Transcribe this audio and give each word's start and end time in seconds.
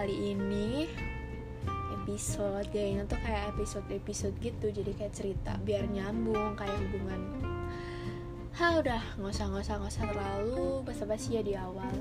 kali 0.00 0.32
ini 0.32 0.88
episode 1.92 2.64
kayaknya 2.72 3.04
tuh 3.04 3.20
kayak 3.20 3.52
episode-episode 3.52 4.32
gitu. 4.40 4.72
Jadi 4.72 4.96
kayak 4.96 5.12
cerita 5.12 5.60
biar 5.60 5.84
nyambung 5.92 6.56
kayak 6.56 6.72
hubungan. 6.72 7.20
Ha 8.56 8.80
udah 8.80 9.20
nggak 9.20 9.28
usah 9.28 9.52
nggak 9.52 9.60
usah 9.60 9.76
nggak 9.76 9.92
usah 9.92 10.04
terlalu 10.08 10.68
basa-basi 10.88 11.36
ya 11.36 11.44
di 11.44 11.52
awal. 11.52 11.92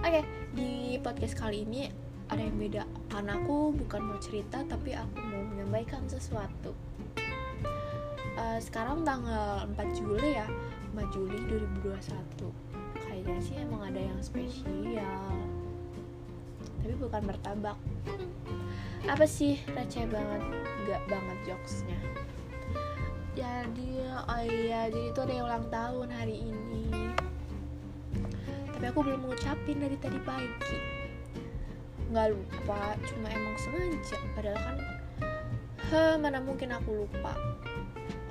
Oke 0.00 0.24
di 0.56 0.96
podcast 1.04 1.36
kali 1.36 1.68
ini 1.68 1.92
ada 2.32 2.40
yang 2.40 2.56
beda. 2.56 2.88
Karena 3.12 3.36
aku 3.36 3.76
bukan 3.84 4.00
mau 4.00 4.16
cerita 4.16 4.64
tapi 4.64 4.96
aku 4.96 5.20
mau 5.20 5.44
menyampaikan 5.44 6.08
sesuatu. 6.08 6.72
Uh, 8.32 8.56
sekarang 8.64 9.04
tanggal 9.04 9.68
4 9.76 9.92
Juli 9.92 10.40
ya. 10.40 10.48
4 10.96 11.04
Juli 11.12 11.36
2021 11.84 12.96
kayaknya 12.96 13.40
sih 13.44 13.60
emang 13.60 13.92
ada 13.92 14.00
yang 14.00 14.20
spesial 14.24 15.55
tapi 16.86 17.02
bukan 17.02 17.22
martabak 17.26 17.74
apa 19.10 19.26
sih? 19.26 19.58
Receh 19.74 20.06
banget. 20.06 20.38
Nggak 20.86 21.02
banget 21.10 21.38
jokesnya. 21.42 21.98
Jadi 23.34 24.06
oh 24.06 24.42
iya 24.46 24.86
jadi 24.86 25.10
itu 25.10 25.18
ada 25.18 25.34
yang 25.34 25.46
ulang 25.50 25.66
tahun 25.66 26.08
hari 26.14 26.46
ini. 26.46 26.86
Tapi 28.70 28.84
aku 28.86 29.02
belum 29.02 29.26
ngucapin 29.26 29.82
dari 29.82 29.98
tadi 29.98 30.14
pagi. 30.22 30.78
Nggak 32.14 32.38
lupa 32.38 32.94
cuma 33.02 33.34
emang 33.34 33.56
sengaja? 33.58 34.18
Padahal 34.38 34.58
kan 34.62 34.76
he 35.90 36.02
mana 36.22 36.38
mungkin 36.38 36.70
aku 36.70 37.02
lupa. 37.02 37.34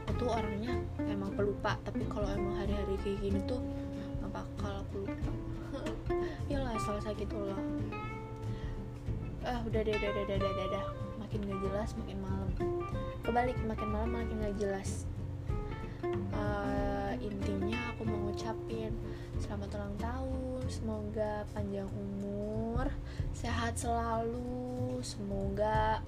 Aku 0.07 0.11
tuh 0.15 0.31
orangnya 0.31 0.79
emang 1.11 1.35
pelupa 1.35 1.75
tapi 1.83 2.07
kalau 2.07 2.31
emang 2.31 2.55
hari-hari 2.55 2.95
kayak 3.03 3.19
gini 3.19 3.39
tuh 3.43 3.59
bakal 4.31 4.79
aku 4.79 5.03
lupa. 5.03 5.31
Lah 6.63 6.79
salah 6.79 7.11
gitu 7.19 7.35
loh 7.35 7.59
ah 9.45 9.61
udah 9.61 9.81
deh 9.85 9.93
udah 9.93 10.09
udah 10.09 10.23
udah 10.25 10.37
udah, 10.41 10.65
udah. 10.73 10.85
makin 11.21 11.39
gak 11.45 11.59
jelas 11.61 11.89
makin 12.01 12.17
malam 12.25 12.49
kebalik 13.21 13.57
makin 13.69 13.89
malam 13.93 14.09
makin 14.09 14.35
gak 14.41 14.57
jelas 14.57 15.05
uh, 16.33 17.13
intinya 17.21 17.77
aku 17.93 18.09
mau 18.09 18.17
ngucapin 18.25 18.89
selamat 19.37 19.69
ulang 19.77 19.95
tahun 20.01 20.61
semoga 20.65 21.45
panjang 21.53 21.89
umur 21.93 22.89
sehat 23.37 23.77
selalu 23.77 24.97
semoga 25.05 26.01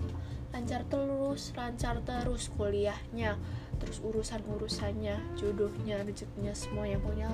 lancar 0.57 0.81
terus 0.89 1.53
lancar 1.53 2.01
terus 2.01 2.49
kuliahnya. 2.57 3.37
Terus 3.77 4.01
urusan-urusannya 4.01 5.37
jodohnya 5.37 6.01
rezekinya 6.01 6.49
semuanya 6.57 6.97
punya 6.97 7.29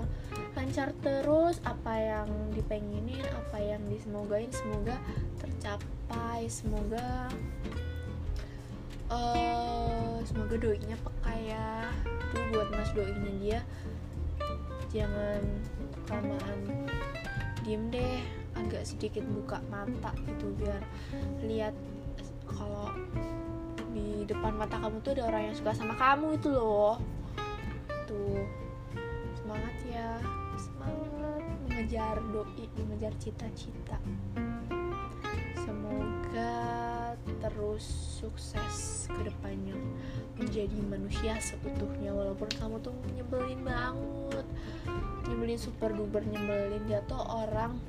lancar 0.60 0.92
terus. 1.00 1.64
Apa 1.64 1.96
yang 1.96 2.28
dipenginin 2.52 3.24
apa 3.32 3.64
yang 3.64 3.80
disemogain 3.88 4.52
semoga 4.52 5.00
tercapai. 5.40 6.52
Semoga 6.52 7.32
uh, 9.08 10.20
semoga 10.28 10.60
doinya 10.60 11.00
peka 11.00 11.34
ya. 11.40 11.88
Itu 12.28 12.40
buat 12.52 12.68
mas 12.76 12.92
doinya 12.92 13.32
dia 13.40 13.60
jangan 14.92 15.40
kelamaan. 16.12 16.60
Diem 17.64 17.88
deh 17.88 18.20
agak 18.60 18.84
sedikit 18.84 19.24
buka 19.24 19.64
mata 19.72 20.12
gitu 20.28 20.52
biar 20.60 20.84
lihat 21.40 21.72
kalau 22.58 22.94
di 23.94 24.26
depan 24.26 24.58
mata 24.58 24.82
kamu 24.82 25.02
tuh 25.06 25.14
ada 25.18 25.30
orang 25.30 25.52
yang 25.52 25.56
suka 25.56 25.72
sama 25.76 25.94
kamu 25.98 26.38
itu 26.38 26.50
loh. 26.50 26.98
Tuh 28.09 28.46
semangat 29.38 29.76
ya. 29.90 30.18
Semangat 30.54 31.44
mengejar 31.66 32.16
doi 32.30 32.66
mengejar 32.78 33.14
cita-cita. 33.18 33.97
Semoga 35.58 36.56
terus 37.41 37.86
sukses 38.22 39.08
ke 39.12 39.22
depannya. 39.28 39.75
Menjadi 40.38 40.78
manusia 40.85 41.38
seutuhnya 41.41 42.14
walaupun 42.14 42.50
kamu 42.58 42.75
tuh 42.81 42.94
nyebelin 43.14 43.62
banget. 43.66 44.46
Nyebelin 45.30 45.59
super 45.59 45.91
duper 45.91 46.24
nyebelin 46.25 46.84
dia 46.88 47.02
tuh 47.06 47.20
orang 47.20 47.80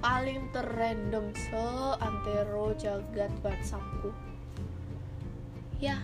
paling 0.00 0.48
terrandom 0.50 1.28
seantero 1.36 2.72
jagat 2.80 3.32
WhatsAppku 3.44 4.10
ya 5.80 6.00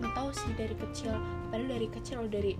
nggak 0.00 0.12
tahu 0.18 0.28
sih 0.34 0.52
dari 0.58 0.74
kecil. 0.74 1.14
Padahal 1.52 1.68
dari 1.68 1.86
kecil 1.86 2.20
dari 2.26 2.52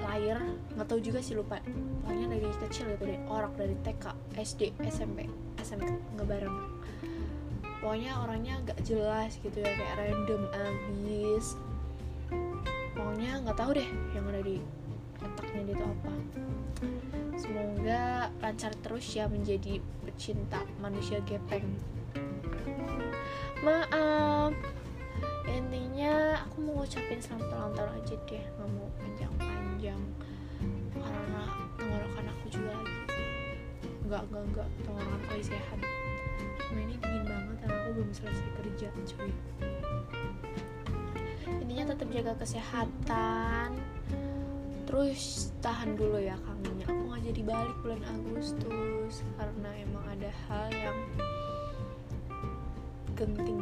lahir. 0.00 0.40
Nggak 0.72 0.88
tahu 0.88 1.00
juga 1.04 1.20
sih 1.20 1.36
lupa. 1.36 1.60
Pokoknya 2.02 2.26
dari 2.32 2.48
kecil 2.66 2.88
gitu 2.94 3.04
dari 3.04 3.20
orang 3.28 3.52
dari 3.52 3.76
TK 3.84 4.04
SD 4.32 4.60
SMP 4.88 5.28
SMP 5.60 5.92
nggak 6.16 6.24
bareng. 6.24 6.56
Pokoknya 7.84 8.16
orangnya 8.24 8.54
nggak 8.64 8.80
jelas 8.80 9.36
gitu 9.44 9.60
ya 9.60 9.68
kayak 9.76 9.94
random 10.00 10.42
abis 10.56 11.58
pokoknya 12.96 13.32
nggak 13.44 13.58
tahu 13.60 13.70
deh 13.76 13.88
yang 14.16 14.24
ada 14.32 14.40
di 14.42 14.56
otaknya 15.20 15.72
itu 15.72 15.84
apa 15.84 16.12
semoga 17.36 18.28
lancar 18.42 18.72
terus 18.82 19.06
ya 19.14 19.28
menjadi 19.28 19.80
pecinta 20.04 20.60
manusia 20.80 21.20
gepeng. 21.24 21.66
Maaf. 23.64 24.52
Intinya 25.46 26.42
aku 26.44 26.66
mau 26.66 26.82
ngucapin 26.82 27.22
selamat 27.22 27.48
ulang 27.54 27.72
tahun 27.74 27.92
aja 28.02 28.14
deh. 28.28 28.44
Nggak 28.44 28.68
mau 28.74 28.88
panjang-panjang. 29.00 30.00
Karena 30.96 31.42
tenggorokan 31.78 32.26
aku 32.28 32.44
juga 32.50 32.70
lagi. 32.76 33.24
Nggak 34.04 34.22
nggak 34.28 34.42
nggak. 34.52 34.68
Tenggorokan 34.84 35.20
aku 35.24 35.40
sehat. 35.40 35.78
Cuma 36.66 36.80
ini 36.82 36.94
dingin 36.98 37.24
banget 37.24 37.56
karena 37.62 37.76
aku 37.80 37.90
belum 37.94 38.10
selesai 38.10 38.48
kerja 38.58 38.88
cuy. 38.92 39.32
Intinya 41.62 41.84
tetap 41.94 42.08
jaga 42.10 42.32
kesehatan 42.42 43.68
terus 44.86 45.50
tahan 45.60 45.98
dulu 45.98 46.22
ya 46.22 46.38
kangennya 46.46 46.86
aku 46.86 47.02
nggak 47.10 47.22
jadi 47.34 47.40
balik 47.42 47.76
bulan 47.82 48.02
Agustus 48.06 49.26
karena 49.34 49.70
emang 49.82 50.04
ada 50.06 50.30
hal 50.46 50.66
yang 50.70 50.98
genting. 53.16 53.60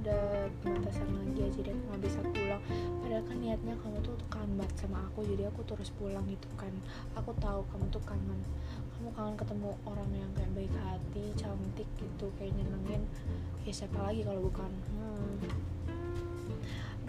Ada 0.00 0.48
pembatasan 0.64 1.12
lagi 1.12 1.44
aja 1.44 1.60
dan 1.60 1.76
aku 1.76 1.86
nggak 1.92 2.02
bisa 2.08 2.20
pulang. 2.24 2.62
Padahal 3.04 3.24
kan 3.28 3.36
niatnya 3.36 3.74
kamu 3.84 4.00
tuh 4.00 4.16
kanbat 4.32 4.70
sama 4.80 5.04
aku 5.12 5.28
jadi 5.28 5.52
aku 5.52 5.60
terus 5.68 5.92
pulang 5.92 6.24
gitu 6.24 6.48
kan. 6.56 6.72
Aku 7.20 7.36
tahu 7.36 7.60
kamu 7.68 7.84
tuh 7.92 8.00
kangen. 8.08 8.40
Kamu 8.96 9.12
kangen 9.12 9.36
ketemu 9.36 9.76
orang 9.84 10.08
yang 10.16 10.30
kayak 10.32 10.52
baik 10.56 10.72
hati 10.72 11.24
cantik 11.36 11.88
gitu 12.00 12.32
kayak 12.40 12.56
nyenengin. 12.56 13.04
Ya 13.68 13.72
siapa 13.76 14.00
lagi 14.00 14.24
kalau 14.24 14.40
bukan? 14.48 14.72
Hmm. 14.88 15.36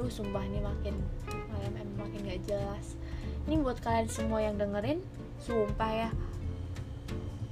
Duh 0.01 0.09
sumpah 0.09 0.41
ini 0.41 0.57
makin 0.65 0.97
malam 1.29 1.77
emang 1.77 2.09
makin 2.09 2.25
gak 2.25 2.41
jelas. 2.49 2.97
Ini 3.45 3.61
buat 3.61 3.77
kalian 3.85 4.09
semua 4.09 4.41
yang 4.41 4.57
dengerin 4.57 4.97
Sumpah 5.37 5.93
ya 5.93 6.09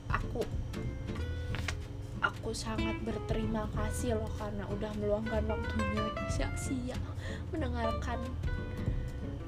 Aku 0.10 0.42
aku 2.18 2.50
sangat 2.50 2.98
berterima 3.06 3.70
kasih 3.78 4.18
loh 4.18 4.34
karena 4.42 4.66
udah 4.66 4.90
meluangkan 4.98 5.46
waktunya 5.46 6.10
sia-sia 6.34 6.98
mendengarkan 7.54 8.18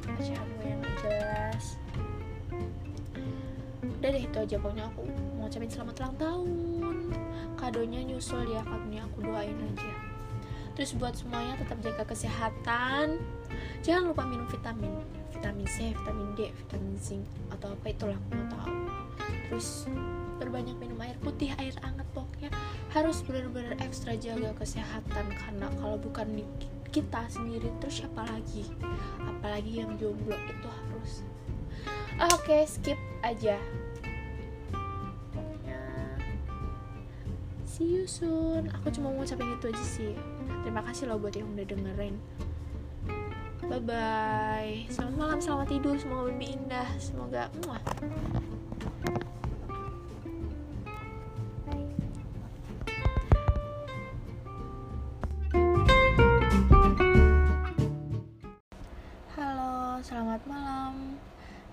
bacaanmu 0.06 0.62
yang 0.62 0.82
jelas. 1.02 1.82
Udah 3.82 4.10
deh 4.14 4.24
itu 4.30 4.38
aja 4.38 4.56
pokoknya. 4.62 4.86
Aku 4.94 5.02
mau 5.42 5.50
ucapin 5.50 5.74
selamat 5.74 6.06
ulang 6.06 6.16
tahun. 6.22 6.98
Kadonya 7.58 8.06
nyusul 8.06 8.46
ya 8.46 8.62
kadonya 8.62 9.02
aku 9.10 9.26
doain 9.26 9.58
aja 9.58 10.11
terus 10.76 10.96
buat 10.96 11.14
semuanya 11.16 11.60
tetap 11.60 11.78
jaga 11.84 12.04
kesehatan. 12.08 13.20
Jangan 13.82 14.14
lupa 14.14 14.24
minum 14.26 14.48
vitamin. 14.48 14.94
Vitamin 15.34 15.66
C, 15.66 15.92
vitamin 15.96 16.30
D, 16.38 16.54
vitamin 16.54 16.96
zinc 17.02 17.26
atau 17.50 17.74
apa 17.74 17.86
itulah 17.90 18.18
aku 18.18 18.42
tahu. 18.52 18.76
Terus 19.50 19.90
berbanyak 20.38 20.78
minum 20.78 20.98
air 21.02 21.18
putih, 21.22 21.54
air 21.58 21.74
hangat 21.82 22.06
pokoknya 22.14 22.50
harus 22.94 23.26
benar-benar 23.26 23.76
ekstra 23.82 24.14
jaga 24.16 24.54
kesehatan. 24.58 25.26
Karena 25.34 25.68
kalau 25.82 25.98
bukan 25.98 26.46
kita 26.92 27.22
sendiri 27.32 27.72
terus 27.82 28.04
siapa 28.04 28.22
lagi? 28.28 28.68
Apalagi 29.24 29.82
yang 29.82 29.98
jomblo 29.98 30.36
itu 30.36 30.68
harus. 30.70 31.26
Oke 32.22 32.54
okay, 32.54 32.62
skip 32.70 33.00
aja 33.26 33.58
see 37.82 37.98
you 37.98 38.06
soon. 38.06 38.70
Aku 38.78 38.94
cuma 38.94 39.10
mau 39.10 39.26
ngucapin 39.26 39.58
itu 39.58 39.74
aja 39.74 39.82
sih. 39.82 40.14
Terima 40.62 40.86
kasih 40.86 41.10
loh 41.10 41.18
buat 41.18 41.34
yang 41.34 41.50
udah 41.58 41.66
dengerin. 41.66 42.16
Bye 43.66 43.82
bye 43.82 44.74
selamat 44.94 45.16
malam 45.18 45.40
selamat 45.42 45.68
tidur. 45.74 45.98
Semoga 45.98 46.30
mimpi 46.30 46.54
indah. 46.54 46.90
Semoga 47.02 47.50
muah. 47.66 47.82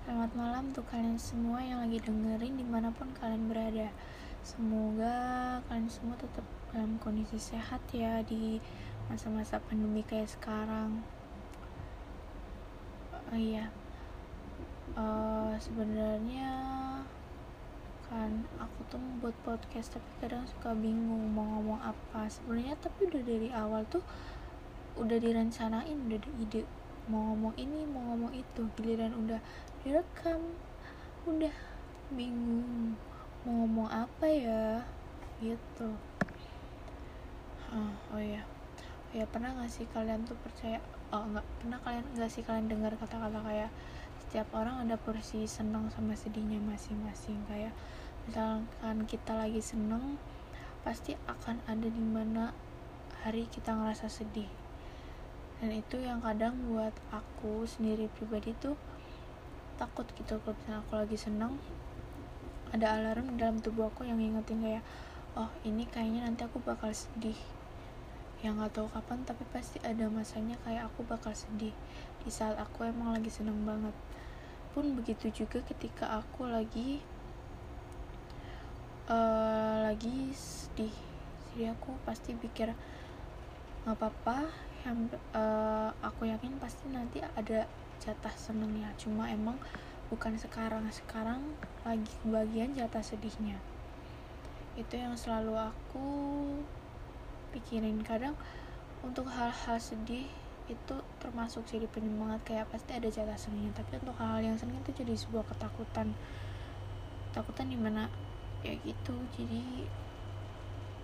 Selamat 0.08 0.32
malam 0.32 0.72
untuk 0.72 0.88
kalian 0.88 1.20
semua 1.20 1.60
yang 1.60 1.84
lagi 1.84 2.00
dengerin 2.00 2.56
di 2.56 2.64
mana 2.64 2.88
pun 2.92 3.12
kalian 3.20 3.44
berada 3.44 3.92
semoga 4.48 5.60
kalian 5.68 5.92
semua 5.92 6.16
tetap 6.16 6.46
dalam 6.72 6.96
kondisi 7.04 7.36
sehat 7.36 7.84
ya 7.92 8.24
di 8.24 8.56
masa-masa 9.12 9.60
pandemi 9.60 10.00
kayak 10.00 10.32
sekarang. 10.32 11.04
Oh 13.28 13.36
iya. 13.36 13.68
Uh, 14.96 15.52
sebenarnya 15.60 16.48
kan 18.08 18.48
aku 18.56 18.88
tuh 18.88 18.96
buat 19.20 19.36
podcast 19.44 20.00
tapi 20.00 20.08
kadang 20.24 20.48
suka 20.48 20.72
bingung 20.72 21.28
mau 21.36 21.44
ngomong 21.44 21.84
apa. 21.84 22.24
Sebenarnya 22.32 22.80
tapi 22.80 23.04
udah 23.12 23.20
dari 23.20 23.52
awal 23.52 23.84
tuh 23.92 24.00
udah 24.96 25.20
direncanain 25.20 26.08
udah 26.08 26.16
ada 26.24 26.30
ide 26.40 26.64
mau 27.12 27.36
ngomong 27.36 27.52
ini 27.60 27.84
mau 27.84 28.00
ngomong 28.16 28.32
itu. 28.32 28.64
Giliran 28.80 29.12
udah 29.12 29.44
direkam 29.84 30.40
udah 31.28 31.52
bingung 32.16 32.96
mau 33.46 33.62
ngomong 33.62 33.88
apa 33.90 34.26
ya? 34.26 34.82
Gitu. 35.38 35.88
Oh, 37.68 37.92
oh 38.16 38.22
ya 38.22 38.42
oh 39.08 39.14
ya 39.16 39.24
pernah 39.24 39.56
gak 39.56 39.72
sih 39.72 39.88
kalian 39.88 40.24
tuh 40.28 40.36
percaya? 40.40 40.80
Oh 41.08 41.24
nggak 41.24 41.44
pernah 41.60 41.80
kalian 41.80 42.04
nggak 42.12 42.28
sih 42.28 42.44
kalian 42.44 42.68
dengar 42.68 42.92
kata-kata 43.00 43.40
kayak 43.40 43.72
setiap 44.20 44.48
orang 44.52 44.84
ada 44.84 45.00
porsi 45.00 45.48
senang 45.48 45.88
sama 45.88 46.12
sedihnya 46.12 46.60
masing-masing. 46.60 47.40
Kayak 47.48 47.72
misalkan 48.28 49.08
kita 49.08 49.32
lagi 49.32 49.64
seneng 49.64 50.20
pasti 50.84 51.16
akan 51.24 51.64
ada 51.64 51.88
di 51.88 52.04
mana 52.04 52.52
hari 53.24 53.48
kita 53.48 53.72
ngerasa 53.72 54.12
sedih. 54.12 54.52
Dan 55.64 55.72
itu 55.74 55.96
yang 55.96 56.20
kadang 56.20 56.54
buat 56.68 56.92
aku 57.08 57.64
sendiri 57.64 58.12
pribadi 58.12 58.52
tuh 58.60 58.76
takut 59.80 60.04
gitu. 60.12 60.36
Kalau 60.44 60.52
misalnya 60.52 60.80
aku 60.84 60.92
lagi 61.00 61.16
seneng 61.16 61.56
ada 62.74 63.00
alarm 63.00 63.40
dalam 63.40 63.58
tubuh 63.62 63.88
aku 63.88 64.04
yang 64.04 64.20
ngingetin 64.20 64.60
kayak 64.60 64.84
oh 65.38 65.48
ini 65.64 65.86
kayaknya 65.88 66.26
nanti 66.26 66.44
aku 66.44 66.60
bakal 66.60 66.90
sedih. 66.92 67.36
Yang 68.38 68.54
nggak 68.58 68.72
tahu 68.74 68.88
kapan 68.94 69.18
tapi 69.26 69.42
pasti 69.50 69.78
ada 69.82 70.06
masanya 70.06 70.54
kayak 70.62 70.86
aku 70.92 71.02
bakal 71.02 71.34
sedih 71.34 71.74
di 72.22 72.30
saat 72.30 72.54
aku 72.58 72.86
emang 72.86 73.14
lagi 73.14 73.30
seneng 73.30 73.66
banget. 73.66 73.94
Pun 74.76 74.94
begitu 74.94 75.32
juga 75.32 75.64
ketika 75.64 76.20
aku 76.22 76.46
lagi 76.46 77.02
uh, 79.10 79.88
lagi 79.90 80.30
sedih. 80.36 80.94
Jadi 81.54 81.74
aku 81.74 81.96
pasti 82.06 82.36
pikir 82.38 82.70
nggak 83.82 83.96
apa-apa 83.96 84.46
yang 84.86 85.10
uh, 85.34 85.90
aku 86.04 86.30
yakin 86.30 86.54
pasti 86.62 86.86
nanti 86.92 87.18
ada 87.24 87.66
jatah 87.98 88.34
senengnya. 88.38 88.94
Cuma 89.00 89.26
emang 89.26 89.58
bukan 90.08 90.40
sekarang 90.40 90.88
sekarang 90.88 91.44
lagi 91.84 92.16
bagian 92.24 92.72
jatah 92.72 93.04
sedihnya. 93.04 93.60
Itu 94.72 94.96
yang 94.96 95.12
selalu 95.20 95.52
aku 95.52 96.08
pikirin. 97.52 98.00
Kadang 98.00 98.32
untuk 99.04 99.28
hal-hal 99.28 99.76
sedih 99.76 100.24
itu 100.68 100.96
termasuk 101.20 101.64
jadi 101.68 101.84
penyemangat 101.92 102.40
kayak 102.44 102.68
pasti 102.72 102.96
ada 102.96 103.08
jatah 103.08 103.36
senengnya 103.36 103.72
tapi 103.72 104.00
untuk 104.00 104.16
hal-hal 104.20 104.52
yang 104.52 104.56
seneng 104.56 104.80
itu 104.80 105.04
jadi 105.04 105.12
sebuah 105.12 105.44
ketakutan. 105.44 106.16
Ketakutan 107.28 107.68
di 107.68 107.76
mana 107.76 108.08
ya 108.64 108.72
gitu. 108.80 109.12
Jadi 109.36 109.84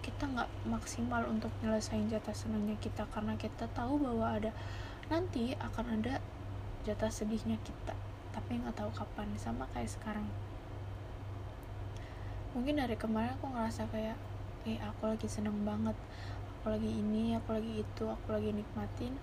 kita 0.00 0.32
nggak 0.32 0.48
maksimal 0.64 1.28
untuk 1.28 1.52
nyelesain 1.60 2.08
jatah 2.08 2.32
senangnya 2.32 2.80
kita. 2.80 3.04
Karena 3.12 3.36
kita 3.36 3.68
tahu 3.76 4.00
bahwa 4.00 4.32
ada 4.32 4.56
nanti 5.12 5.52
akan 5.60 6.00
ada 6.00 6.24
jatah 6.88 7.12
sedihnya 7.12 7.60
kita 7.60 8.03
tapi 8.34 8.58
nggak 8.58 8.74
tahu 8.74 8.90
kapan. 8.90 9.30
Sama 9.38 9.70
kayak 9.70 9.94
sekarang. 9.94 10.26
Mungkin 12.58 12.82
dari 12.82 12.98
kemarin 12.98 13.38
aku 13.38 13.46
ngerasa 13.54 13.86
kayak 13.94 14.18
eh 14.66 14.82
aku 14.82 15.14
lagi 15.14 15.30
seneng 15.30 15.62
banget. 15.62 15.94
Aku 16.58 16.74
lagi 16.74 16.90
ini 16.90 17.38
aku 17.38 17.54
lagi 17.54 17.86
itu 17.86 18.04
aku 18.10 18.34
lagi 18.34 18.50
nikmatin. 18.50 19.14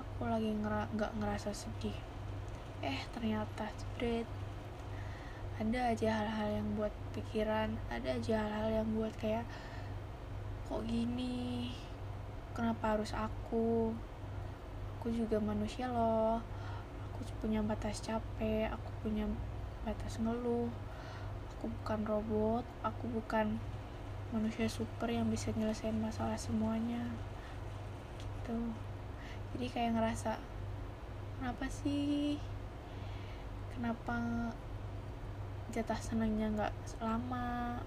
Aku 0.00 0.24
lagi 0.24 0.48
nggak 0.48 0.88
ngera 0.96 1.12
ngerasa 1.20 1.52
sedih. 1.52 1.94
Eh 2.80 3.04
ternyata 3.12 3.68
jebret 3.76 4.24
ada 5.54 5.94
aja 5.94 6.10
hal-hal 6.10 6.50
yang 6.50 6.68
buat 6.74 6.90
pikiran 7.14 7.78
ada 7.86 8.18
aja 8.18 8.42
hal-hal 8.42 8.82
yang 8.82 8.88
buat 8.90 9.14
kayak 9.22 9.46
kok 10.66 10.82
gini? 10.82 11.70
Kenapa 12.50 12.98
harus 12.98 13.14
aku? 13.14 13.94
Aku 14.98 15.06
juga 15.14 15.38
manusia 15.38 15.86
loh 15.86 16.42
aku 17.14 17.46
punya 17.46 17.62
batas 17.62 18.02
capek 18.02 18.66
aku 18.74 18.90
punya 19.06 19.30
batas 19.86 20.18
ngeluh. 20.18 20.66
Aku 21.54 21.70
bukan 21.70 22.02
robot 22.02 22.66
aku 22.82 23.06
bukan 23.06 23.62
manusia 24.34 24.66
super 24.66 25.06
yang 25.06 25.30
bisa 25.30 25.54
nyelesain 25.54 25.94
masalah 25.94 26.34
semuanya. 26.34 27.06
Gitu. 28.18 28.58
Jadi 29.54 29.66
kayak 29.70 29.94
ngerasa 29.94 30.42
kenapa 31.38 31.70
sih? 31.70 32.42
Kenapa 33.70 34.50
jatah 35.70 36.00
senangnya 36.02 36.50
nggak 36.50 36.74
lama? 36.98 37.78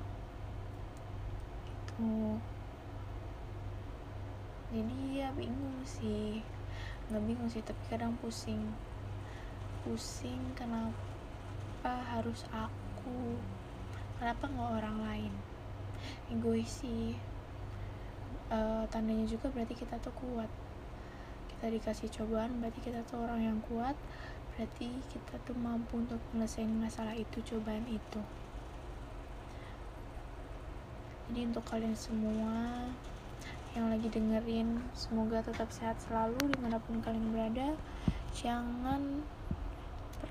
Gitu. 1.68 2.40
Jadi 4.72 5.20
ya 5.20 5.36
bingung 5.36 5.84
sih. 5.84 6.40
Nggak 7.12 7.24
bingung 7.28 7.50
sih 7.52 7.60
tapi 7.60 7.84
kadang 7.92 8.16
pusing 8.24 8.72
pusing 9.88 10.44
kenapa 10.52 11.96
harus 12.12 12.44
aku? 12.52 13.40
Kenapa 14.20 14.52
nggak 14.52 14.84
orang 14.84 14.98
lain? 15.00 15.34
Egois 16.28 16.68
sih. 16.68 17.16
Uh, 18.52 18.84
tandanya 18.92 19.24
juga 19.24 19.48
berarti 19.48 19.80
kita 19.80 19.96
tuh 20.04 20.12
kuat. 20.20 20.52
Kita 21.48 21.72
dikasih 21.72 22.12
cobaan 22.12 22.60
berarti 22.60 22.84
kita 22.84 23.00
tuh 23.08 23.24
orang 23.24 23.48
yang 23.48 23.60
kuat. 23.72 23.96
Berarti 24.60 24.92
kita 25.08 25.40
tuh 25.48 25.56
mampu 25.56 26.04
untuk 26.04 26.20
menyelesaikan 26.36 26.84
masalah 26.84 27.16
itu 27.16 27.40
cobaan 27.48 27.88
itu. 27.88 28.20
Jadi 31.32 31.48
untuk 31.48 31.64
kalian 31.64 31.96
semua 31.96 32.84
yang 33.72 33.88
lagi 33.88 34.12
dengerin 34.12 34.84
semoga 34.92 35.40
tetap 35.48 35.72
sehat 35.72 35.96
selalu 36.04 36.52
di 36.52 36.58
mana 36.60 36.76
pun 36.76 37.00
kalian 37.00 37.32
berada. 37.32 37.72
Jangan 38.36 39.24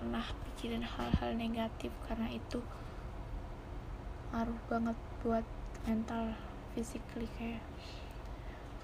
pernah 0.07 0.23
pikirin 0.23 0.87
hal-hal 0.87 1.35
negatif 1.35 1.91
karena 2.07 2.31
itu 2.31 2.63
ngaruh 4.31 4.55
banget 4.71 4.95
buat 5.19 5.43
mental 5.83 6.31
physically 6.71 7.27
kayak 7.35 7.59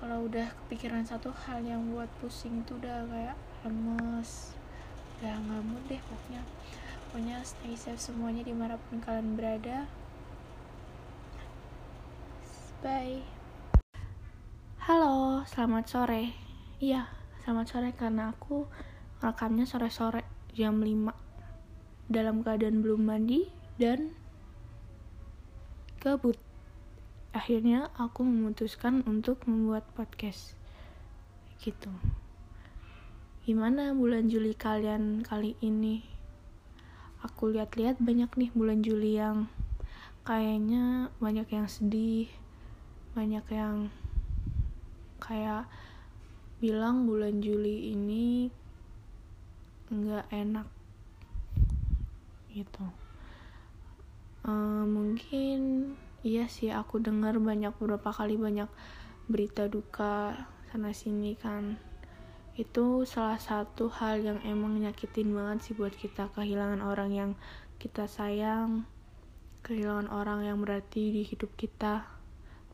kalau 0.02 0.26
udah 0.26 0.50
kepikiran 0.66 1.06
satu 1.06 1.30
hal 1.30 1.62
yang 1.62 1.94
buat 1.94 2.10
pusing 2.18 2.66
itu 2.66 2.74
udah 2.74 3.06
kayak 3.06 3.38
lemes 3.62 4.58
udah 5.22 5.38
nggak 5.46 5.62
mood 5.62 5.84
deh 5.86 6.02
pokoknya. 6.10 6.42
Pokoknya 7.06 7.38
stay 7.46 7.78
safe 7.78 8.02
semuanya 8.02 8.42
di 8.42 8.50
mana 8.50 8.74
pun 8.74 8.98
kalian 8.98 9.38
berada. 9.38 9.86
Bye. 12.82 13.22
Halo 14.90 15.46
selamat 15.46 15.86
sore. 15.86 16.34
Iya 16.82 17.06
selamat 17.46 17.66
sore 17.70 17.94
karena 17.94 18.34
aku 18.34 18.66
rekamnya 19.22 19.70
sore-sore 19.70 20.31
jam 20.52 20.84
5 20.84 21.12
dalam 22.12 22.44
keadaan 22.44 22.84
belum 22.84 23.08
mandi 23.08 23.48
dan 23.80 24.12
gabut. 26.04 26.36
Akhirnya 27.32 27.88
aku 27.96 28.20
memutuskan 28.20 29.00
untuk 29.08 29.40
membuat 29.48 29.88
podcast. 29.96 30.52
Gitu. 31.56 31.88
Gimana 33.48 33.96
bulan 33.96 34.28
Juli 34.28 34.52
kalian 34.52 35.24
kali 35.24 35.56
ini? 35.64 36.04
Aku 37.24 37.48
lihat-lihat 37.48 38.02
banyak 38.02 38.28
nih 38.36 38.50
bulan 38.52 38.84
Juli 38.84 39.16
yang 39.16 39.48
kayaknya 40.28 41.08
banyak 41.16 41.48
yang 41.48 41.66
sedih, 41.66 42.28
banyak 43.16 43.46
yang 43.48 43.88
kayak 45.22 45.64
bilang 46.62 47.08
bulan 47.08 47.42
Juli 47.42 47.90
ini 47.90 48.52
nggak 49.92 50.26
enak. 50.32 50.64
Gitu. 52.48 52.84
Uh, 54.42 54.88
mungkin 54.88 55.92
iya 56.24 56.48
sih 56.48 56.72
aku 56.72 56.98
dengar 56.98 57.36
banyak 57.36 57.76
beberapa 57.76 58.10
kali 58.10 58.40
banyak 58.40 58.66
berita 59.28 59.68
duka 59.68 60.48
sana 60.72 60.96
sini 60.96 61.36
kan. 61.36 61.76
Itu 62.56 63.04
salah 63.04 63.36
satu 63.36 63.92
hal 63.92 64.24
yang 64.24 64.40
emang 64.48 64.80
nyakitin 64.80 65.36
banget 65.36 65.58
sih 65.68 65.74
buat 65.76 65.92
kita 65.92 66.32
kehilangan 66.32 66.80
orang 66.80 67.10
yang 67.12 67.30
kita 67.76 68.08
sayang 68.08 68.88
kehilangan 69.62 70.10
orang 70.10 70.42
yang 70.42 70.58
berarti 70.58 71.14
di 71.14 71.22
hidup 71.22 71.54
kita 71.54 72.02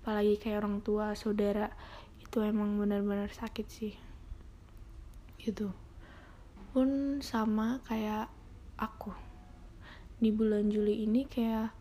apalagi 0.01 0.39
kayak 0.39 0.63
orang 0.63 0.79
tua 0.87 1.19
saudara. 1.19 1.75
Itu 2.23 2.47
emang 2.47 2.79
benar-benar 2.79 3.35
sakit 3.35 3.67
sih. 3.67 3.95
Gitu 5.43 5.88
pun 6.79 7.19
sama 7.19 7.83
kayak 7.91 8.31
aku. 8.79 9.11
Di 10.23 10.31
bulan 10.31 10.71
Juli 10.71 11.03
ini 11.03 11.27
kayak 11.27 11.75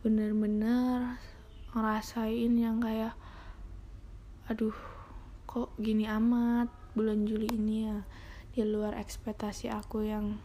bener-bener 0.00 1.20
ngerasain 1.76 2.48
yang 2.56 2.80
kayak 2.80 3.12
aduh 4.48 4.72
kok 5.44 5.76
gini 5.76 6.08
amat 6.08 6.72
bulan 6.96 7.28
Juli 7.28 7.52
ini 7.52 7.84
ya? 7.84 8.00
Di 8.56 8.64
luar 8.64 8.96
ekspektasi 8.96 9.68
aku 9.68 10.08
yang 10.08 10.40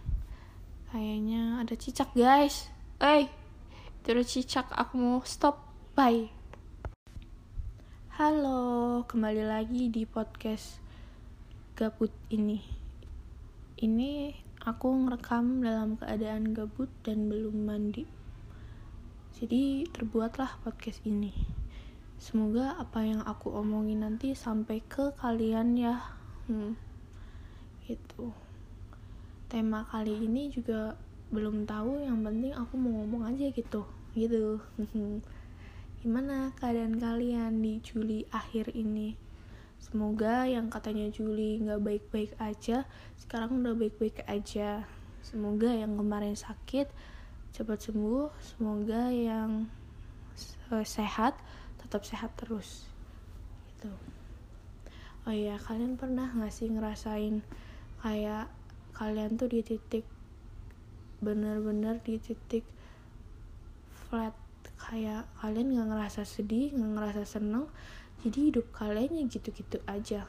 kayaknya 0.91 1.63
ada 1.63 1.79
cicak 1.79 2.11
guys. 2.19 2.67
Eh 2.99 3.31
terus 4.03 4.27
cicak. 4.27 4.75
Aku 4.75 4.99
mau 4.99 5.23
stop. 5.23 5.71
Bye. 5.95 6.35
Halo 8.19 9.07
kembali 9.07 9.47
lagi 9.47 9.87
di 9.87 10.03
podcast 10.03 10.83
gabut 11.79 12.11
ini 12.27 12.83
ini 13.75 14.31
aku 14.63 14.87
ngerekam 14.87 15.59
dalam 15.59 15.99
keadaan 15.99 16.55
gabut 16.55 16.87
dan 17.03 17.27
belum 17.27 17.67
mandi. 17.67 18.07
Jadi 19.35 19.83
terbuatlah 19.91 20.63
podcast 20.63 21.03
ini. 21.03 21.35
Semoga 22.15 22.79
apa 22.79 23.03
yang 23.03 23.19
aku 23.27 23.51
omongin 23.51 24.07
nanti 24.07 24.31
sampai 24.31 24.79
ke 24.79 25.11
kalian 25.19 25.75
ya. 25.75 25.99
Hmm, 26.47 26.79
gitu. 27.83 28.31
Tema 29.51 29.83
kali 29.91 30.23
ini 30.23 30.47
juga 30.47 30.95
belum 31.35 31.67
tahu 31.67 32.07
yang 32.07 32.23
penting 32.23 32.55
aku 32.55 32.79
mau 32.79 33.03
ngomong 33.03 33.27
aja 33.35 33.51
gitu. 33.51 33.83
Gitu. 34.15 34.63
Gimana 35.99 36.55
keadaan 36.55 36.95
kalian 36.95 37.59
di 37.59 37.83
Juli 37.83 38.23
akhir 38.31 38.71
ini 38.71 39.24
semoga 39.85 40.49
yang 40.49 40.73
katanya 40.73 41.13
Juli 41.13 41.61
nggak 41.61 41.81
baik-baik 41.85 42.33
aja 42.41 42.89
sekarang 43.21 43.61
udah 43.61 43.77
baik-baik 43.77 44.25
aja. 44.25 44.89
Semoga 45.25 45.73
yang 45.73 45.97
kemarin 45.97 46.37
sakit 46.37 46.89
cepat 47.49 47.79
sembuh 47.81 48.29
semoga 48.41 49.09
yang 49.13 49.69
sehat 50.85 51.37
tetap 51.81 52.01
sehat 52.05 52.33
terus. 52.37 52.89
Gitu. 53.69 53.89
Oh 55.25 55.33
iya 55.33 55.57
kalian 55.57 55.97
pernah 55.97 56.29
nggak 56.29 56.53
sih 56.53 56.69
ngerasain 56.69 57.41
kayak 58.05 58.49
kalian 58.93 59.37
tuh 59.37 59.49
di 59.49 59.65
titik 59.65 60.05
bener-bener 61.21 62.01
di 62.05 62.21
titik 62.21 62.65
flat? 63.89 64.33
Kayak 64.77 65.25
kalian 65.41 65.73
nggak 65.73 65.89
ngerasa 65.89 66.21
sedih 66.21 66.69
nggak 66.77 66.91
ngerasa 66.93 67.23
seneng 67.25 67.65
jadi 68.25 68.49
hidup 68.49 68.73
kalian 68.73 69.21
ya 69.21 69.23
gitu-gitu 69.29 69.77
aja. 69.85 70.25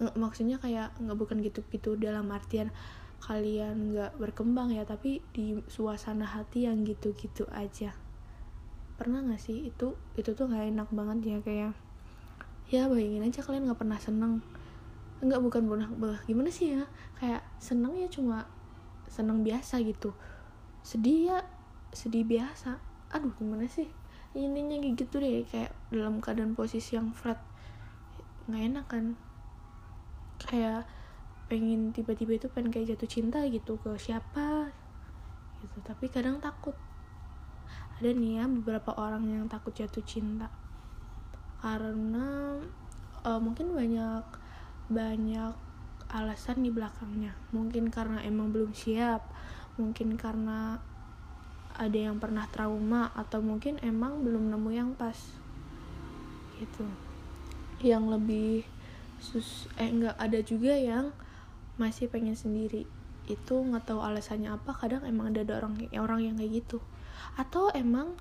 Maksudnya 0.00 0.56
kayak 0.56 0.96
nggak 0.96 1.18
bukan 1.20 1.44
gitu-gitu 1.44 2.00
dalam 2.00 2.32
artian 2.32 2.72
kalian 3.20 3.92
nggak 3.92 4.16
berkembang 4.16 4.72
ya 4.72 4.82
tapi 4.88 5.20
di 5.36 5.60
suasana 5.68 6.24
hati 6.24 6.64
yang 6.64 6.88
gitu-gitu 6.88 7.44
aja. 7.52 7.92
Pernah 8.96 9.28
nggak 9.28 9.44
sih 9.44 9.68
itu 9.68 9.92
itu 10.16 10.32
tuh 10.32 10.48
nggak 10.48 10.72
enak 10.72 10.88
banget 10.88 11.18
ya 11.20 11.38
kayak 11.44 11.72
ya 12.72 12.88
bayangin 12.88 13.28
aja 13.28 13.44
kalian 13.44 13.68
nggak 13.68 13.80
pernah 13.84 14.00
seneng. 14.00 14.40
Nggak 15.20 15.40
bukan 15.44 15.62
pernah 15.68 15.88
gimana 16.24 16.48
sih 16.48 16.80
ya? 16.80 16.88
Kayak 17.20 17.44
seneng 17.60 17.92
ya 18.00 18.08
cuma 18.08 18.48
seneng 19.04 19.44
biasa 19.44 19.84
gitu. 19.84 20.16
Sedih 20.80 21.28
ya 21.28 21.38
sedih 21.92 22.24
biasa. 22.24 22.80
Aduh 23.12 23.36
gimana 23.36 23.68
sih 23.68 24.01
intinya 24.32 24.76
gitu 24.80 25.20
deh 25.20 25.44
kayak 25.44 25.72
dalam 25.92 26.24
keadaan 26.24 26.56
posisi 26.56 26.96
yang 26.96 27.12
flat. 27.12 27.40
Nggak 28.48 28.62
enak 28.72 28.86
kan? 28.88 29.04
Kayak 30.40 30.88
pengen 31.52 31.92
tiba-tiba 31.92 32.40
itu 32.40 32.48
pengen 32.48 32.72
kayak 32.72 32.96
jatuh 32.96 33.10
cinta 33.10 33.44
gitu 33.48 33.76
ke 33.80 33.92
siapa 34.00 34.72
gitu. 35.60 35.78
Tapi 35.84 36.08
kadang 36.08 36.40
takut. 36.40 36.74
Ada 38.00 38.10
nih 38.16 38.40
ya 38.40 38.44
beberapa 38.48 38.96
orang 38.96 39.28
yang 39.28 39.44
takut 39.52 39.76
jatuh 39.76 40.02
cinta. 40.02 40.48
Karena 41.60 42.58
uh, 43.22 43.40
mungkin 43.40 43.76
banyak 43.76 44.24
banyak 44.88 45.54
alasan 46.08 46.64
di 46.64 46.72
belakangnya. 46.72 47.36
Mungkin 47.52 47.92
karena 47.92 48.24
emang 48.24 48.50
belum 48.50 48.72
siap 48.72 49.28
mungkin 49.80 50.20
karena 50.20 50.76
ada 51.78 51.98
yang 51.98 52.20
pernah 52.20 52.48
trauma 52.50 53.12
atau 53.12 53.40
mungkin 53.40 53.78
emang 53.80 54.24
belum 54.24 54.52
nemu 54.52 54.70
yang 54.72 54.90
pas. 54.96 55.16
Gitu. 56.60 56.86
Yang 57.82 58.04
lebih 58.18 58.52
sus 59.22 59.70
eh 59.78 59.88
enggak 59.88 60.18
ada 60.18 60.38
juga 60.42 60.74
yang 60.74 61.14
masih 61.80 62.10
pengen 62.10 62.34
sendiri. 62.34 62.84
Itu 63.30 63.62
nggak 63.62 63.88
tahu 63.88 64.00
alasannya 64.02 64.52
apa 64.52 64.74
kadang 64.74 65.06
emang 65.06 65.32
ada, 65.32 65.62
orang 65.62 65.78
orang 65.96 66.20
yang 66.20 66.34
kayak 66.36 66.64
gitu. 66.64 66.78
Atau 67.38 67.70
emang 67.72 68.18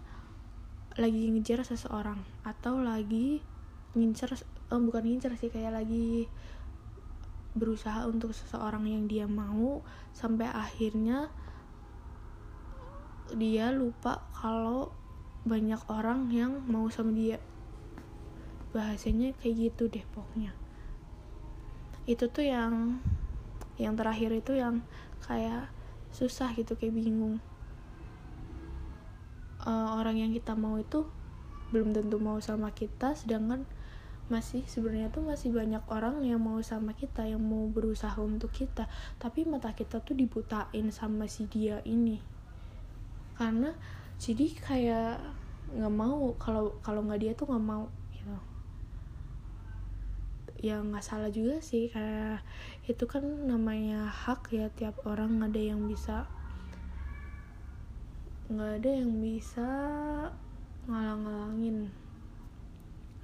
lagi 0.99 1.31
ngejar 1.31 1.63
seseorang 1.63 2.19
atau 2.43 2.83
lagi 2.83 3.39
ngincer 3.95 4.35
eh, 4.35 4.81
bukan 4.81 5.03
ngincer 5.07 5.31
sih 5.39 5.47
kayak 5.47 5.71
lagi 5.71 6.27
berusaha 7.55 8.07
untuk 8.07 8.31
seseorang 8.31 8.87
yang 8.87 9.07
dia 9.07 9.27
mau 9.27 9.83
sampai 10.15 10.47
akhirnya 10.47 11.31
dia 13.35 13.71
lupa 13.71 14.27
kalau 14.35 14.91
banyak 15.41 15.81
orang 15.89 16.29
yang 16.29 16.61
mau 16.69 16.85
sama 16.93 17.15
dia. 17.17 17.41
Bahasanya 18.71 19.33
kayak 19.41 19.71
gitu 19.71 19.83
deh 19.89 20.05
pokoknya. 20.13 20.53
Itu 22.05 22.29
tuh 22.29 22.45
yang 22.45 23.01
yang 23.81 23.97
terakhir 23.97 24.29
itu 24.35 24.53
yang 24.53 24.85
kayak 25.25 25.73
susah 26.13 26.53
gitu 26.53 26.77
kayak 26.77 26.93
bingung. 26.93 27.41
Uh, 29.61 29.97
orang 29.97 30.17
yang 30.17 30.31
kita 30.33 30.57
mau 30.57 30.77
itu 30.77 31.05
belum 31.69 31.93
tentu 31.93 32.17
mau 32.17 32.41
sama 32.41 32.73
kita 32.73 33.13
sedangkan 33.13 33.63
masih 34.27 34.63
sebenarnya 34.63 35.11
tuh 35.11 35.27
masih 35.27 35.51
banyak 35.51 35.83
orang 35.91 36.23
yang 36.23 36.39
mau 36.39 36.57
sama 36.63 36.95
kita 36.95 37.27
yang 37.27 37.41
mau 37.41 37.67
berusaha 37.67 38.15
untuk 38.21 38.53
kita. 38.53 38.85
Tapi 39.17 39.49
mata 39.49 39.73
kita 39.73 40.01
tuh 40.01 40.13
dibutain 40.13 40.89
sama 40.93 41.25
si 41.27 41.49
dia 41.49 41.81
ini 41.83 42.30
karena 43.41 43.73
jadi 44.21 44.53
kayak 44.53 45.17
nggak 45.73 45.95
mau 45.97 46.29
kalau 46.37 46.77
kalau 46.85 47.01
nggak 47.01 47.25
dia 47.25 47.33
tuh 47.33 47.49
nggak 47.49 47.65
mau 47.65 47.89
gitu. 48.13 48.37
Ya 50.61 50.77
nggak 50.77 51.01
salah 51.01 51.33
juga 51.33 51.57
sih 51.57 51.89
kayak 51.89 52.45
itu 52.85 53.01
kan 53.09 53.25
namanya 53.49 54.05
hak 54.05 54.53
ya 54.53 54.69
tiap 54.77 55.01
orang 55.09 55.41
nggak 55.41 55.57
ada 55.57 55.61
yang 55.73 55.81
bisa 55.89 56.29
nggak 58.53 58.71
ada 58.77 58.89
yang 58.93 59.11
bisa 59.25 59.69
ngalang-ngalangin. 60.85 61.89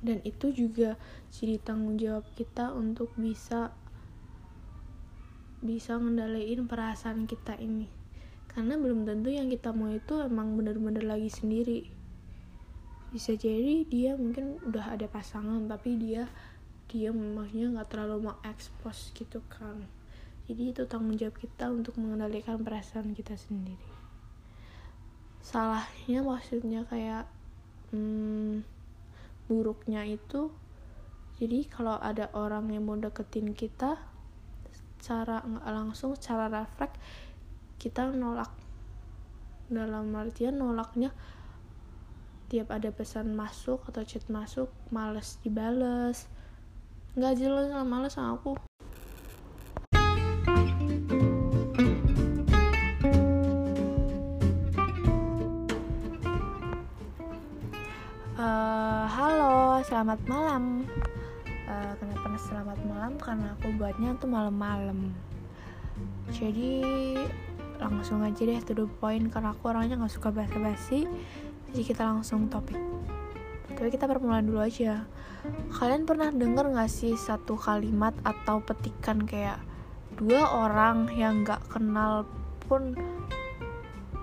Dan 0.02 0.18
itu 0.26 0.50
juga 0.50 0.98
jadi 1.30 1.62
tanggung 1.62 2.02
jawab 2.02 2.26
kita 2.34 2.74
untuk 2.74 3.14
bisa 3.22 3.70
bisa 5.62 5.94
ngendalain 6.02 6.66
perasaan 6.66 7.30
kita 7.30 7.54
ini 7.62 7.97
karena 8.58 8.74
belum 8.74 9.06
tentu 9.06 9.30
yang 9.30 9.54
kita 9.54 9.70
mau 9.70 9.86
itu 9.94 10.18
emang 10.18 10.58
bener-bener 10.58 11.06
lagi 11.06 11.30
sendiri. 11.30 11.86
Bisa 13.14 13.38
jadi 13.38 13.86
dia 13.86 14.18
mungkin 14.18 14.58
udah 14.66 14.98
ada 14.98 15.06
pasangan 15.06 15.62
tapi 15.70 15.94
dia 15.94 16.26
dia 16.90 17.14
maksudnya 17.14 17.78
nggak 17.78 17.86
terlalu 17.94 18.34
mau 18.34 18.42
ekspos 18.42 19.14
gitu 19.14 19.46
kan. 19.46 19.86
Jadi 20.50 20.74
itu 20.74 20.90
tanggung 20.90 21.14
jawab 21.22 21.38
kita 21.38 21.70
untuk 21.70 22.02
mengendalikan 22.02 22.58
perasaan 22.66 23.14
kita 23.14 23.38
sendiri. 23.38 23.94
Salahnya 25.46 26.26
maksudnya 26.26 26.82
kayak 26.90 27.30
hmm, 27.94 28.66
buruknya 29.46 30.02
itu 30.10 30.50
jadi 31.38 31.70
kalau 31.70 32.02
ada 32.02 32.34
orang 32.34 32.74
yang 32.74 32.90
mau 32.90 32.98
deketin 32.98 33.54
kita 33.54 34.02
cara 34.98 35.46
nggak 35.46 35.70
langsung 35.70 36.18
cara 36.18 36.50
refleks 36.50 36.98
kita 37.78 38.10
nolak. 38.10 38.50
Dalam 39.70 40.10
artian 40.18 40.58
nolaknya 40.58 41.14
tiap 42.50 42.74
ada 42.74 42.90
pesan 42.90 43.38
masuk 43.38 43.86
atau 43.86 44.02
chat 44.02 44.26
masuk 44.34 44.74
males 44.90 45.38
dibales. 45.46 46.26
Nggak 47.14 47.38
jelas 47.38 47.70
males 47.86 48.18
sama 48.18 48.34
aku. 48.34 48.58
Uh, 58.38 59.06
halo 59.06 59.82
selamat 59.86 60.22
malam. 60.26 60.86
Uh, 61.70 61.94
kenapa 62.02 62.38
selamat 62.42 62.80
malam? 62.90 63.14
Karena 63.22 63.54
aku 63.54 63.70
buatnya 63.78 64.18
tuh 64.18 64.30
malam-malam. 64.30 65.14
Jadi 66.32 66.86
langsung 67.78 68.26
aja 68.26 68.42
deh 68.42 68.60
to 68.66 68.74
the 68.74 68.86
point 69.00 69.30
karena 69.30 69.54
aku 69.54 69.70
orangnya 69.70 69.98
nggak 69.98 70.14
suka 70.14 70.30
basa-basi. 70.34 71.06
Jadi 71.72 71.84
kita 71.84 72.08
langsung 72.08 72.50
topik. 72.50 72.80
Tapi 73.78 73.90
kita 73.94 74.10
permulaan 74.10 74.50
dulu 74.50 74.64
aja. 74.64 75.06
Kalian 75.78 76.10
pernah 76.10 76.34
denger 76.34 76.74
gak 76.74 76.90
sih 76.92 77.14
satu 77.14 77.56
kalimat 77.56 78.12
atau 78.26 78.60
petikan 78.60 79.22
kayak 79.24 79.62
dua 80.18 80.66
orang 80.66 81.14
yang 81.14 81.46
gak 81.46 81.62
kenal 81.70 82.26
pun 82.66 82.98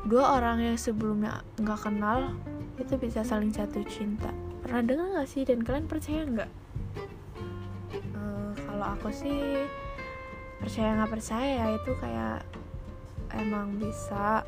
dua 0.04 0.36
orang 0.42 0.60
yang 0.60 0.76
sebelumnya 0.76 1.46
gak 1.62 1.86
kenal 1.86 2.34
itu 2.76 2.98
bisa 2.98 3.22
saling 3.22 3.54
jatuh 3.54 3.86
cinta. 3.86 4.34
Pernah 4.60 4.82
dengar 4.82 5.06
gak 5.22 5.30
sih? 5.30 5.46
Dan 5.46 5.62
kalian 5.62 5.86
percaya 5.86 6.26
nggak? 6.26 6.50
Uh, 8.18 8.52
kalau 8.58 8.86
aku 8.98 9.08
sih 9.14 9.64
percaya 10.58 10.96
nggak 10.96 11.12
percaya 11.12 11.76
itu 11.76 11.90
kayak 12.00 12.40
emang 13.38 13.78
bisa 13.78 14.46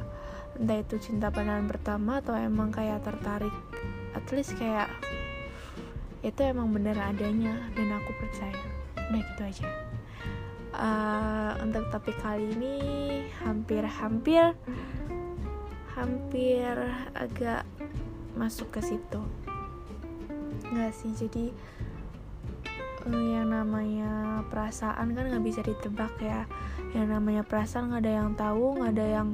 entah 0.56 0.78
itu 0.80 0.96
cinta 0.96 1.28
pandangan 1.28 1.68
pertama 1.68 2.24
atau 2.24 2.32
emang 2.32 2.72
kayak 2.72 3.04
tertarik 3.04 3.52
at 4.16 4.24
least 4.32 4.56
kayak 4.56 4.88
itu 6.24 6.40
emang 6.42 6.72
bener 6.72 6.96
adanya 6.98 7.54
dan 7.76 7.92
aku 7.94 8.10
percaya. 8.18 8.64
Udah 8.96 9.22
gitu 9.22 9.42
aja. 9.46 9.68
Uh, 10.76 11.52
untuk 11.64 11.88
topik 11.88 12.18
kali 12.20 12.52
ini 12.52 12.76
hampir-hampir 13.40 14.52
hampir 15.96 16.74
agak 17.16 17.64
masuk 18.34 18.68
ke 18.74 18.80
situ. 18.84 19.22
Nggak 20.68 20.92
sih? 20.92 21.12
Jadi 21.14 21.54
yang 23.14 23.52
namanya 23.52 24.42
perasaan 24.50 25.14
kan 25.14 25.30
nggak 25.30 25.44
bisa 25.44 25.60
ditebak 25.62 26.14
ya. 26.18 26.48
Yang 26.94 27.06
namanya 27.18 27.42
perasaan 27.46 27.92
nggak 27.92 28.02
ada 28.02 28.12
yang 28.12 28.30
tahu 28.34 28.64
nggak 28.80 28.92
ada 28.96 29.06
yang 29.06 29.28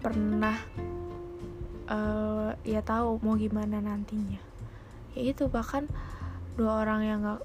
pernah 0.00 0.56
uh, 1.88 2.52
ya 2.64 2.80
tahu 2.80 3.20
mau 3.20 3.36
gimana 3.36 3.80
nantinya. 3.80 4.40
Ya 5.12 5.22
itu 5.28 5.48
bahkan 5.52 5.88
dua 6.54 6.86
orang 6.86 7.00
yang 7.02 7.18
gak 7.22 7.42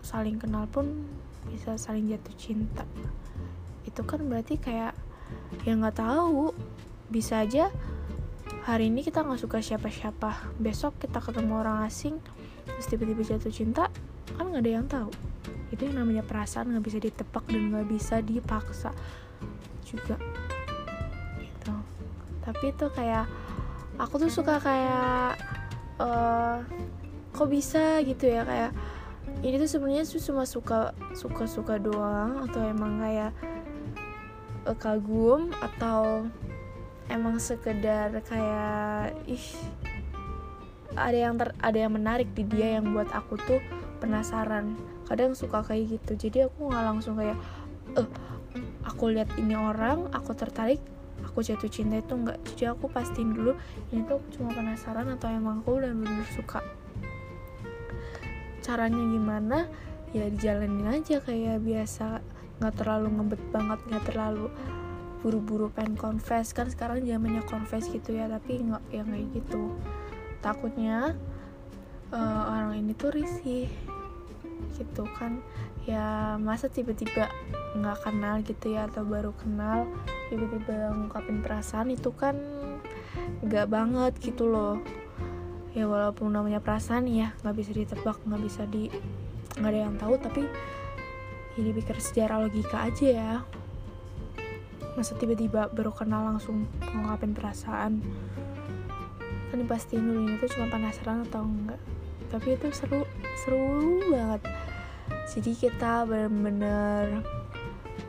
saling 0.00 0.40
kenal 0.40 0.64
pun 0.68 1.04
bisa 1.48 1.78
saling 1.78 2.08
jatuh 2.10 2.36
cinta. 2.36 2.84
Itu 3.86 4.02
kan 4.02 4.26
berarti 4.26 4.58
kayak 4.58 4.94
yang 5.66 5.82
nggak 5.82 5.98
tahu 5.98 6.54
bisa 7.10 7.42
aja 7.46 7.70
hari 8.66 8.90
ini 8.90 9.06
kita 9.06 9.22
nggak 9.22 9.38
suka 9.38 9.62
siapa-siapa 9.62 10.58
besok 10.58 10.98
kita 10.98 11.22
ketemu 11.22 11.62
orang 11.62 11.86
asing 11.86 12.18
terus 12.66 12.86
tiba-tiba 12.90 13.22
jatuh 13.22 13.54
cinta 13.54 13.94
kan 14.34 14.50
nggak 14.50 14.62
ada 14.66 14.72
yang 14.72 14.86
tahu. 14.90 15.10
Itu 15.70 15.86
yang 15.86 16.02
namanya 16.02 16.26
perasaan 16.26 16.74
nggak 16.74 16.84
bisa 16.84 16.98
ditebak 16.98 17.44
dan 17.46 17.62
nggak 17.70 17.86
bisa 17.86 18.18
dipaksa 18.18 18.90
juga. 19.86 20.18
Gitu. 21.38 21.74
Tapi 22.42 22.64
itu 22.74 22.86
kayak 22.90 23.30
aku 23.96 24.26
tuh 24.26 24.30
suka 24.30 24.58
kayak 24.58 25.38
uh, 26.02 26.60
kok 27.32 27.48
bisa 27.52 28.00
gitu 28.04 28.28
ya 28.28 28.44
kayak 28.44 28.72
ini 29.44 29.60
tuh 29.60 29.68
sebenarnya 29.68 30.08
cuma 30.08 30.48
suka 30.48 30.96
suka 31.12 31.44
suka 31.44 31.74
doang 31.76 32.48
atau 32.48 32.60
emang 32.64 33.00
kayak 33.00 33.32
uh, 34.64 34.76
kagum 34.76 35.52
atau 35.60 36.24
emang 37.12 37.36
sekedar 37.36 38.12
kayak 38.24 39.12
ih 39.28 39.46
ada 40.96 41.18
yang 41.28 41.36
ter, 41.36 41.52
ada 41.60 41.78
yang 41.78 41.92
menarik 41.92 42.32
di 42.32 42.42
dia 42.48 42.80
yang 42.80 42.96
buat 42.96 43.12
aku 43.12 43.36
tuh 43.44 43.60
penasaran. 43.98 44.76
Kadang 45.08 45.32
suka 45.32 45.64
kayak 45.64 46.00
gitu. 46.00 46.28
Jadi 46.28 46.46
aku 46.46 46.68
nggak 46.70 46.84
langsung 46.84 47.16
kayak 47.18 47.38
eh 47.96 48.08
aku 48.86 49.12
lihat 49.12 49.28
ini 49.36 49.52
orang 49.56 50.08
aku 50.14 50.32
tertarik 50.32 50.80
aku 51.24 51.44
jatuh 51.44 51.68
cinta 51.68 52.00
itu 52.00 52.16
enggak 52.16 52.40
jadi 52.52 52.72
aku 52.72 52.88
pastiin 52.88 53.32
dulu 53.32 53.56
ini 53.92 54.04
tuh 54.04 54.20
cuma 54.36 54.52
penasaran 54.52 55.08
atau 55.16 55.28
emang 55.32 55.60
aku 55.60 55.80
udah 55.80 55.92
bener 55.92 56.26
suka. 56.32 56.60
Caranya 58.64 58.98
gimana? 58.98 59.58
Ya 60.10 60.26
dijalanin 60.26 60.88
aja 60.88 61.22
kayak 61.22 61.62
biasa. 61.62 62.24
Nggak 62.58 62.74
terlalu 62.82 63.08
ngebet 63.20 63.42
banget 63.52 63.80
nggak 63.86 64.04
terlalu 64.10 64.46
buru-buru 65.20 65.68
pengen 65.70 65.94
confess. 65.94 66.50
Kan 66.56 66.72
sekarang 66.72 67.04
zamannya 67.04 67.44
confess 67.46 67.86
gitu 67.92 68.16
ya 68.16 68.26
tapi 68.26 68.64
nggak 68.64 68.84
yang 68.90 69.06
kayak 69.06 69.28
gitu. 69.36 69.76
Takutnya 70.42 71.14
uh, 72.10 72.42
orang 72.50 72.80
ini 72.80 72.92
tuh 72.96 73.14
risih 73.14 73.70
gitu 74.76 75.04
kan. 75.16 75.40
Ya 75.86 76.36
masa 76.42 76.66
tiba-tiba 76.66 77.30
nggak 77.78 77.98
kenal 78.02 78.42
gitu 78.42 78.74
ya 78.74 78.90
atau 78.90 79.06
baru 79.06 79.30
kenal 79.36 79.86
tiba-tiba 80.32 80.90
ngungkapin 80.90 81.44
perasaan 81.44 81.94
itu 81.94 82.10
kan 82.10 82.36
nggak 83.44 83.66
banget 83.70 84.12
gitu 84.20 84.48
loh. 84.48 84.82
Ya 85.76 85.84
walaupun 85.84 86.32
namanya 86.32 86.58
perasaan 86.58 87.06
ya 87.06 87.36
nggak 87.44 87.56
bisa 87.56 87.70
ditebak 87.76 88.16
nggak 88.24 88.42
bisa 88.42 88.64
di 88.66 88.88
nggak 89.56 89.70
ada 89.72 89.80
yang 89.88 89.96
tahu 89.96 90.14
tapi 90.20 90.42
ini 91.56 91.72
ya 91.72 91.74
pikir 91.76 91.96
sejarah 91.96 92.44
logika 92.44 92.84
aja 92.84 93.06
ya. 93.06 93.32
Masa 94.96 95.12
tiba-tiba 95.16 95.68
baru 95.72 95.92
kenal 95.92 96.24
langsung 96.24 96.68
ngungkapin 96.80 97.36
perasaan? 97.36 98.00
Kan 99.52 99.60
pasti 99.68 99.96
dulu 100.00 100.26
ini 100.26 100.40
tuh 100.40 100.50
cuma 100.52 100.68
penasaran 100.72 101.24
atau 101.28 101.44
enggak 101.44 101.80
tapi 102.36 102.52
itu 102.52 102.68
seru 102.68 103.00
seru 103.40 103.96
banget. 104.12 104.44
Jadi 105.32 105.56
kita 105.56 106.04
bener-bener 106.04 107.24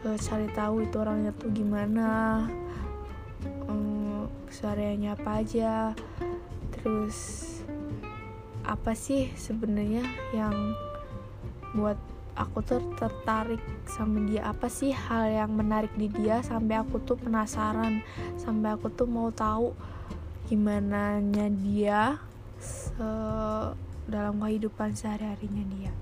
uh, 0.04 0.20
cari 0.20 0.52
tahu 0.52 0.84
itu 0.84 1.00
orangnya 1.00 1.32
tuh 1.32 1.48
gimana 1.56 2.44
um, 3.72 4.28
kesehariannya 4.52 5.16
apa 5.16 5.30
aja. 5.40 5.96
Terus 6.76 7.18
apa 8.68 8.92
sih 8.92 9.32
sebenarnya 9.40 10.04
yang 10.36 10.76
buat 11.72 11.96
aku 12.36 12.68
tuh 12.68 12.84
tertarik 13.00 13.64
sama 13.88 14.28
dia? 14.28 14.52
Apa 14.52 14.68
sih 14.68 14.92
hal 14.92 15.32
yang 15.32 15.56
menarik 15.56 15.96
di 15.96 16.12
dia 16.12 16.44
sampai 16.44 16.84
aku 16.84 17.00
tuh 17.00 17.16
penasaran 17.16 18.04
sampai 18.36 18.76
aku 18.76 18.92
tuh 18.92 19.08
mau 19.08 19.32
tahu 19.32 19.72
gimana 20.52 21.24
dia 21.64 22.20
dalam 24.08 24.40
kehidupan 24.40 24.96
sehari-harinya 24.96 25.64
dia. 25.76 25.94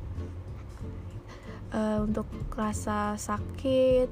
Uh, 1.76 2.08
untuk 2.08 2.30
rasa 2.56 3.20
sakit 3.20 4.08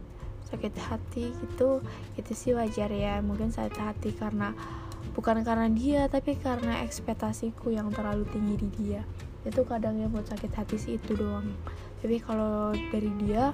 sakit 0.54 0.74
hati 0.86 1.34
gitu 1.34 1.82
itu 2.20 2.32
sih 2.34 2.52
wajar 2.58 2.90
ya. 2.90 3.22
Mungkin 3.22 3.54
sakit 3.54 3.78
hati 3.78 4.10
karena 4.14 4.52
bukan 5.14 5.46
karena 5.46 5.70
dia 5.70 6.06
tapi 6.10 6.36
karena 6.38 6.82
ekspektasiku 6.86 7.74
yang 7.74 7.94
terlalu 7.94 8.26
tinggi 8.30 8.56
di 8.60 8.70
dia. 8.78 9.02
Itu 9.46 9.66
kadang 9.66 10.02
yang 10.02 10.12
buat 10.12 10.28
sakit 10.30 10.52
hati 10.54 10.76
sih 10.78 10.94
itu 10.98 11.14
doang. 11.18 11.48
Tapi 12.02 12.20
kalau 12.20 12.74
dari 12.92 13.10
dia 13.24 13.54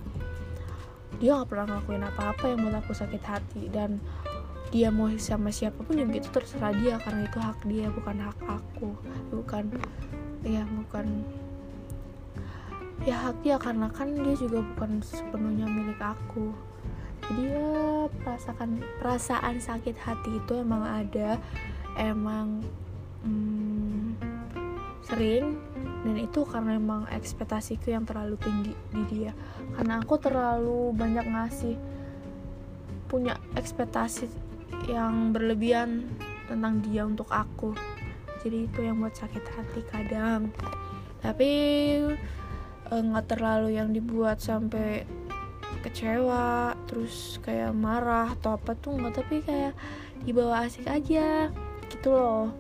dia 1.20 1.36
nggak 1.36 1.50
pernah 1.52 1.66
ngelakuin 1.68 2.06
apa-apa 2.06 2.44
yang 2.48 2.60
buat 2.64 2.76
aku 2.80 2.92
sakit 2.96 3.24
hati. 3.24 3.64
Dan 3.70 4.00
dia 4.70 4.94
mau 4.94 5.10
sama 5.18 5.50
siapa 5.50 5.82
pun 5.82 5.98
yang 5.98 6.14
gitu 6.14 6.30
terserah 6.30 6.74
dia 6.78 7.02
karena 7.02 7.26
itu 7.26 7.40
hak 7.42 7.60
dia 7.66 7.90
bukan 7.90 8.22
hak 8.22 8.38
aku 8.46 8.94
bukan 9.34 9.66
ya 10.44 10.64
bukan. 10.68 11.24
Ya 13.08 13.16
hak 13.16 13.40
dia 13.48 13.56
karena 13.56 13.88
kan 13.88 14.12
dia 14.12 14.36
juga 14.36 14.60
bukan 14.76 15.00
sepenuhnya 15.00 15.68
milik 15.68 16.00
aku. 16.04 16.52
Dia 17.36 18.08
perasaan 18.24 18.84
perasaan 19.00 19.56
sakit 19.64 19.96
hati 19.96 20.40
itu 20.40 20.54
emang 20.60 20.84
ada. 20.84 21.40
Emang 21.96 22.64
hmm, 23.24 24.20
sering. 25.08 25.56
Dan 26.00 26.16
itu 26.16 26.48
karena 26.48 26.80
emang 26.80 27.08
ekspektasiku 27.12 27.92
yang 27.92 28.08
terlalu 28.08 28.40
tinggi 28.40 28.74
di 28.96 29.04
dia. 29.12 29.32
Karena 29.76 30.00
aku 30.00 30.16
terlalu 30.16 30.96
banyak 30.96 31.28
ngasih 31.28 31.76
punya 33.12 33.36
ekspektasi 33.58 34.32
yang 34.88 35.36
berlebihan 35.36 36.08
tentang 36.48 36.80
dia 36.86 37.04
untuk 37.04 37.28
aku 37.34 37.76
jadi 38.40 38.66
itu 38.66 38.80
yang 38.84 39.00
buat 39.04 39.16
sakit 39.16 39.44
hati 39.56 39.82
kadang. 39.88 40.52
Tapi 41.20 41.52
eh, 42.90 43.02
nggak 43.04 43.26
terlalu 43.36 43.76
yang 43.76 43.92
dibuat 43.92 44.40
sampai 44.40 45.04
kecewa 45.80 46.76
terus 46.92 47.40
kayak 47.40 47.72
marah 47.72 48.36
atau 48.36 48.60
apa 48.60 48.76
tuh 48.76 49.00
nggak 49.00 49.16
tapi 49.16 49.40
kayak 49.40 49.74
dibawa 50.28 50.68
asik 50.68 50.88
aja 50.92 51.48
gitu 51.88 52.10
loh. 52.12 52.52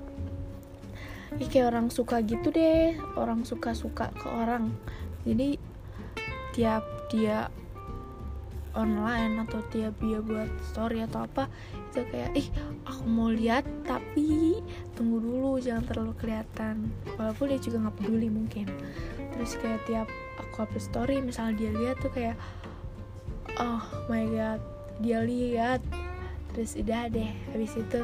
Ya, 1.38 1.46
kayak 1.46 1.68
orang 1.76 1.88
suka 1.94 2.26
gitu 2.26 2.50
deh 2.50 2.98
orang 3.14 3.46
suka 3.46 3.76
suka 3.78 4.10
ke 4.16 4.28
orang. 4.28 4.74
Jadi 5.28 5.60
tiap 6.56 6.84
dia 7.14 7.54
online 8.78 9.42
atau 9.46 9.62
tiap 9.74 9.98
dia 10.02 10.22
buat 10.22 10.50
story 10.70 11.06
atau 11.06 11.26
apa 11.26 11.50
itu 11.90 12.06
kayak 12.14 12.32
ih 12.38 12.48
aku 12.86 13.04
mau 13.10 13.30
lihat 13.34 13.66
tapi 13.86 14.62
tunggu 14.94 15.22
dulu 15.22 15.58
jangan 15.58 15.86
terlalu 15.90 16.14
kelihatan. 16.20 16.92
Walaupun 17.18 17.46
dia 17.50 17.60
juga 17.62 17.78
nggak 17.88 17.96
peduli 17.98 18.30
mungkin. 18.30 18.68
Terus 19.36 19.56
kayak 19.58 19.82
tiap 19.90 20.08
aku 20.38 20.66
upload 20.68 20.84
story 20.84 21.16
misalnya 21.24 21.56
dia 21.58 21.72
lihat 21.74 21.98
tuh 22.02 22.12
kayak 22.14 22.36
oh 23.58 23.84
my 24.12 24.26
god 24.30 24.62
dia 25.02 25.24
lihat. 25.24 25.82
Terus 26.54 26.78
udah 26.78 27.08
deh 27.10 27.32
habis 27.54 27.74
itu 27.78 28.02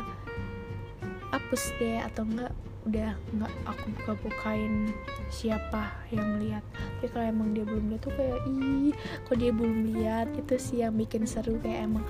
hapus 1.34 1.64
deh 1.78 2.00
atau 2.00 2.24
enggak 2.24 2.54
udah 2.86 3.18
enggak 3.34 3.54
aku 3.66 3.86
buka 3.98 4.14
bukain 4.22 4.94
siapa 5.34 5.90
yang 6.14 6.38
lihat. 6.38 6.62
Tapi 6.74 7.08
kalau 7.10 7.26
emang 7.26 7.50
dia 7.58 7.66
belum 7.66 7.90
lihat 7.90 8.02
tuh 8.06 8.14
kayak 8.14 8.40
ih 8.46 8.94
kok 9.26 9.38
dia 9.42 9.52
belum 9.52 9.78
lihat? 9.94 10.28
Itu 10.38 10.56
sih 10.62 10.86
yang 10.86 10.94
bikin 10.94 11.26
seru 11.26 11.58
kayak 11.60 11.90
emang 11.90 12.06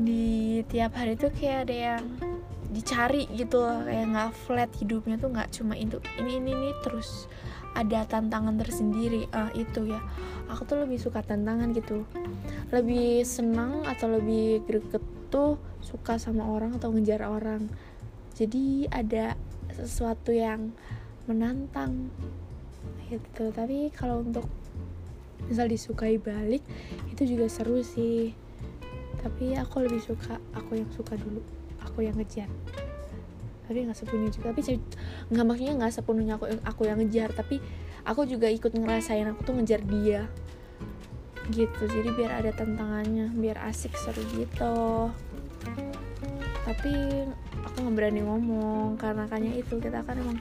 di 0.00 0.60
tiap 0.66 0.96
hari 0.96 1.14
tuh 1.14 1.30
kayak 1.30 1.68
ada 1.68 1.76
yang 1.76 2.04
dicari 2.70 3.26
gitu 3.34 3.60
loh 3.60 3.82
kayak 3.82 4.06
nggak 4.14 4.30
flat 4.46 4.70
hidupnya 4.78 5.18
tuh 5.18 5.30
nggak 5.30 5.50
cuma 5.54 5.74
itu. 5.78 5.98
Ini 6.18 6.42
ini 6.42 6.50
ini 6.50 6.70
terus 6.82 7.30
ada 7.74 8.02
tantangan 8.06 8.58
tersendiri. 8.58 9.30
Ah 9.30 9.54
itu 9.54 9.86
ya. 9.86 10.02
Aku 10.50 10.66
tuh 10.66 10.82
lebih 10.82 10.98
suka 10.98 11.22
tantangan 11.22 11.70
gitu. 11.74 12.02
Lebih 12.74 13.22
senang 13.22 13.86
atau 13.86 14.10
lebih 14.10 14.66
greget 14.66 15.02
tuh 15.30 15.58
suka 15.78 16.18
sama 16.18 16.46
orang 16.50 16.74
atau 16.74 16.90
ngejar 16.90 17.22
orang. 17.22 17.70
Jadi 18.34 18.90
ada 18.90 19.38
sesuatu 19.84 20.34
yang 20.34 20.72
menantang 21.28 22.10
gitu. 23.10 23.50
Tapi 23.50 23.90
kalau 23.94 24.22
untuk 24.22 24.46
misal 25.46 25.66
disukai 25.66 26.18
balik 26.18 26.62
itu 27.10 27.36
juga 27.36 27.50
seru 27.50 27.82
sih. 27.82 28.32
Tapi 29.20 29.52
aku 29.58 29.84
lebih 29.84 30.00
suka 30.00 30.40
aku 30.56 30.80
yang 30.80 30.90
suka 30.94 31.18
dulu 31.18 31.44
aku 31.84 32.06
yang 32.06 32.16
ngejar. 32.16 32.48
Tapi 33.68 33.86
nggak 33.86 33.98
sepenuhnya 33.98 34.30
juga. 34.32 34.46
Tapi 34.54 34.60
nggak 35.30 35.44
maksudnya 35.46 35.74
nggak 35.76 35.92
sepenuhnya 35.92 36.34
aku 36.40 36.46
aku 36.64 36.82
yang 36.88 36.98
ngejar 36.98 37.30
tapi 37.34 37.60
aku 38.02 38.24
juga 38.24 38.48
ikut 38.48 38.72
ngerasain 38.72 39.28
aku 39.28 39.40
tuh 39.44 39.54
ngejar 39.60 39.82
dia. 39.84 40.24
Gitu. 41.50 41.82
Jadi 41.82 42.08
biar 42.14 42.40
ada 42.42 42.50
tantangannya 42.54 43.34
biar 43.34 43.58
asik 43.68 43.92
seru 43.98 44.22
gitu. 44.38 45.10
Tapi 46.64 46.94
aku 47.66 47.76
nggak 47.84 47.96
berani 47.96 48.20
ngomong 48.24 48.96
karena 48.96 49.24
kayaknya 49.28 49.60
itu 49.60 49.74
kita 49.80 50.00
kan 50.04 50.16
emang 50.16 50.38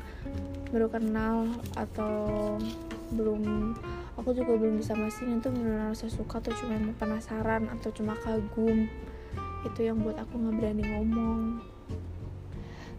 baru 0.70 0.88
kenal 0.88 1.50
atau 1.74 2.56
belum 3.10 3.74
aku 4.20 4.36
juga 4.36 4.54
belum 4.60 4.78
bisa 4.78 4.94
mastiin 4.94 5.42
itu 5.42 5.50
benar 5.50 5.90
rasa 5.90 6.12
suka 6.12 6.38
atau 6.44 6.54
cuma 6.54 6.78
penasaran 7.00 7.66
atau 7.72 7.90
cuma 7.96 8.14
kagum. 8.20 8.86
Itu 9.66 9.80
yang 9.84 10.04
buat 10.04 10.20
aku 10.20 10.36
nggak 10.36 10.56
berani 10.60 10.84
ngomong. 10.84 11.42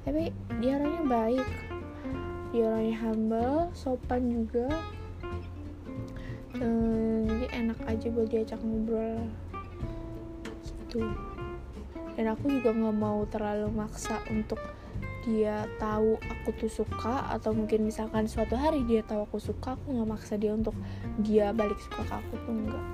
Tapi 0.02 0.32
dia 0.58 0.80
orangnya 0.80 1.04
baik. 1.06 1.48
Dia 2.50 2.62
orangnya 2.72 2.96
humble 3.04 3.56
sopan 3.76 4.22
juga. 4.32 4.68
Ehm, 6.58 7.28
jadi 7.28 7.46
enak 7.64 7.78
aja 7.86 8.06
buat 8.10 8.28
diajak 8.32 8.60
ngobrol. 8.64 9.28
Gitu 10.88 11.04
dan 12.14 12.34
aku 12.34 12.50
juga 12.50 12.70
nggak 12.74 12.96
mau 12.96 13.22
terlalu 13.28 13.68
maksa 13.70 14.22
untuk 14.30 14.58
dia 15.28 15.68
tahu 15.76 16.16
aku 16.16 16.48
tuh 16.56 16.72
suka 16.72 17.28
atau 17.28 17.52
mungkin 17.52 17.84
misalkan 17.84 18.24
suatu 18.24 18.56
hari 18.56 18.82
dia 18.88 19.04
tahu 19.04 19.28
aku 19.28 19.36
suka 19.36 19.76
aku 19.76 19.92
nggak 19.92 20.08
maksa 20.08 20.40
dia 20.40 20.56
untuk 20.56 20.72
dia 21.20 21.52
balik 21.52 21.76
suka 21.76 22.02
ke 22.08 22.14
aku 22.16 22.34
tuh 22.48 22.54
enggak 22.56 22.86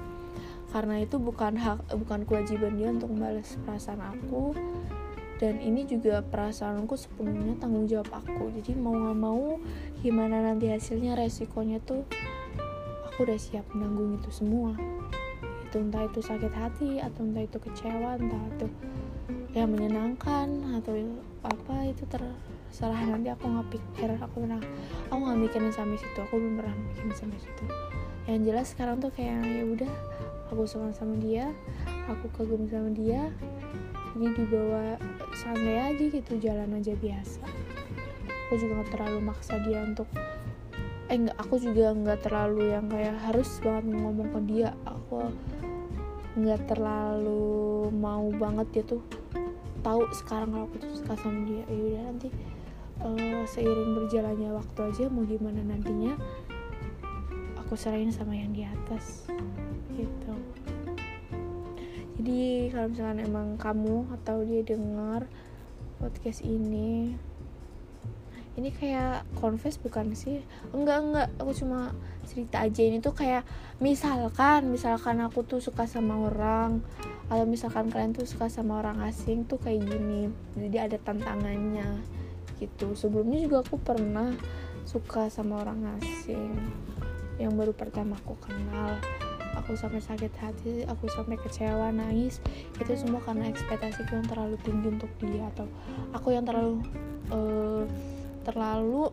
karena 0.76 1.00
itu 1.00 1.16
bukan 1.16 1.54
hak 1.56 1.88
bukan 1.94 2.26
kewajiban 2.26 2.74
dia 2.76 2.90
untuk 2.90 3.08
membalas 3.08 3.54
perasaan 3.64 4.02
aku. 4.02 4.52
Dan 5.36 5.60
ini 5.60 5.84
juga 5.84 6.24
perasaanku 6.24 6.96
sepenuhnya 6.96 7.60
tanggung 7.60 7.84
jawab 7.88 8.08
aku. 8.12 8.52
Jadi 8.56 8.72
mau 8.76 8.92
nggak 8.96 9.18
mau 9.20 9.60
gimana 10.00 10.40
nanti 10.40 10.72
hasilnya 10.72 11.16
resikonya 11.16 11.80
tuh 11.80 12.04
aku 13.08 13.24
udah 13.24 13.40
siap 13.40 13.64
menanggung 13.72 14.20
itu 14.20 14.28
semua. 14.32 14.76
Itu 15.64 15.80
entah 15.80 16.08
itu 16.08 16.24
sakit 16.24 16.52
hati 16.52 16.90
atau 17.00 17.24
entah 17.24 17.44
itu 17.44 17.56
kecewa 17.56 18.20
entah 18.20 18.44
itu 18.56 18.66
ya 19.56 19.64
menyenangkan 19.64 20.76
atau 20.76 20.92
apa 21.40 21.88
itu 21.88 22.04
terserah. 22.04 23.00
Nanti 23.08 23.32
aku 23.32 23.48
nggak 23.48 23.68
pikir 23.72 24.12
aku 24.20 24.44
pernah 24.44 24.60
aku 25.08 25.16
nggak 25.16 25.40
mikirin 25.48 25.72
sampai 25.72 25.96
situ 25.96 26.18
aku 26.20 26.36
belum 26.36 26.60
pernah 26.60 26.76
mikirin 26.76 27.12
sampai 27.16 27.40
situ. 27.40 27.64
Yang 28.28 28.40
jelas 28.52 28.66
sekarang 28.76 29.00
tuh 29.00 29.08
kayak 29.16 29.40
ya 29.48 29.64
udah 29.64 29.92
aku 30.52 30.68
suka 30.68 30.92
sama 30.92 31.16
dia 31.16 31.48
aku 32.04 32.28
kagum 32.36 32.68
sama 32.68 32.92
dia 32.92 33.32
jadi 34.16 34.32
dibawa 34.36 35.00
santai 35.32 35.88
aja 35.88 36.04
gitu 36.04 36.32
jalan 36.36 36.76
aja 36.76 36.92
biasa. 36.92 37.40
Aku 38.46 38.60
juga 38.60 38.84
nggak 38.84 38.92
terlalu 38.92 39.20
maksa 39.24 39.56
dia 39.64 39.80
untuk 39.80 40.08
eh 41.08 41.16
enggak 41.16 41.38
aku 41.40 41.56
juga 41.64 41.96
nggak 41.96 42.28
terlalu 42.28 42.76
yang 42.76 42.92
kayak 42.92 43.16
harus 43.24 43.48
banget 43.64 43.88
ngomong 43.88 44.28
ke 44.36 44.40
dia. 44.52 44.76
Aku 44.84 45.32
nggak 46.36 46.68
terlalu 46.68 47.88
mau 47.96 48.28
banget 48.36 48.68
dia 48.68 48.84
tuh 48.84 49.00
tahu 49.86 50.02
sekarang 50.10 50.50
kalau 50.50 50.66
aku 50.66 50.82
tuh 50.82 50.90
suka 50.98 51.14
sama 51.14 51.46
dia 51.46 51.62
ya 51.70 51.78
udah 51.78 52.02
nanti 52.10 52.28
uh, 53.06 53.46
seiring 53.46 53.94
berjalannya 53.94 54.50
waktu 54.50 54.80
aja 54.90 55.04
mau 55.06 55.22
gimana 55.22 55.62
nantinya 55.62 56.18
aku 57.62 57.78
serahin 57.78 58.10
sama 58.10 58.34
yang 58.34 58.50
di 58.50 58.66
atas 58.66 59.30
gitu. 59.94 60.34
Jadi 62.18 62.74
kalau 62.74 62.90
misalkan 62.90 63.20
emang 63.22 63.48
kamu 63.54 64.10
atau 64.18 64.42
dia 64.42 64.66
dengar 64.66 65.30
podcast 66.02 66.42
ini 66.42 67.14
ini 68.56 68.72
kayak 68.72 69.28
confess 69.36 69.76
bukan 69.76 70.16
sih? 70.16 70.40
Enggak 70.72 71.04
enggak. 71.04 71.28
Aku 71.36 71.52
cuma 71.52 71.92
cerita 72.24 72.64
aja. 72.64 72.82
Ini 72.82 73.04
tuh 73.04 73.12
kayak 73.12 73.44
misalkan 73.84 74.72
misalkan 74.72 75.20
aku 75.20 75.44
tuh 75.44 75.60
suka 75.60 75.84
sama 75.84 76.16
orang 76.32 76.80
atau 77.28 77.44
misalkan 77.44 77.92
kalian 77.92 78.16
tuh 78.16 78.24
suka 78.24 78.48
sama 78.48 78.80
orang 78.80 79.04
asing 79.04 79.44
tuh 79.44 79.60
kayak 79.60 79.84
gini. 79.84 80.32
Jadi 80.56 80.76
ada 80.80 80.96
tantangannya 80.96 82.00
gitu. 82.56 82.96
Sebelumnya 82.96 83.44
juga 83.44 83.60
aku 83.60 83.76
pernah 83.76 84.32
suka 84.88 85.28
sama 85.28 85.60
orang 85.60 86.00
asing 86.00 86.56
yang 87.36 87.52
baru 87.60 87.76
pertama 87.76 88.16
aku 88.16 88.40
kenal. 88.40 88.96
Aku 89.64 89.72
sampai 89.72 90.04
sakit 90.04 90.32
hati 90.36 90.84
aku 90.88 91.12
sampai 91.12 91.36
kecewa 91.36 91.92
nangis. 91.92 92.40
Itu 92.80 92.96
semua 92.96 93.20
karena 93.20 93.52
ekspektasiku 93.52 94.16
yang 94.16 94.28
terlalu 94.28 94.56
tinggi 94.64 94.88
untuk 94.96 95.12
dia 95.20 95.44
atau 95.52 95.68
aku 96.16 96.32
yang 96.32 96.48
terlalu 96.48 96.80
uh, 97.32 97.84
terlalu 98.46 99.10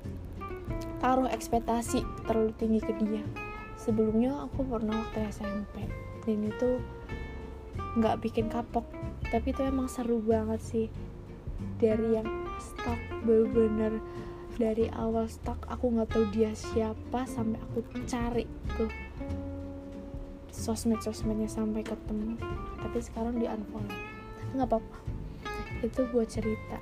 taruh 1.02 1.26
ekspektasi 1.26 2.06
terlalu 2.30 2.54
tinggi 2.62 2.80
ke 2.80 2.94
dia. 3.02 3.26
Sebelumnya 3.76 4.46
aku 4.46 4.62
pernah 4.64 4.94
waktu 4.94 5.28
SMP 5.34 5.90
dan 6.24 6.40
itu 6.46 6.80
nggak 7.98 8.22
bikin 8.22 8.48
kapok 8.48 8.86
tapi 9.34 9.50
itu 9.50 9.66
emang 9.66 9.90
seru 9.90 10.22
banget 10.22 10.62
sih. 10.62 10.88
Dari 11.82 12.22
yang 12.22 12.30
stuck 12.62 13.02
bener-bener 13.26 13.98
dari 14.54 14.86
awal 14.94 15.26
stuck 15.26 15.66
aku 15.66 15.90
nggak 15.90 16.14
tahu 16.14 16.30
dia 16.30 16.54
siapa 16.54 17.26
sampai 17.26 17.58
aku 17.58 17.82
cari 18.06 18.46
tuh 18.78 18.92
sosmed-sosmednya 20.54 21.50
sampai 21.50 21.82
ketemu 21.82 22.38
tapi 22.80 23.02
sekarang 23.02 23.42
di 23.42 23.50
unfollow. 23.50 23.98
Nggak 24.54 24.70
apa-apa 24.70 24.98
itu 25.84 26.08
buat 26.16 26.32
cerita 26.32 26.80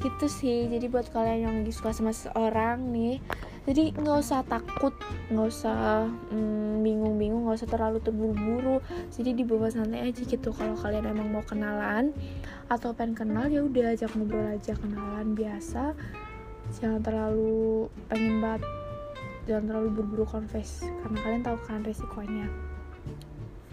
gitu 0.00 0.26
sih 0.30 0.70
jadi 0.72 0.88
buat 0.88 1.12
kalian 1.12 1.38
yang 1.44 1.54
lagi 1.60 1.72
suka 1.74 1.92
sama 1.92 2.16
seseorang 2.16 2.80
nih 2.88 3.20
jadi 3.62 3.94
nggak 3.94 4.18
usah 4.18 4.42
takut 4.42 4.90
nggak 5.30 5.46
usah 5.46 6.10
mm, 6.34 6.82
bingung-bingung 6.82 7.46
nggak 7.46 7.62
usah 7.62 7.70
terlalu 7.70 8.02
terburu-buru. 8.02 8.82
Jadi 9.14 9.38
dibawa 9.38 9.70
santai 9.70 10.10
aja 10.10 10.22
gitu 10.26 10.50
kalau 10.50 10.74
kalian 10.74 11.06
emang 11.06 11.30
mau 11.30 11.46
kenalan 11.46 12.10
atau 12.66 12.90
pengen 12.90 13.14
kenal 13.14 13.46
ya 13.46 13.62
udah 13.62 13.94
ajak 13.94 14.10
ngobrol 14.18 14.50
aja 14.50 14.74
kenalan 14.74 15.38
biasa. 15.38 15.94
Jangan 16.74 17.00
terlalu 17.06 17.86
pengen 18.10 18.42
banget 18.42 18.62
jangan 19.42 19.74
terlalu 19.74 19.88
buru-buru 19.98 20.26
confess 20.26 20.86
karena 21.02 21.18
kalian 21.22 21.42
tahu 21.46 21.58
kan 21.62 21.86
resikonya. 21.86 22.46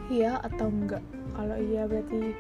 Iya 0.10 0.38
atau 0.42 0.70
enggak? 0.70 1.02
Kalau 1.34 1.58
iya 1.58 1.90
berarti 1.90 2.38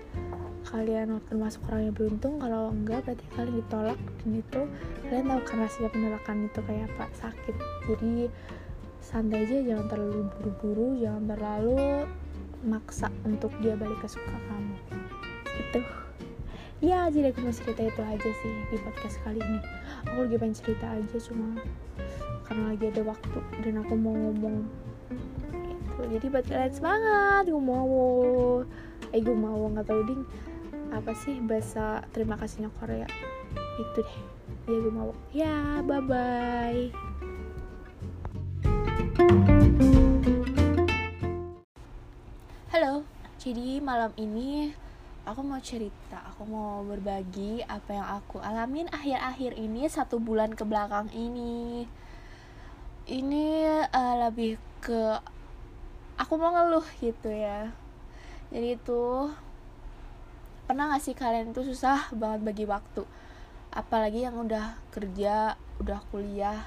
kalian 0.69 1.17
termasuk 1.25 1.65
orang 1.65 1.89
yang 1.89 1.95
beruntung 1.97 2.37
kalau 2.37 2.69
enggak 2.69 3.01
berarti 3.01 3.25
kalian 3.33 3.57
ditolak 3.57 3.99
dan 4.21 4.29
itu 4.37 4.61
kalian 5.09 5.25
tahu 5.25 5.41
kan 5.41 5.57
rasanya 5.65 5.89
penolakan 5.89 6.37
itu 6.45 6.59
kayak 6.61 6.85
apa 6.93 7.05
sakit. 7.17 7.55
Jadi 7.89 8.13
santai 9.01 9.41
aja 9.49 9.57
jangan 9.65 9.85
terlalu 9.89 10.21
buru-buru 10.37 10.87
jangan 11.01 11.23
terlalu 11.33 12.05
maksa 12.61 13.09
untuk 13.25 13.49
dia 13.65 13.73
balik 13.73 13.97
ke 13.97 14.07
suka 14.13 14.37
kamu. 14.45 14.75
Itu 15.57 15.79
ya 16.79 17.09
jadi 17.09 17.33
aku 17.33 17.43
mau 17.43 17.51
cerita 17.51 17.81
itu 17.81 18.01
aja 18.05 18.29
sih 18.29 18.53
di 18.69 18.77
podcast 18.77 19.17
kali 19.25 19.41
ini. 19.41 19.59
Aku 20.05 20.29
lagi 20.29 20.37
pengen 20.37 20.53
cerita 20.53 20.85
aja 20.85 21.17
cuma 21.17 21.57
karena 22.45 22.63
lagi 22.73 22.85
ada 22.93 23.01
waktu 23.09 23.39
dan 23.65 23.81
aku 23.81 23.93
mau 23.97 24.13
ngomong. 24.13 24.69
Gitu. 25.09 26.01
Jadi 26.13 26.25
buat 26.29 26.45
kalian 26.45 26.73
semangat 26.77 27.43
gue 27.49 27.57
mau 27.57 27.89
eh 29.09 29.21
gue 29.25 29.33
mau 29.33 29.65
nggak 29.73 29.89
tahu 29.89 30.01
ding 30.05 30.21
apa 30.89 31.11
sih 31.13 31.37
bahasa 31.41 32.03
terima 32.13 32.35
kasihnya 32.35 32.73
Korea? 32.77 33.07
Itu 33.77 34.01
deh. 34.03 34.13
Ya 34.69 34.77
gue 34.77 34.93
mau. 34.93 35.11
Ya 35.33 35.81
bye 35.85 36.01
bye 36.01 37.09
halo 42.71 43.03
jadi 43.35 43.83
malam 43.83 44.15
ini 44.15 44.71
aku 45.27 45.43
mau 45.43 45.59
cerita, 45.59 46.23
aku 46.31 46.47
mau 46.47 46.79
berbagi 46.87 47.59
apa 47.67 47.91
yang 47.91 48.07
aku 48.07 48.39
alamin 48.39 48.87
akhir-akhir 48.87 49.59
ini 49.59 49.83
satu 49.91 50.23
bulan 50.23 50.55
ke 50.55 50.63
belakang 50.63 51.11
ini. 51.11 51.83
Ini 53.03 53.45
uh, 53.91 54.15
lebih 54.23 54.55
ke 54.79 55.19
aku 56.15 56.33
mau 56.39 56.55
ngeluh 56.55 56.87
gitu 57.03 57.27
ya. 57.27 57.75
Jadi 58.55 58.79
itu 58.79 59.27
pernah 60.69 60.93
gak 60.93 61.01
sih 61.01 61.17
kalian 61.17 61.49
tuh 61.49 61.65
susah 61.65 62.13
banget 62.13 62.45
bagi 62.45 62.69
waktu? 62.69 63.01
Apalagi 63.73 64.21
yang 64.21 64.37
udah 64.37 64.77
kerja 64.93 65.57
udah 65.81 65.97
kuliah. 66.13 66.61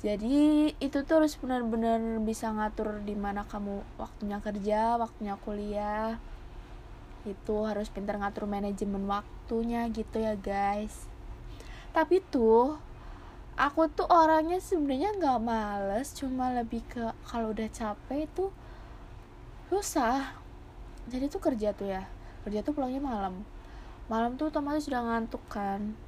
Jadi 0.00 0.72
itu 0.80 0.98
tuh 1.04 1.20
harus 1.20 1.36
benar-benar 1.36 2.00
bisa 2.24 2.48
ngatur 2.48 3.04
di 3.04 3.12
mana 3.12 3.44
kamu 3.44 3.84
waktunya 4.00 4.40
kerja 4.40 4.96
waktunya 4.96 5.36
kuliah. 5.44 6.16
Itu 7.28 7.68
harus 7.68 7.92
pintar 7.92 8.16
ngatur 8.16 8.48
manajemen 8.48 9.04
waktunya 9.04 9.84
gitu 9.92 10.16
ya 10.16 10.32
guys. 10.32 11.04
Tapi 11.92 12.24
tuh 12.32 12.80
aku 13.60 13.92
tuh 13.92 14.08
orangnya 14.08 14.56
sebenarnya 14.56 15.12
nggak 15.20 15.44
males 15.44 16.16
cuma 16.16 16.48
lebih 16.48 16.80
ke 16.88 17.12
kalau 17.28 17.52
udah 17.52 17.68
capek 17.68 18.24
itu 18.24 18.48
susah. 19.68 20.32
Jadi 21.12 21.28
tuh 21.28 21.44
kerja 21.44 21.76
tuh 21.76 21.92
ya 21.92 22.15
kerja 22.46 22.62
tuh 22.62 22.78
pulangnya 22.78 23.02
malam. 23.02 23.42
Malam 24.06 24.38
tuh 24.38 24.54
otomatis 24.54 24.86
sudah 24.86 25.02
ngantuk 25.02 25.42
kan. 25.50 25.98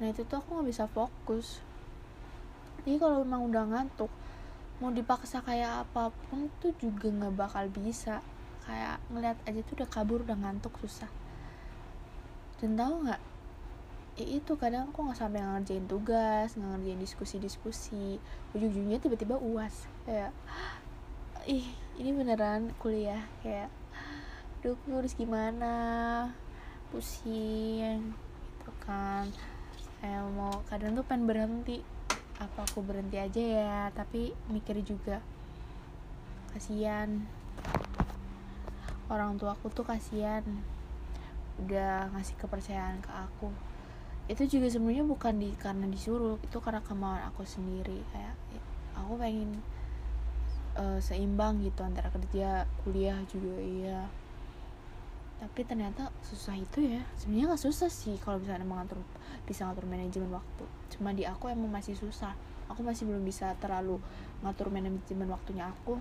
Nah 0.00 0.06
itu 0.08 0.24
tuh 0.24 0.40
aku 0.40 0.56
nggak 0.56 0.68
bisa 0.72 0.88
fokus. 0.88 1.60
Jadi 2.80 2.96
kalau 2.96 3.20
memang 3.20 3.44
udah 3.52 3.64
ngantuk 3.68 4.08
mau 4.80 4.88
dipaksa 4.88 5.44
kayak 5.44 5.86
apa 5.86 6.10
pun 6.26 6.48
tuh 6.64 6.72
juga 6.80 7.12
nggak 7.12 7.36
bakal 7.36 7.68
bisa. 7.68 8.24
Kayak 8.64 9.04
ngeliat 9.12 9.36
aja 9.44 9.60
tuh 9.68 9.84
udah 9.84 9.88
kabur 9.92 10.24
udah 10.24 10.34
ngantuk 10.40 10.72
susah. 10.80 11.12
Dan 12.56 12.72
tahu 12.80 13.04
nggak? 13.04 13.20
Ya 14.16 14.26
itu 14.32 14.52
kadang 14.56 14.88
aku 14.88 15.04
nggak 15.04 15.20
sampai 15.20 15.44
ngerjain 15.44 15.84
tugas 15.84 16.56
nggak 16.56 16.70
ngerjain 16.72 17.00
diskusi-diskusi. 17.04 18.16
Ujung-ujungnya 18.56 18.96
tiba-tiba 18.96 19.36
uas. 19.36 19.84
Kayak 20.08 20.32
ih 21.44 21.68
ini 22.00 22.16
beneran 22.16 22.72
kuliah. 22.80 23.28
Kayak 23.44 23.68
aduh 24.62 24.78
aku 24.78 24.94
harus 24.94 25.18
gimana? 25.18 25.74
Pusing 26.94 28.14
gitu 28.14 28.70
kan. 28.78 29.26
Kayak 29.98 30.22
mau 30.38 30.54
kadang 30.70 30.94
tuh 30.94 31.02
pengen 31.02 31.26
berhenti. 31.26 31.82
Apa 32.38 32.62
aku 32.62 32.78
berhenti 32.78 33.18
aja 33.18 33.42
ya 33.42 33.80
tapi 33.90 34.30
mikir 34.46 34.78
juga. 34.86 35.18
Kasihan 36.54 37.26
orang 39.10 39.34
tua 39.34 39.58
aku 39.58 39.66
tuh 39.66 39.82
kasihan 39.82 40.46
udah 41.58 42.14
ngasih 42.14 42.38
kepercayaan 42.38 43.02
ke 43.02 43.10
aku. 43.10 43.50
Itu 44.30 44.46
juga 44.46 44.70
sebenarnya 44.70 45.02
bukan 45.02 45.42
di 45.42 45.50
karena 45.58 45.90
disuruh 45.90 46.38
itu 46.38 46.62
karena 46.62 46.78
kemauan 46.86 47.26
aku 47.26 47.42
sendiri. 47.42 47.98
Kayak 48.14 48.38
aku 48.94 49.18
pengen 49.18 49.58
uh, 50.78 51.02
seimbang 51.02 51.66
gitu 51.66 51.82
antara 51.82 52.14
kerja 52.14 52.70
kuliah 52.86 53.18
juga 53.26 53.58
iya 53.58 54.21
tapi 55.42 55.66
ternyata 55.66 56.14
susah 56.22 56.54
itu 56.54 56.86
ya. 56.86 57.02
Sebenarnya 57.18 57.50
nggak 57.50 57.62
susah 57.66 57.90
sih 57.90 58.14
kalau 58.22 58.38
misalnya 58.38 58.62
mengatur 58.62 59.02
bisa 59.42 59.66
ngatur 59.66 59.90
manajemen 59.90 60.30
waktu. 60.30 60.64
Cuma 60.94 61.10
di 61.10 61.26
aku 61.26 61.50
emang 61.50 61.66
masih 61.66 61.98
susah. 61.98 62.30
Aku 62.70 62.86
masih 62.86 63.10
belum 63.10 63.26
bisa 63.26 63.50
terlalu 63.58 63.98
ngatur 64.46 64.70
manajemen 64.70 65.26
waktunya 65.26 65.66
aku. 65.66 65.98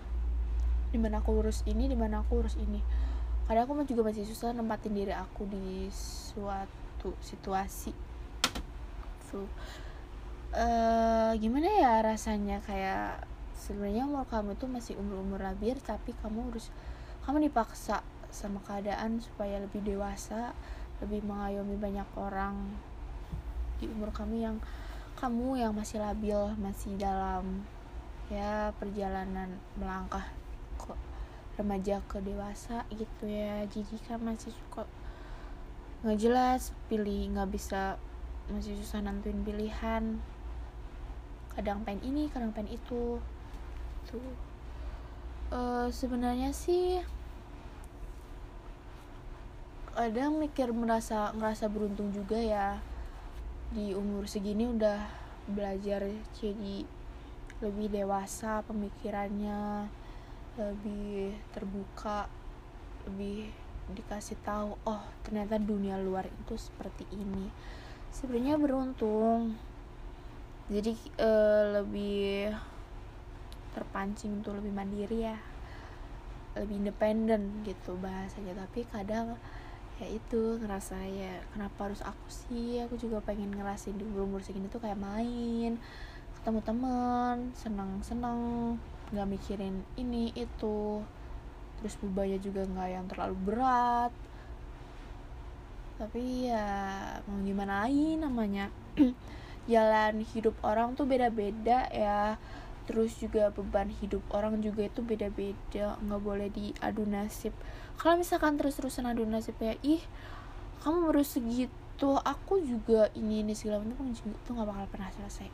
Di 0.94 1.02
mana 1.02 1.26
aku 1.26 1.42
urus 1.42 1.66
ini 1.66 1.90
di 1.90 1.98
mana 1.98 2.22
aku 2.22 2.46
urus 2.46 2.54
ini. 2.62 2.86
Kadang 3.50 3.66
aku 3.66 3.82
juga 3.90 4.14
masih 4.14 4.30
susah 4.30 4.54
nempatin 4.54 4.94
diri 4.94 5.18
aku 5.18 5.50
di 5.50 5.90
suatu 5.90 7.18
situasi. 7.18 7.98
Tuh 9.34 9.50
uh, 10.54 11.34
gimana 11.42 11.66
ya 11.82 11.98
rasanya? 12.06 12.62
Kayak 12.62 13.26
sebenarnya 13.58 14.06
umur 14.06 14.30
kamu 14.30 14.54
itu 14.54 14.70
masih 14.70 14.94
umur 15.02 15.26
umur 15.26 15.42
labir 15.42 15.82
tapi 15.82 16.14
kamu 16.22 16.54
harus 16.54 16.70
kamu 17.26 17.50
dipaksa 17.50 18.06
sama 18.32 18.64
keadaan 18.64 19.20
supaya 19.20 19.60
lebih 19.60 19.84
dewasa 19.84 20.56
lebih 21.04 21.22
mengayomi 21.28 21.76
banyak 21.76 22.08
orang 22.16 22.72
di 23.82 23.90
umur 23.90 24.14
kamu 24.14 24.36
yang 24.40 24.58
kamu 25.18 25.60
yang 25.60 25.74
masih 25.76 26.02
labil 26.02 26.40
masih 26.58 26.98
dalam 26.98 27.66
ya 28.32 28.72
perjalanan 28.80 29.60
melangkah 29.76 30.24
ke 30.80 30.96
remaja 31.60 32.00
ke 32.08 32.24
dewasa 32.24 32.88
gitu 32.96 33.28
ya. 33.28 33.68
Jadi 33.68 34.00
kan 34.08 34.24
masih 34.24 34.56
suka 34.56 34.88
nggak 36.02 36.18
jelas 36.18 36.74
pilih 36.90 37.36
nggak 37.36 37.52
bisa 37.52 38.00
masih 38.48 38.74
susah 38.80 39.04
nentuin 39.04 39.44
pilihan. 39.44 40.18
Kadang 41.52 41.84
pengen 41.84 42.02
ini 42.08 42.32
kadang 42.32 42.56
pengen 42.56 42.80
itu. 42.80 43.20
Tuh. 44.08 44.34
Uh, 45.52 45.92
sebenarnya 45.92 46.56
sih 46.56 47.04
kadang 49.92 50.40
mikir 50.40 50.72
merasa 50.72 51.36
ngerasa 51.36 51.68
beruntung 51.68 52.16
juga 52.16 52.40
ya. 52.40 52.80
Di 53.72 53.96
umur 53.96 54.28
segini 54.28 54.68
udah 54.68 55.08
belajar 55.48 56.08
jadi 56.38 56.84
lebih 57.62 57.88
dewasa 57.94 58.66
pemikirannya 58.66 59.86
lebih 60.60 61.38
terbuka 61.54 62.28
lebih 63.08 63.50
dikasih 63.92 64.38
tahu 64.46 64.78
oh 64.86 65.02
ternyata 65.24 65.58
dunia 65.58 66.00
luar 66.00 66.28
itu 66.28 66.56
seperti 66.56 67.08
ini. 67.16 67.52
Sebenarnya 68.12 68.60
beruntung. 68.60 69.56
Jadi 70.72 70.96
uh, 71.20 71.84
lebih 71.84 72.52
terpancing 73.76 74.40
untuk 74.44 74.60
lebih 74.60 74.72
mandiri 74.72 75.20
ya. 75.32 75.38
Lebih 76.60 76.88
independen 76.88 77.64
gitu 77.64 77.96
bahasanya. 78.00 78.68
Tapi 78.68 78.88
kadang 78.92 79.40
ya 80.02 80.08
itu 80.10 80.58
ngerasa 80.58 80.98
ya 81.14 81.46
kenapa 81.54 81.86
harus 81.86 82.02
aku 82.02 82.28
sih? 82.28 82.82
Aku 82.90 82.98
juga 82.98 83.22
pengen 83.22 83.54
ngerasain 83.54 83.94
di 83.94 84.02
umur 84.02 84.26
umur 84.26 84.42
segini 84.42 84.66
tuh 84.66 84.82
kayak 84.82 84.98
main 84.98 85.78
ketemu 86.42 86.60
teman 86.66 87.54
senang 87.54 88.02
nggak 89.14 89.30
mikirin 89.30 89.86
ini 90.02 90.34
itu. 90.34 91.06
Terus 91.78 91.94
bebannya 92.02 92.42
juga 92.42 92.66
nggak 92.66 92.90
yang 92.90 93.06
terlalu 93.06 93.36
berat. 93.46 94.14
Tapi 96.02 96.50
ya 96.50 96.66
mau 97.30 97.38
gimana 97.46 97.86
lagi 97.86 98.18
namanya? 98.18 98.74
Jalan 99.72 100.26
hidup 100.34 100.58
orang 100.66 100.98
tuh 100.98 101.06
beda-beda 101.06 101.86
ya 101.94 102.42
terus 102.92 103.16
juga 103.24 103.56
beban 103.56 103.88
hidup 103.88 104.20
orang 104.36 104.60
juga 104.60 104.84
itu 104.84 105.00
beda-beda 105.00 105.96
nggak 106.04 106.20
boleh 106.20 106.52
diadu 106.52 107.08
nasib. 107.08 107.56
Kalau 107.96 108.20
misalkan 108.20 108.60
terus-terusan 108.60 109.08
adu 109.08 109.24
nasib 109.24 109.56
ya 109.64 109.80
ih 109.80 110.04
kamu 110.84 111.08
baru 111.08 111.24
segitu 111.24 112.20
aku 112.20 112.60
juga 112.60 113.08
ini 113.16 113.48
ini 113.48 113.56
segala 113.56 113.80
macam 113.80 114.12
itu 114.12 114.50
nggak 114.52 114.68
bakal 114.68 114.86
pernah 114.92 115.08
selesai. 115.16 115.48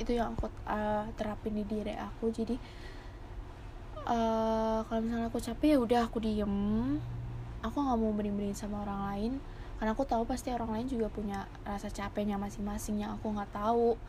Itu 0.00 0.16
yang 0.16 0.32
aku 0.32 0.48
uh, 0.64 1.12
terapin 1.20 1.60
di 1.60 1.68
diri 1.68 1.92
aku. 1.92 2.32
Jadi 2.32 2.56
uh, 4.08 4.80
kalau 4.88 5.00
misalnya 5.04 5.28
aku 5.28 5.44
capek 5.44 5.76
ya 5.76 5.78
udah 5.84 6.00
aku 6.08 6.24
diem. 6.24 6.56
Aku 7.60 7.76
nggak 7.84 7.98
mau 8.00 8.16
bening-bening 8.16 8.56
sama 8.56 8.80
orang 8.88 9.00
lain. 9.12 9.32
Karena 9.76 9.92
aku 9.92 10.08
tahu 10.08 10.24
pasti 10.24 10.56
orang 10.56 10.72
lain 10.72 10.88
juga 10.88 11.12
punya 11.12 11.44
rasa 11.68 11.92
capeknya 11.92 12.40
masing-masing 12.40 13.04
yang 13.04 13.20
aku 13.20 13.28
nggak 13.28 13.52
tahu. 13.52 14.00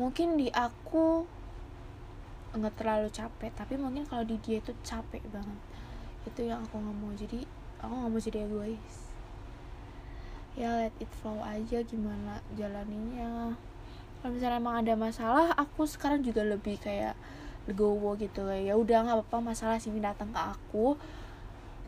Mungkin 0.00 0.40
di 0.40 0.48
aku 0.48 1.28
nggak 2.50 2.74
terlalu 2.74 3.08
capek 3.14 3.54
tapi 3.54 3.78
mungkin 3.78 4.02
kalau 4.06 4.26
di 4.26 4.36
dia 4.42 4.58
itu 4.58 4.74
capek 4.82 5.22
banget. 5.30 5.58
Itu 6.26 6.46
yang 6.46 6.66
aku 6.66 6.78
nggak 6.78 6.96
mau. 6.98 7.12
Jadi 7.14 7.46
aku 7.78 7.92
nggak 7.92 8.10
mau 8.10 8.20
jadi 8.20 8.38
egois. 8.46 8.96
Ya 10.58 10.74
let 10.76 10.94
it 10.98 11.10
flow 11.22 11.38
aja 11.46 11.80
gimana 11.86 12.42
jalaninya 12.58 13.54
kalau 14.20 14.36
misalnya 14.36 14.60
emang 14.60 14.76
ada 14.84 14.94
masalah 15.00 15.56
aku 15.56 15.88
sekarang 15.88 16.20
juga 16.20 16.44
lebih 16.44 16.76
kayak 16.76 17.16
legowo 17.64 18.20
gitu. 18.20 18.44
Ya 18.52 18.76
udah 18.76 19.08
nggak 19.08 19.16
apa-apa 19.24 19.56
masalah 19.56 19.80
sini 19.80 19.96
datang 19.96 20.28
ke 20.36 20.40
aku. 20.40 21.00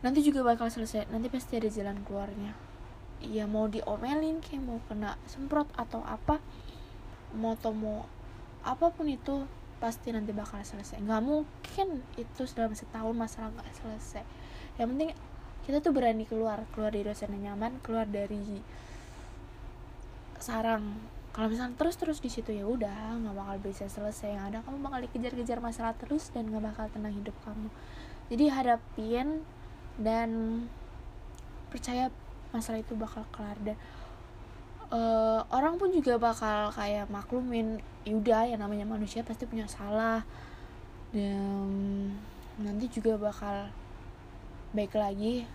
Nanti 0.01 0.25
juga 0.25 0.41
bakal 0.41 0.73
selesai. 0.73 1.05
Nanti 1.13 1.29
pasti 1.29 1.61
ada 1.61 1.69
jalan 1.69 2.01
keluarnya. 2.01 2.57
Ya 3.21 3.45
mau 3.45 3.69
diomelin 3.69 4.41
kayak 4.41 4.65
mau 4.65 4.81
kena 4.89 5.15
semprot 5.29 5.69
atau 5.77 6.01
apa 6.03 6.41
mau 7.37 7.53
mau 7.73 8.05
apa 8.65 8.89
pun 8.89 9.05
itu 9.05 9.45
pasti 9.83 10.15
nanti 10.15 10.31
bakal 10.31 10.63
selesai. 10.63 11.03
Nggak 11.03 11.21
mungkin 11.27 11.87
itu 12.15 12.41
dalam 12.55 12.71
setahun 12.71 13.11
masalah 13.11 13.51
nggak 13.51 13.67
selesai. 13.83 14.23
Yang 14.79 14.87
penting 14.95 15.09
kita 15.67 15.83
tuh 15.83 15.91
berani 15.91 16.23
keluar 16.23 16.63
keluar 16.71 16.95
dari 16.95 17.11
zona 17.11 17.35
nyaman 17.35 17.83
keluar 17.83 18.07
dari 18.07 18.63
sarang. 20.39 20.95
Kalau 21.35 21.49
misalnya 21.51 21.75
terus 21.75 21.99
terus 21.99 22.19
di 22.23 22.31
situ 22.31 22.55
ya 22.55 22.63
udah 22.63 23.19
nggak 23.19 23.35
bakal 23.35 23.55
bisa 23.59 23.91
selesai. 23.91 24.31
Yang 24.31 24.45
ada 24.55 24.57
kamu 24.63 24.77
bakal 24.79 24.99
dikejar-kejar 25.03 25.59
masalah 25.59 25.91
terus 25.99 26.31
dan 26.31 26.47
nggak 26.47 26.63
bakal 26.63 26.85
tenang 26.87 27.11
hidup 27.19 27.35
kamu. 27.43 27.67
Jadi 28.31 28.45
hadapin 28.47 29.43
dan 29.99 30.29
percaya 31.67 32.07
masalah 32.55 32.79
itu 32.79 32.95
bakal 32.95 33.27
kelar. 33.35 33.59
Dan 33.59 33.75
uh, 34.93 35.41
orang 35.49 35.81
pun 35.81 35.89
juga 35.89 36.21
bakal 36.21 36.69
kayak 36.69 37.09
maklumin 37.09 37.81
yaudah 38.05 38.45
yang 38.45 38.61
namanya 38.61 38.85
manusia 38.85 39.25
pasti 39.25 39.49
punya 39.49 39.65
salah. 39.65 40.21
Dan 41.09 42.13
nanti 42.61 42.85
juga 42.93 43.17
bakal 43.17 43.73
baik 44.77 44.93
lagi 44.93 45.49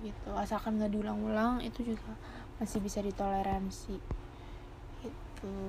gitu. 0.00 0.30
Asalkan 0.32 0.80
nggak 0.80 0.92
diulang-ulang 0.96 1.60
itu 1.60 1.94
juga 1.94 2.16
masih 2.58 2.80
bisa 2.80 3.04
ditoleransi 3.04 3.96
gitu. 5.04 5.60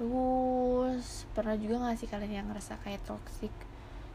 Terus 0.00 1.28
pernah 1.36 1.54
juga 1.54 1.86
gak 1.86 2.00
sih 2.00 2.08
kalian 2.10 2.42
yang 2.42 2.48
ngerasa 2.50 2.80
kayak 2.82 3.04
toxic? 3.06 3.54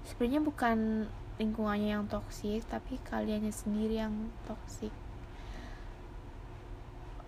Sebenarnya 0.03 0.41
bukan 0.43 1.07
lingkungannya 1.37 1.93
yang 1.93 2.05
toksik 2.09 2.65
tapi 2.65 2.97
kaliannya 3.05 3.53
sendiri 3.53 4.01
yang 4.01 4.33
toksik 4.49 4.91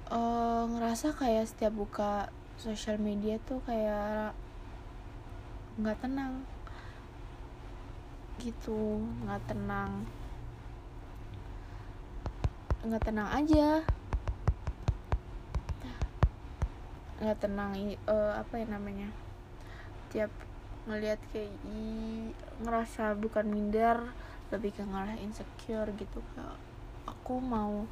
uh, 0.10 0.66
ngerasa 0.66 1.14
kayak 1.14 1.46
setiap 1.46 1.74
buka 1.74 2.34
sosial 2.58 2.98
media 3.00 3.38
tuh 3.46 3.62
kayak 3.64 4.34
nggak 5.80 5.98
tenang. 6.02 6.44
Gitu 8.42 9.06
nggak 9.26 9.42
tenang. 9.46 9.92
Nggak 12.84 13.04
tenang 13.06 13.30
aja. 13.30 13.68
Nggak 17.22 17.40
tenang 17.40 17.72
uh, 18.10 18.34
apa 18.42 18.54
ya 18.58 18.66
namanya? 18.66 19.10
Tiap 20.10 20.32
ngelihat 20.90 21.22
kayak 21.30 21.54
i, 21.70 21.86
ngerasa 22.66 23.14
bukan 23.14 23.46
minder 23.46 24.10
lebih 24.50 24.74
ke 24.74 24.82
ngerasa 24.82 25.22
insecure 25.22 25.94
gitu 25.94 26.26
kayak 26.34 26.58
aku 27.06 27.38
mau 27.38 27.86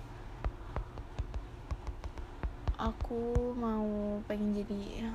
aku 2.78 3.58
mau 3.58 4.22
pengen 4.30 4.54
jadi 4.54 5.10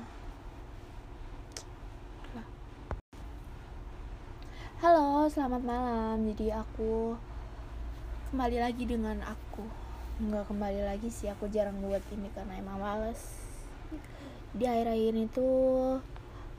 Halo, 4.83 5.31
selamat 5.31 5.63
malam. 5.63 6.27
Jadi 6.27 6.51
aku 6.51 7.15
kembali 8.27 8.59
lagi 8.59 8.83
dengan 8.83 9.15
aku. 9.23 9.63
Nggak 10.19 10.51
kembali 10.51 10.83
lagi 10.83 11.07
sih, 11.07 11.31
aku 11.31 11.47
jarang 11.47 11.79
buat 11.79 12.03
ini 12.11 12.27
karena 12.35 12.59
emang 12.59 12.83
males. 12.83 13.39
Di 14.51 14.67
akhir-akhir 14.67 15.15
itu 15.15 15.47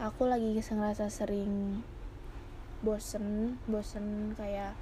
aku 0.01 0.25
lagi 0.25 0.57
ngerasa 0.57 1.13
sering 1.13 1.85
bosen, 2.81 3.61
bosen 3.69 4.33
kayak 4.41 4.73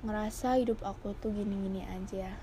ngerasa 0.00 0.56
hidup 0.56 0.80
aku 0.80 1.12
tuh 1.20 1.28
gini-gini 1.28 1.84
aja. 1.84 2.40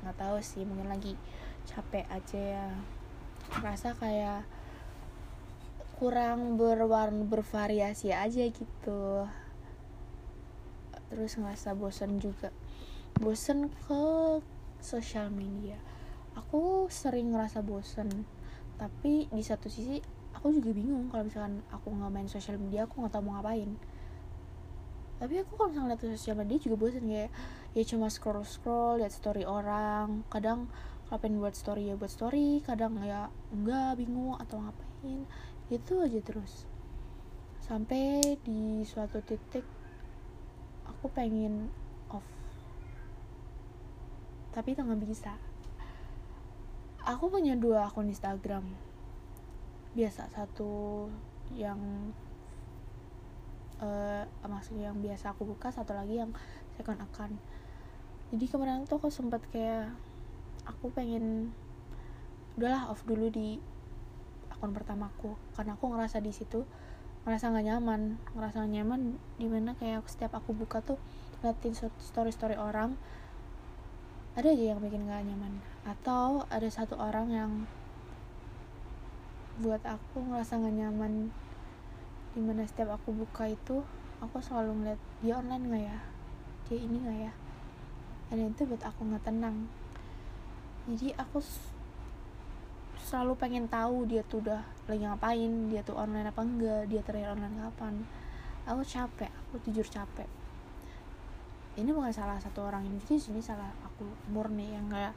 Nggak 0.00 0.24
tahu 0.24 0.40
sih, 0.40 0.64
mungkin 0.64 0.88
lagi 0.88 1.20
capek 1.68 2.04
aja 2.12 2.40
ya. 2.40 2.68
Ngerasa 3.60 3.96
kayak 3.98 4.44
kurang 6.00 6.58
berwarna 6.60 7.24
bervariasi 7.24 8.10
aja 8.10 8.44
gitu. 8.50 9.28
Terus 11.10 11.38
ngerasa 11.38 11.72
bosan 11.78 12.18
juga. 12.18 12.50
Bosan 13.20 13.70
ke 13.70 14.04
sosial 14.82 15.30
media. 15.30 15.78
Aku 16.34 16.90
sering 16.90 17.30
ngerasa 17.30 17.62
bosan 17.62 18.10
tapi 18.74 19.30
di 19.30 19.38
satu 19.38 19.70
sisi 19.70 20.02
aku 20.34 20.50
juga 20.50 20.74
bingung 20.74 21.06
kalau 21.06 21.30
misalkan 21.30 21.62
aku 21.70 21.94
nggak 21.94 22.10
main 22.10 22.26
sosial 22.26 22.58
media 22.58 22.90
aku 22.90 23.00
nggak 23.00 23.14
tahu 23.14 23.22
mau 23.24 23.38
ngapain. 23.38 23.70
Tapi 25.22 25.40
aku 25.40 25.54
kalau 25.54 25.70
misalnya 25.70 25.94
lihat 25.94 26.18
sosial 26.18 26.36
media 26.36 26.58
juga 26.58 26.76
bosan 26.76 27.06
kayak 27.06 27.30
ya 27.72 27.82
cuma 27.86 28.10
scroll 28.10 28.42
scroll 28.42 28.98
lihat 28.98 29.14
story 29.14 29.46
orang. 29.46 30.26
Kadang 30.26 30.66
pengen 31.20 31.42
buat 31.42 31.54
story? 31.54 31.90
Ya 31.90 31.94
buat 31.98 32.10
story 32.10 32.62
kadang 32.64 32.98
ya 33.02 33.28
enggak 33.52 34.00
bingung 34.00 34.38
atau 34.38 34.62
ngapain. 34.62 35.26
Itu 35.68 36.00
aja 36.00 36.18
terus. 36.22 36.66
Sampai 37.60 38.38
di 38.44 38.84
suatu 38.84 39.20
titik 39.24 39.64
aku 40.84 41.08
pengen 41.12 41.68
off. 42.12 42.24
Tapi 44.52 44.72
itu 44.72 44.80
nggak 44.80 45.02
bisa. 45.04 45.34
Aku 47.04 47.28
punya 47.28 47.52
dua 47.56 47.88
akun 47.88 48.08
Instagram. 48.08 48.64
Biasa 49.92 50.28
satu 50.32 51.06
yang 51.52 52.10
uh, 53.84 54.24
maksudnya 54.46 54.88
yang 54.92 54.98
biasa 55.00 55.36
aku 55.36 55.44
buka 55.44 55.68
satu 55.68 55.92
lagi 55.92 56.20
yang 56.20 56.32
second 56.76 57.00
account. 57.00 57.36
Jadi 58.32 58.44
kemarin 58.48 58.88
tuh 58.88 58.98
aku 58.98 59.12
sempat 59.12 59.44
kayak 59.52 59.94
aku 60.64 60.92
pengen 60.92 61.52
udahlah 62.56 62.88
off 62.88 63.04
dulu 63.04 63.28
di 63.28 63.60
akun 64.50 64.72
pertamaku. 64.72 65.36
Karena 65.52 65.76
aku 65.76 65.92
ngerasa 65.92 66.22
di 66.24 66.32
situ 66.32 66.64
ngerasa 67.24 67.52
nggak 67.52 67.66
nyaman. 67.68 68.00
Ngerasa 68.36 68.64
gak 68.64 68.72
nyaman 68.72 69.00
di 69.40 69.46
mana 69.48 69.76
kayak 69.76 70.06
setiap 70.08 70.36
aku 70.36 70.56
buka 70.56 70.80
tuh 70.80 71.00
ngeliatin 71.40 71.76
story 71.76 72.32
story 72.32 72.56
orang 72.56 72.96
ada 74.34 74.50
aja 74.50 74.74
yang 74.74 74.80
bikin 74.82 75.06
gak 75.06 75.22
nyaman. 75.22 75.62
Atau 75.86 76.48
ada 76.50 76.66
satu 76.66 76.98
orang 76.98 77.30
yang 77.30 77.52
buat 79.62 79.84
aku 79.86 80.18
ngerasa 80.32 80.58
gak 80.58 80.74
nyaman 80.74 81.30
di 82.34 82.42
mana 82.42 82.66
setiap 82.66 82.98
aku 82.98 83.14
buka 83.14 83.46
itu 83.46 83.86
aku 84.18 84.42
selalu 84.42 84.82
ngeliat 84.82 85.00
dia 85.22 85.38
online 85.38 85.64
nggak 85.70 85.82
ya? 85.86 85.98
Dia 86.66 86.78
ini 86.82 86.96
nggak 86.98 87.18
ya? 87.30 87.32
Dan 88.32 88.50
itu 88.50 88.66
buat 88.66 88.82
aku 88.82 89.06
nggak 89.06 89.22
tenang 89.22 89.70
jadi 90.84 91.16
aku 91.16 91.40
selalu 93.00 93.32
pengen 93.40 93.64
tahu 93.72 94.04
dia 94.04 94.20
tuh 94.24 94.44
udah 94.44 94.60
lagi 94.84 95.00
ngapain 95.00 95.72
dia 95.72 95.80
tuh 95.80 95.96
online 95.96 96.28
apa 96.28 96.40
enggak 96.44 96.88
dia 96.92 97.00
terakhir 97.00 97.36
online 97.36 97.56
kapan. 97.56 97.94
Aku 98.68 98.80
capek 98.84 99.32
aku 99.32 99.54
jujur 99.64 99.84
capek. 99.88 100.28
Ini 101.80 101.88
bukan 101.88 102.12
salah 102.12 102.36
satu 102.36 102.68
orang 102.68 102.84
ini 102.84 103.00
sih 103.00 103.16
ini 103.32 103.40
salah 103.40 103.72
aku 103.84 104.04
murni 104.28 104.76
yang 104.76 104.88
kayak 104.92 105.16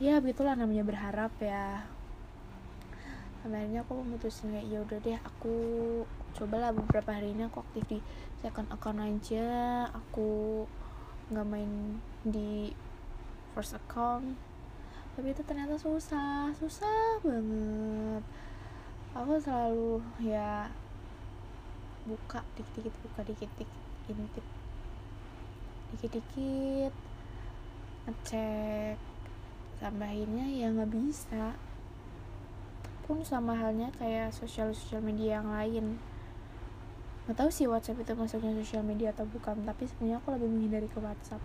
ya 0.00 0.20
begitulah 0.24 0.56
namanya 0.56 0.88
berharap 0.88 1.32
ya. 1.36 1.84
Akhirnya 3.44 3.84
aku 3.84 3.92
memutuskan 4.00 4.56
kayak 4.56 4.66
ya 4.72 4.78
udah 4.80 4.98
deh 5.04 5.18
aku 5.20 5.56
cobalah 6.32 6.72
beberapa 6.72 7.12
hari 7.12 7.36
ini 7.36 7.44
aku 7.44 7.60
aktif 7.60 7.84
di 7.92 7.98
second 8.40 8.72
account 8.72 9.04
aja. 9.04 9.84
Aku 9.92 10.64
nggak 11.28 11.44
main 11.44 12.00
di 12.24 12.72
first 13.52 13.76
account 13.76 14.51
tapi 15.12 15.36
itu 15.36 15.42
ternyata 15.44 15.76
susah 15.76 16.48
susah 16.56 17.20
banget. 17.20 18.24
Aku 19.12 19.36
selalu 19.36 20.00
ya 20.24 20.72
buka 22.08 22.40
dikit-dikit 22.56 22.94
buka 23.04 23.20
dikit-dikit 23.28 23.68
intip. 24.08 24.46
Dikit-dikit 25.92 26.94
ngecek 28.08 28.96
tambahinnya 29.84 30.48
ya 30.48 30.72
nggak 30.72 30.92
bisa. 30.96 31.52
Pun 33.04 33.20
sama 33.20 33.52
halnya 33.52 33.92
kayak 34.00 34.32
sosial 34.32 34.72
sosial 34.72 35.04
media 35.04 35.44
yang 35.44 35.52
lain. 35.52 36.00
Nggak 37.28 37.36
tahu 37.36 37.50
sih 37.52 37.68
WhatsApp 37.68 38.00
itu 38.00 38.16
masuknya 38.16 38.56
sosial 38.64 38.80
media 38.80 39.12
atau 39.12 39.28
bukan 39.28 39.60
tapi 39.68 39.84
sebenarnya 39.84 40.24
aku 40.24 40.32
lebih 40.40 40.48
menghindari 40.48 40.88
ke 40.88 40.96
WhatsApp. 41.04 41.44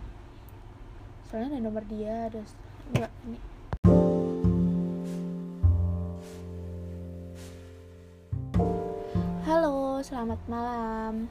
Soalnya 1.28 1.60
ada 1.60 1.68
nomor 1.68 1.84
dia 1.84 2.32
ada 2.32 2.40
enggak 2.96 3.12
ini 3.28 3.57
selamat 9.98 10.38
malam. 10.46 11.26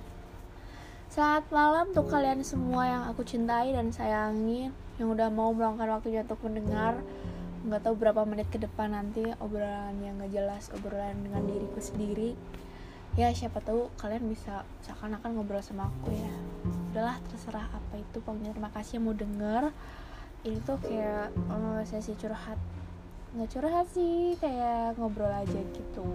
Selamat 1.07 1.47
malam 1.55 1.95
untuk 1.95 2.11
kalian 2.11 2.43
semua 2.43 2.83
yang 2.91 3.03
aku 3.07 3.23
cintai 3.23 3.71
dan 3.71 3.95
sayangi 3.95 4.75
Yang 4.99 5.09
udah 5.15 5.29
mau 5.31 5.55
meluangkan 5.55 5.87
waktunya 5.87 6.27
untuk 6.27 6.43
mendengar. 6.43 6.99
Nggak 7.63 7.87
tahu 7.87 7.95
berapa 7.95 8.27
menit 8.27 8.51
ke 8.51 8.59
depan 8.59 8.91
nanti 8.91 9.23
Obrolan 9.39 9.95
yang 10.03 10.19
gak 10.19 10.35
jelas 10.35 10.75
Obrolan 10.75 11.15
dengan 11.23 11.47
diriku 11.47 11.79
sendiri. 11.79 12.35
Ya 13.15 13.31
siapa 13.31 13.63
tahu 13.63 13.87
kalian 14.03 14.27
bisa 14.27 14.67
Seakan-akan 14.83 15.39
ngobrol 15.39 15.63
sama 15.63 15.87
aku 15.87 16.11
ya. 16.11 16.33
Udahlah 16.91 17.23
terserah 17.31 17.71
apa 17.71 17.95
itu 18.03 18.19
Pokoknya 18.19 18.51
terima 18.51 18.75
kasih 18.75 18.99
yang 18.99 19.05
mau 19.07 19.15
denger. 19.15 19.71
Ini 20.43 20.59
tuh 20.67 20.79
kayak 20.83 21.31
uh, 21.55 21.87
sesi 21.87 22.19
curhat. 22.19 22.59
Nggak 23.31 23.51
curhat 23.55 23.87
sih 23.95 24.35
Kayak 24.43 24.99
ngobrol 24.99 25.31
aja 25.31 25.61
gitu 25.71 26.11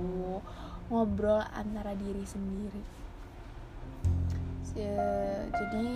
ngobrol 0.92 1.39
antara 1.56 1.96
diri 1.96 2.28
sendiri. 2.28 2.84
Jadi 5.52 5.89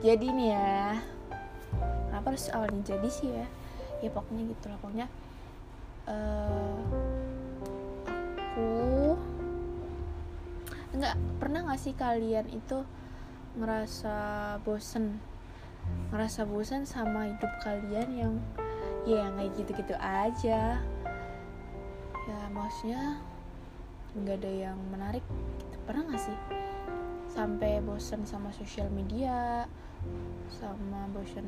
jadi 0.00 0.26
nih 0.28 0.48
ya 0.52 0.96
kenapa 2.08 2.32
harus 2.32 2.48
awalnya 2.52 2.96
jadi 2.96 3.08
sih 3.12 3.28
ya? 3.32 3.46
Ya 4.00 4.10
pokoknya 4.10 4.42
gitu 4.50 4.64
lah 4.66 4.78
pokoknya 4.82 5.06
uh, 6.10 6.80
aku 8.36 8.68
nggak 10.92 11.16
pernah 11.40 11.60
nggak 11.64 11.80
sih 11.80 11.94
kalian 11.96 12.48
itu 12.52 12.84
ngerasa 13.56 14.16
bosen? 14.64 15.20
Ngerasa 16.12 16.44
bosen 16.48 16.84
sama 16.84 17.28
hidup 17.28 17.52
kalian 17.64 18.08
yang 18.12 18.32
ya 19.08 19.32
kayak 19.32 19.52
gitu-gitu 19.56 19.94
aja. 19.96 20.80
Ya 22.22 22.40
maksudnya 22.52 23.18
nggak 24.16 24.36
ada 24.44 24.52
yang 24.68 24.78
menarik. 24.92 25.24
Gitu. 25.60 25.76
pernah 25.88 26.04
nggak 26.08 26.22
sih? 26.22 26.36
Sampai 27.32 27.80
bosen 27.80 28.28
sama 28.28 28.52
sosial 28.52 28.92
media 28.92 29.64
sama 30.52 31.08
bosan 31.14 31.46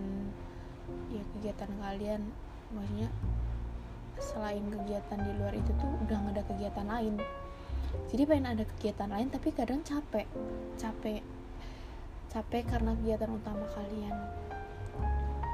ya 1.12 1.23
kegiatan 1.37 1.71
kalian. 1.81 2.23
Maksudnya 2.73 3.09
selain 4.19 4.65
kegiatan 4.71 5.19
di 5.21 5.33
luar 5.37 5.55
itu 5.55 5.71
tuh 5.77 5.91
udah 6.07 6.17
gak 6.17 6.35
ada 6.39 6.43
kegiatan 6.49 6.87
lain. 6.87 7.15
Jadi 8.11 8.23
pengen 8.27 8.47
ada 8.59 8.65
kegiatan 8.77 9.09
lain 9.11 9.29
tapi 9.31 9.49
kadang 9.53 9.81
capek. 9.85 10.27
Capek 10.79 11.23
capek 12.35 12.67
karena 12.67 12.99
kegiatan 12.99 13.31
utama 13.31 13.62
kalian. 13.79 14.15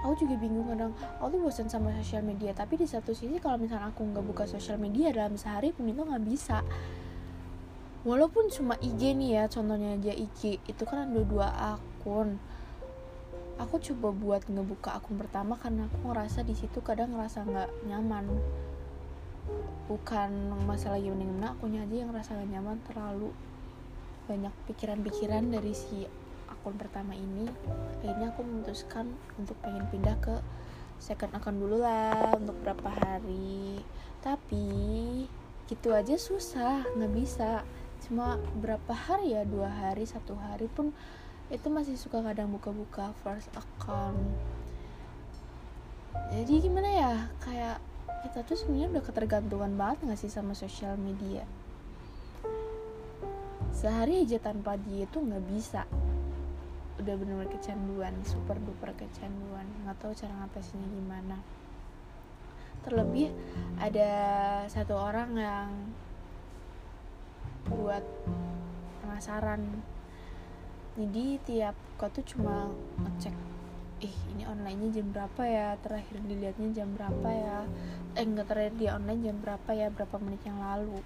Aku 0.00 0.16
juga 0.16 0.40
bingung 0.40 0.64
kadang. 0.64 0.96
Aku 1.20 1.28
tuh 1.28 1.40
bosan 1.44 1.68
sama 1.68 1.92
sosial 2.00 2.24
media 2.24 2.56
tapi 2.56 2.80
di 2.80 2.88
satu 2.88 3.12
sisi 3.12 3.36
kalau 3.36 3.61
misalnya 3.61 3.92
aku 3.92 4.00
nggak 4.00 4.24
buka 4.24 4.44
sosial 4.48 4.80
media 4.80 5.12
dalam 5.12 5.36
sehari 5.36 5.76
pun 5.76 5.84
itu 5.84 6.00
nggak 6.00 6.24
bisa 6.24 6.64
walaupun 8.01 8.48
cuma 8.48 8.80
IG 8.80 9.12
nih 9.12 9.30
ya 9.36 9.44
contohnya 9.53 9.96
aja 9.96 10.12
IG 10.16 10.57
itu 10.64 10.82
kan 10.88 11.09
ada 11.09 11.20
dua 11.20 11.48
akun. 11.76 12.40
Aku 13.61 13.76
coba 13.76 14.09
buat 14.09 14.42
ngebuka 14.48 14.96
akun 14.96 15.20
pertama 15.20 15.61
karena 15.61 15.84
aku 15.84 16.09
ngerasa 16.09 16.40
di 16.48 16.57
situ 16.57 16.80
kadang 16.80 17.12
ngerasa 17.12 17.44
nggak 17.44 17.70
nyaman. 17.92 18.24
Bukan 19.84 20.30
masalah 20.64 20.96
gimana 20.96 21.28
gimana 21.28 21.46
akunya 21.53 21.84
aja 21.84 21.94
yang 21.98 22.09
ngerasa 22.14 22.38
gak 22.38 22.51
nyaman 22.55 22.78
terlalu 22.86 23.34
banyak 24.30 24.55
pikiran-pikiran 24.70 25.51
dari 25.51 25.74
si 25.74 26.07
akun 26.46 26.78
pertama 26.78 27.12
ini. 27.12 27.51
Akhirnya 27.98 28.30
aku 28.30 28.46
memutuskan 28.46 29.11
untuk 29.36 29.59
pengen 29.61 29.90
pindah 29.90 30.16
ke 30.22 30.38
second 31.03 31.34
akun 31.34 31.59
dulu 31.59 31.82
lah 31.82 32.32
untuk 32.38 32.55
berapa 32.62 32.88
hari. 32.88 33.82
Tapi 34.22 34.68
gitu 35.66 35.92
aja 35.92 36.14
susah 36.14 36.86
nggak 36.94 37.12
bisa 37.14 37.66
cuma 38.11 38.42
berapa 38.58 38.90
hari 38.90 39.38
ya? 39.38 39.46
Dua 39.46 39.70
hari 39.70 40.02
satu 40.02 40.34
hari 40.34 40.66
pun 40.66 40.90
itu 41.46 41.70
masih 41.70 41.94
suka 41.94 42.18
kadang 42.26 42.50
buka-buka 42.50 43.14
first 43.22 43.46
account. 43.54 44.18
Jadi 46.34 46.66
gimana 46.66 46.90
ya? 46.90 47.14
Kayak 47.38 47.78
kita 48.26 48.42
tuh 48.42 48.58
sebenarnya 48.58 48.98
udah 48.98 49.04
ketergantungan 49.06 49.72
banget 49.78 50.11
gak 50.11 50.18
sih 50.18 50.26
sama 50.26 50.58
sosial 50.58 50.98
media? 50.98 51.46
Sehari 53.70 54.26
aja 54.26 54.42
tanpa 54.42 54.74
dia 54.74 55.06
tuh 55.06 55.22
nggak 55.22 55.46
bisa. 55.46 55.86
Udah 56.98 57.14
bener-bener 57.14 57.48
kecanduan 57.48 58.12
super 58.26 58.58
duper 58.58 58.90
kecanduan. 58.98 59.64
Nggak 59.86 60.02
tahu 60.02 60.12
cara 60.18 60.34
ngatasinnya 60.34 60.88
gimana. 60.90 61.38
Terlebih 62.82 63.30
ada 63.78 64.11
satu 64.66 64.98
orang 64.98 65.30
yang 65.38 65.70
buat 67.68 68.04
penasaran 69.04 69.82
jadi 71.00 71.38
tiap 71.46 71.76
kau 71.96 72.12
tuh 72.12 72.24
cuma 72.26 72.68
ngecek 72.98 73.32
ih 74.00 74.16
ini 74.32 74.48
onlinenya 74.48 75.00
jam 75.00 75.06
berapa 75.12 75.42
ya? 75.44 75.68
Terakhir 75.84 76.16
dilihatnya 76.24 76.68
jam 76.72 76.88
berapa 76.96 77.28
ya? 77.28 77.58
Eh 78.16 78.24
enggak 78.24 78.48
terakhir 78.48 78.74
dia 78.80 78.90
online 78.96 79.22
jam 79.22 79.36
berapa 79.38 79.70
ya? 79.76 79.88
Berapa 79.92 80.16
menit 80.18 80.42
yang 80.48 80.58
lalu? 80.58 80.98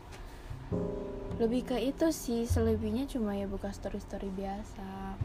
Lebih 1.43 1.75
ke 1.75 1.77
itu 1.83 2.15
sih 2.15 2.47
selebihnya 2.47 3.11
cuma 3.11 3.35
ya 3.35 3.51
buka 3.51 3.75
story 3.75 3.99
story 3.99 4.31
biasa. 4.31 5.19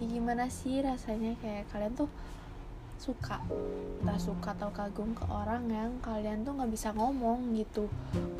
Ya 0.00 0.06
gimana 0.08 0.48
sih 0.48 0.80
rasanya? 0.80 1.36
Kayak 1.38 1.68
kalian 1.70 1.92
tuh 1.92 2.08
suka 3.04 3.36
tak 4.04 4.16
suka 4.20 4.56
atau 4.56 4.72
kagum 4.72 5.12
ke 5.12 5.24
orang 5.28 5.68
yang 5.68 5.92
kalian 6.00 6.40
tuh 6.40 6.56
nggak 6.56 6.72
bisa 6.72 6.92
ngomong 6.96 7.52
gitu. 7.56 7.88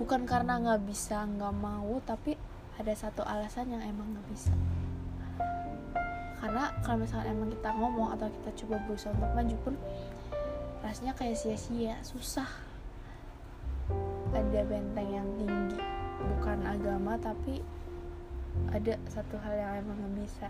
Bukan 0.01 0.25
karena 0.25 0.57
nggak 0.61 0.89
bisa 0.89 1.25
nggak 1.25 1.55
mau 1.57 2.01
tapi 2.05 2.37
ada 2.81 2.93
satu 2.97 3.21
alasan 3.25 3.73
yang 3.73 3.85
emang 3.85 4.09
nggak 4.17 4.29
bisa. 4.33 4.53
Karena 6.41 6.73
kalau 6.85 7.05
misalnya 7.05 7.33
emang 7.33 7.49
kita 7.53 7.71
ngomong 7.73 8.09
atau 8.17 8.29
kita 8.29 8.51
coba 8.65 8.77
berusaha 8.85 9.13
untuk 9.13 9.33
maju 9.33 9.57
pun 9.65 9.75
rasanya 10.85 11.13
kayak 11.17 11.37
sia-sia 11.37 11.97
susah. 12.05 12.49
Ada 14.33 14.67
benteng 14.69 15.09
yang 15.13 15.29
tinggi 15.41 15.81
bukan 16.21 16.59
agama 16.65 17.17
tapi 17.21 17.61
ada 18.73 19.01
satu 19.09 19.41
hal 19.41 19.55
yang 19.57 19.73
emang 19.85 19.97
nggak 19.97 20.15
bisa. 20.25 20.49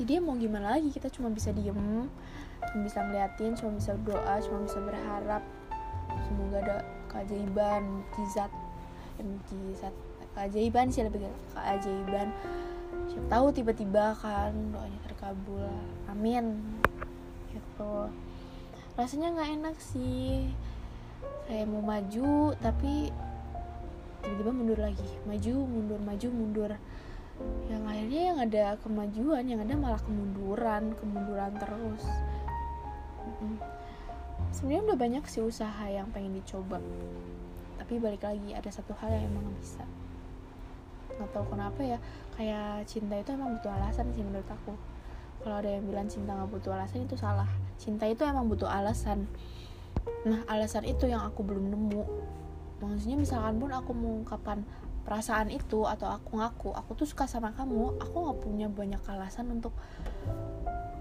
Jadi 0.00 0.16
mau 0.20 0.36
gimana 0.36 0.76
lagi? 0.76 0.88
Kita 0.92 1.12
cuma 1.12 1.28
bisa 1.28 1.52
diem 1.52 2.08
cuma 2.68 2.86
bisa 2.86 3.00
ngeliatin 3.02 3.52
cuma 3.56 3.70
bisa 3.76 3.92
berdoa 3.96 4.34
cuma 4.44 4.58
bisa 4.68 4.78
berharap. 4.84 5.42
Semoga 6.26 6.56
ada 6.62 6.76
keajaiban 7.10 7.82
mukjizat. 7.86 8.50
Eh, 9.18 9.24
mukjizat. 9.26 9.94
Keajaiban 10.36 10.86
sih 10.94 11.02
lebih 11.02 11.26
keajaiban. 11.56 12.30
Siapa 13.10 13.26
tahu 13.26 13.46
tiba-tiba 13.50 14.14
kan 14.18 14.54
doanya 14.70 15.00
terkabul. 15.06 15.66
Amin. 16.06 16.62
Gitu. 17.50 17.94
Rasanya 18.94 19.34
nggak 19.34 19.50
enak 19.58 19.76
sih. 19.80 20.50
Kayak 21.50 21.66
mau 21.66 21.82
maju 21.82 22.54
tapi 22.62 23.10
tiba-tiba 24.22 24.50
mundur 24.54 24.78
lagi. 24.78 25.10
Maju 25.26 25.54
mundur 25.66 26.00
maju 26.02 26.28
mundur. 26.30 26.70
Yang 27.72 27.82
akhirnya 27.88 28.22
yang 28.22 28.38
ada 28.38 28.64
kemajuan 28.84 29.44
yang 29.48 29.60
ada 29.64 29.74
malah 29.74 30.02
kemunduran 30.04 30.92
kemunduran 31.00 31.56
terus 31.56 32.04
sebenarnya 34.50 34.92
udah 34.92 34.98
banyak 34.98 35.24
sih 35.28 35.42
usaha 35.44 35.84
yang 35.86 36.08
pengen 36.10 36.38
dicoba. 36.38 36.80
Tapi 37.78 37.98
balik 37.98 38.22
lagi 38.24 38.54
ada 38.54 38.70
satu 38.70 38.94
hal 38.98 39.10
yang 39.10 39.30
emang 39.30 39.50
gak 39.50 39.58
bisa. 39.60 39.84
Nggak 41.16 41.30
tahu 41.36 41.44
kenapa 41.52 41.80
ya 41.84 41.98
kayak 42.38 42.88
cinta 42.88 43.14
itu 43.20 43.30
emang 43.36 43.60
butuh 43.60 43.72
alasan 43.76 44.06
sih 44.16 44.24
menurut 44.24 44.48
aku. 44.48 44.72
Kalau 45.40 45.56
ada 45.56 45.68
yang 45.72 45.84
bilang 45.88 46.08
cinta 46.08 46.36
nggak 46.36 46.50
butuh 46.52 46.72
alasan 46.76 47.04
itu 47.04 47.16
salah. 47.16 47.48
Cinta 47.80 48.04
itu 48.08 48.24
emang 48.24 48.48
butuh 48.48 48.68
alasan. 48.68 49.28
Nah 50.24 50.44
alasan 50.48 50.84
itu 50.88 51.08
yang 51.08 51.24
aku 51.24 51.44
belum 51.44 51.72
nemu. 51.72 52.04
Maksudnya 52.80 53.16
misalkan 53.20 53.60
pun 53.60 53.72
aku 53.72 53.92
mengungkapkan 53.92 54.64
perasaan 55.04 55.48
itu 55.48 55.88
atau 55.88 56.06
aku 56.12 56.38
ngaku 56.38 56.70
aku 56.76 56.90
tuh 57.02 57.06
suka 57.08 57.24
sama 57.24 57.56
kamu 57.56 57.98
aku 57.98 58.16
nggak 58.20 58.38
punya 58.44 58.66
banyak 58.68 59.00
alasan 59.08 59.48
untuk 59.48 59.72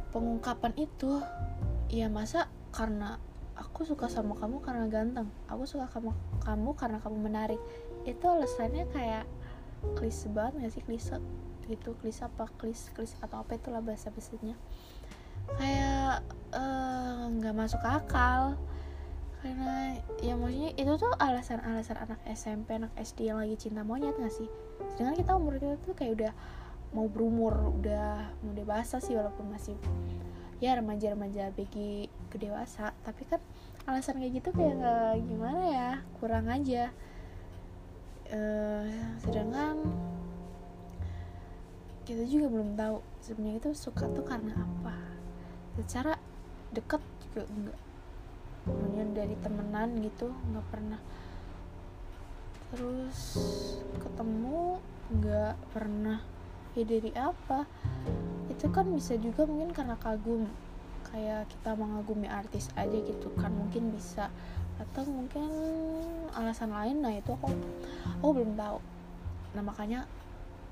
pengungkapan 0.10 0.74
itu 0.80 1.22
ya 1.90 2.06
masa 2.06 2.46
karena 2.70 3.18
aku 3.58 3.84
suka 3.84 4.08
sama 4.08 4.38
kamu 4.38 4.62
karena 4.62 4.86
ganteng? 4.88 5.28
Aku 5.50 5.66
suka 5.66 5.90
sama 5.90 6.14
kamu 6.46 6.78
karena 6.78 7.02
kamu 7.02 7.18
menarik. 7.18 7.60
Itu 8.06 8.30
alasannya 8.30 8.88
kayak 8.94 9.26
klise 9.98 10.30
banget 10.32 10.70
gak 10.70 10.74
sih? 10.78 10.84
Klise 10.86 11.18
gitu 11.68 11.98
klise 12.00 12.30
apa? 12.30 12.48
Klis 12.62 12.94
klis 12.94 13.18
atau 13.20 13.42
apa 13.42 13.58
itulah 13.58 13.82
bahasa 13.84 14.14
bahasanya 14.14 14.56
kayak 15.50 16.22
eh, 16.54 17.22
nggak 17.42 17.54
uh, 17.54 17.58
masuk 17.58 17.82
akal. 17.82 18.56
Karena 19.40 19.96
ya 20.20 20.36
maksudnya 20.36 20.76
itu 20.76 20.94
tuh 21.00 21.16
alasan-alasan 21.16 21.96
anak 21.96 22.20
SMP 22.28 22.76
anak 22.76 22.92
SD 23.00 23.32
yang 23.32 23.40
lagi 23.40 23.56
cinta 23.56 23.82
monyet 23.88 24.14
gak 24.20 24.36
sih? 24.36 24.48
Sedangkan 24.94 25.16
kita 25.16 25.32
umur 25.36 25.58
kita 25.58 25.80
tuh 25.82 25.96
kayak 25.96 26.14
udah 26.20 26.32
mau 26.90 27.06
berumur 27.06 27.72
udah 27.80 28.34
mau 28.42 28.52
dewasa 28.52 28.98
sih 28.98 29.14
walaupun 29.14 29.46
masih 29.54 29.78
ya 30.60 30.76
remaja-remaja 30.76 31.56
bagi 31.56 32.12
ke 32.28 32.36
dewasa 32.36 32.92
tapi 33.08 33.24
kan 33.24 33.40
alasan 33.88 34.20
kayak 34.20 34.44
gitu 34.44 34.50
kayak 34.54 34.76
gak 34.78 35.18
gimana 35.26 35.62
ya 35.72 35.90
kurang 36.20 36.46
aja. 36.52 36.94
Uh, 38.30 38.86
sedangkan 39.26 39.82
kita 42.06 42.22
juga 42.30 42.46
belum 42.54 42.78
tahu 42.78 43.02
sebenarnya 43.26 43.58
itu 43.66 43.72
suka 43.74 44.06
tuh 44.14 44.22
karena 44.22 44.54
apa. 44.54 44.94
Secara 45.80 46.14
deket 46.70 47.02
juga 47.26 47.50
enggak 47.50 47.80
kemudian 48.70 49.10
dari 49.18 49.34
temenan 49.42 49.90
gitu 50.06 50.30
nggak 50.30 50.68
pernah. 50.70 51.02
Terus 52.70 53.18
ketemu 53.98 54.78
nggak 55.10 55.56
pernah 55.74 56.22
ya 56.78 56.84
dari 56.86 57.12
apa? 57.18 57.66
Itu 58.52 58.70
kan 58.70 58.92
bisa 58.94 59.16
juga 59.18 59.48
mungkin 59.48 59.72
karena 59.74 59.96
kagum 59.98 60.46
kayak 61.10 61.50
kita 61.50 61.74
mengagumi 61.74 62.30
artis 62.30 62.70
aja 62.78 62.94
gitu 62.94 63.32
kan 63.40 63.50
mungkin 63.50 63.94
bisa. 63.94 64.30
Atau 64.80 65.04
mungkin 65.10 65.50
alasan 66.32 66.72
lain 66.72 67.04
nah 67.04 67.12
itu 67.12 67.34
aku 67.34 67.50
aku 68.22 68.30
belum 68.36 68.54
tahu. 68.56 68.78
Nah 69.58 69.64
makanya 69.66 70.06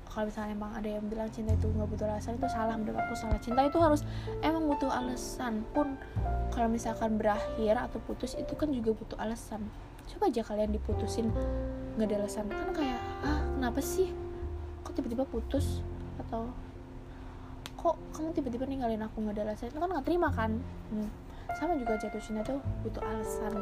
kalau 0.08 0.24
misalnya 0.24 0.56
emang 0.56 0.72
ada 0.72 0.88
yang 0.88 1.04
bilang 1.04 1.28
cinta 1.28 1.52
itu 1.52 1.68
nggak 1.68 1.88
butuh 1.92 2.08
alasan 2.08 2.40
itu 2.40 2.48
salah. 2.48 2.74
Menurut 2.80 2.98
aku 3.04 3.14
salah. 3.18 3.38
Cinta 3.42 3.60
itu 3.68 3.78
harus 3.82 4.00
emang 4.40 4.64
butuh 4.64 4.88
alasan 4.88 5.66
pun. 5.76 6.00
Kalau 6.54 6.68
misalkan 6.72 7.20
berakhir 7.20 7.76
atau 7.76 8.00
putus 8.08 8.32
itu 8.34 8.56
kan 8.56 8.72
juga 8.72 8.96
butuh 8.96 9.20
alasan. 9.20 9.60
Coba 10.08 10.32
aja 10.32 10.40
kalian 10.40 10.72
diputusin 10.72 11.28
nggak 12.00 12.08
ada 12.08 12.16
alasan. 12.24 12.48
Kan 12.48 12.70
kayak 12.72 13.00
ah 13.26 13.44
kenapa 13.52 13.84
sih 13.84 14.27
tiba-tiba 14.98 15.22
putus 15.30 15.86
atau 16.18 16.50
kok 17.78 17.94
kamu 18.10 18.34
tiba-tiba 18.34 18.66
ninggalin 18.66 19.06
aku 19.06 19.22
nggak 19.22 19.38
ada 19.38 19.54
alasan? 19.54 19.70
Itu 19.70 19.78
kan 19.78 19.90
nggak 19.94 20.06
terima 20.10 20.28
kan? 20.34 20.58
Hmm. 20.90 21.08
Sama 21.54 21.78
juga 21.78 21.94
jatuh 21.94 22.18
cinta 22.18 22.42
tuh 22.42 22.58
butuh 22.82 23.02
alasan. 23.06 23.54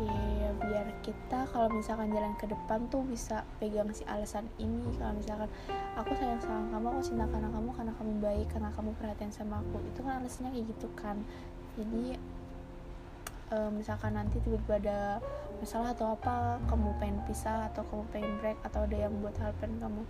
Ya 0.00 0.50
biar 0.56 0.88
kita 1.04 1.44
kalau 1.52 1.68
misalkan 1.70 2.08
jalan 2.10 2.32
ke 2.40 2.48
depan 2.48 2.88
tuh 2.90 3.04
bisa 3.06 3.46
pegang 3.62 3.86
si 3.94 4.02
alasan 4.10 4.50
ini. 4.58 4.90
Kalau 4.98 5.14
misalkan 5.14 5.48
aku 5.94 6.16
sayang 6.18 6.42
sama 6.42 6.66
kamu 6.74 6.86
aku 6.90 7.00
cinta 7.06 7.24
karena 7.30 7.48
kamu 7.52 7.70
karena 7.76 7.92
kamu 7.94 8.12
baik 8.18 8.46
karena 8.50 8.70
kamu 8.74 8.90
perhatian 8.98 9.30
sama 9.30 9.62
aku. 9.62 9.78
Itu 9.86 10.02
kan 10.02 10.18
alasannya 10.24 10.50
kayak 10.56 10.66
gitu 10.74 10.88
kan. 10.98 11.16
Jadi 11.78 12.18
e, 13.50 13.56
misalkan 13.74 14.14
nanti 14.14 14.38
tiba-tiba 14.40 14.78
ada 14.80 14.98
masalah 15.58 15.92
atau 15.92 16.16
apa 16.16 16.56
kamu 16.70 16.96
pengen 16.96 17.18
pisah 17.28 17.68
atau 17.68 17.84
kamu 17.90 18.04
pengen 18.14 18.32
break 18.40 18.58
atau 18.64 18.86
ada 18.86 18.96
yang 18.96 19.12
buat 19.20 19.36
hal 19.42 19.52
pengen 19.60 19.82
kamu 19.82 20.02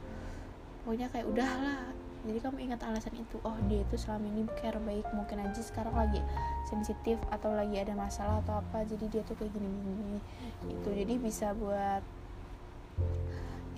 pokoknya 0.84 1.06
kayak 1.12 1.26
udahlah. 1.28 1.80
Jadi 2.20 2.36
kamu 2.36 2.58
ingat 2.68 2.84
alasan 2.84 3.16
itu 3.16 3.40
oh 3.48 3.56
dia 3.64 3.80
itu 3.80 3.96
selama 3.96 4.28
ini 4.28 4.44
care 4.60 4.76
baik 4.76 5.08
mungkin 5.16 5.40
aja 5.40 5.56
sekarang 5.64 5.96
lagi 5.96 6.20
sensitif 6.68 7.16
atau 7.32 7.48
lagi 7.56 7.80
ada 7.80 7.96
masalah 7.96 8.44
atau 8.44 8.60
apa 8.60 8.84
jadi 8.84 9.08
dia 9.08 9.22
tuh 9.24 9.40
kayak 9.40 9.56
gini 9.56 9.64
gini 9.64 10.20
itu 10.68 10.88
jadi 10.92 11.14
bisa 11.16 11.56
buat 11.56 12.04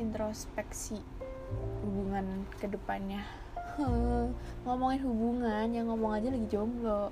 introspeksi 0.02 0.98
hubungan 1.86 2.42
ke 2.58 2.66
depannya 2.66 3.22
ngomongin 4.66 5.00
hubungan 5.06 5.66
yang 5.72 5.86
ngomong 5.88 6.18
aja 6.18 6.28
lagi 6.28 6.48
jomblo. 6.50 7.08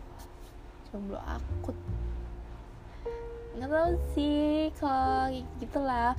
Jomblo 0.91 1.19
akut 1.23 1.79
nggak 3.57 3.71
tahu 3.71 3.93
sih 4.15 4.71
kalau 4.79 5.31
gitulah. 5.59 6.13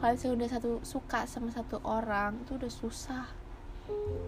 Kalau 0.00 0.16
misalnya 0.16 0.36
udah 0.36 0.48
satu 0.48 0.70
suka 0.80 1.20
sama 1.28 1.52
satu 1.52 1.76
orang 1.84 2.40
itu 2.44 2.56
udah 2.56 2.72
susah. 2.72 3.26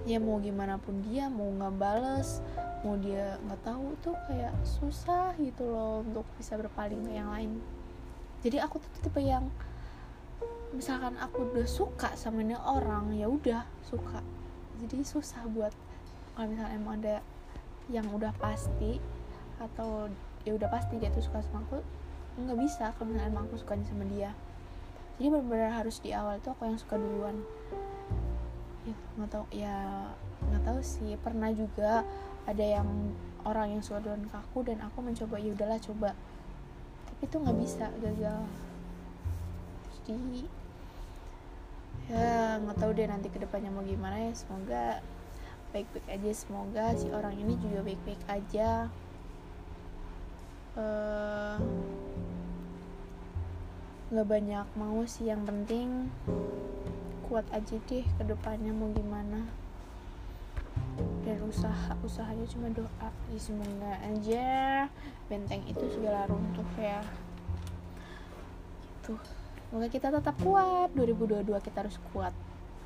Ya 0.04 0.18
mau 0.18 0.42
gimana 0.42 0.76
pun 0.76 1.00
dia 1.06 1.30
mau 1.30 1.48
nggak 1.48 1.74
bales 1.78 2.42
mau 2.82 2.98
dia 2.98 3.38
nggak 3.46 3.62
tahu 3.62 3.94
tuh 4.02 4.16
kayak 4.26 4.50
susah 4.66 5.38
gitu 5.38 5.62
loh 5.70 6.02
untuk 6.02 6.26
bisa 6.34 6.58
berpaling 6.58 6.98
ke 7.06 7.14
yang 7.14 7.30
lain. 7.30 7.62
Jadi 8.42 8.58
aku 8.58 8.82
tuh 8.82 8.90
tipe 9.06 9.22
yang 9.22 9.46
misalkan 10.74 11.14
aku 11.22 11.46
udah 11.46 11.68
suka 11.68 12.10
sama 12.18 12.42
ini 12.42 12.58
orang 12.58 13.14
ya 13.14 13.30
udah 13.30 13.62
suka. 13.86 14.18
Jadi 14.82 15.06
susah 15.06 15.46
buat 15.46 15.70
kalau 16.34 16.50
misalnya 16.50 16.74
emang 16.74 16.98
ada 17.06 17.16
yang 17.86 18.10
udah 18.10 18.34
pasti 18.42 18.98
atau 19.62 20.10
ya 20.42 20.58
udah 20.58 20.66
pasti 20.66 20.98
dia 20.98 21.14
tuh 21.14 21.22
suka 21.22 21.38
sama 21.46 21.62
aku 21.70 21.78
nggak 22.32 22.58
bisa 22.58 22.96
kalau 22.96 23.12
emang 23.12 23.44
aku 23.44 23.60
sukanya 23.60 23.84
sama 23.84 24.08
dia. 24.08 24.32
Jadi 25.20 25.28
benar-benar 25.28 25.72
harus 25.76 26.00
di 26.00 26.10
awal 26.16 26.40
tuh 26.40 26.56
aku 26.56 26.64
yang 26.64 26.80
suka 26.80 26.96
duluan. 26.96 27.44
Ya 28.88 28.96
nggak 29.20 29.30
tahu 29.30 29.44
ya 29.52 30.08
nggak 30.48 30.64
tahu 30.64 30.80
sih. 30.80 31.14
Pernah 31.20 31.52
juga 31.52 32.02
ada 32.48 32.64
yang 32.64 32.88
orang 33.44 33.76
yang 33.76 33.82
suka 33.84 34.00
dengan 34.00 34.26
aku 34.32 34.64
dan 34.64 34.80
aku 34.80 35.04
mencoba 35.04 35.36
ya 35.36 35.52
udahlah 35.52 35.78
coba. 35.78 36.10
Tapi 37.06 37.22
itu 37.28 37.36
nggak 37.36 37.58
bisa 37.60 37.86
gagal. 38.00 38.40
Jadi 40.08 40.48
ya 42.10 42.58
nggak 42.58 42.76
tahu 42.80 42.90
deh 42.96 43.06
nanti 43.06 43.28
ke 43.28 43.38
depannya 43.38 43.68
mau 43.68 43.84
gimana 43.84 44.16
ya. 44.16 44.32
Semoga 44.32 45.04
baik-baik 45.76 46.08
aja. 46.08 46.30
Semoga 46.32 46.84
si 46.96 47.12
orang 47.12 47.36
ini 47.36 47.60
juga 47.60 47.84
baik-baik 47.84 48.22
aja 48.26 48.88
uh, 50.76 51.56
nggak 54.12 54.28
banyak 54.28 54.66
mau 54.76 55.00
sih 55.08 55.32
yang 55.32 55.40
penting 55.48 56.12
kuat 57.24 57.48
aja 57.48 57.80
deh 57.88 58.04
ke 58.04 58.22
depannya 58.28 58.72
mau 58.76 58.92
gimana. 58.92 59.48
Dan 61.24 61.38
usaha 61.48 61.96
usahanya 62.04 62.44
cuma 62.44 62.68
doa 62.68 63.08
ya 63.32 63.38
semoga 63.40 63.92
aja. 64.04 64.52
Benteng 65.32 65.64
itu 65.64 65.84
segala 65.96 66.28
runtuh 66.28 66.68
ya. 66.76 67.00
Gitu. 69.00 69.16
Semoga 69.72 69.88
kita 69.88 70.12
tetap 70.12 70.36
kuat. 70.44 70.92
2022 70.92 71.48
kita 71.64 71.88
harus 71.88 71.96
kuat. 72.12 72.36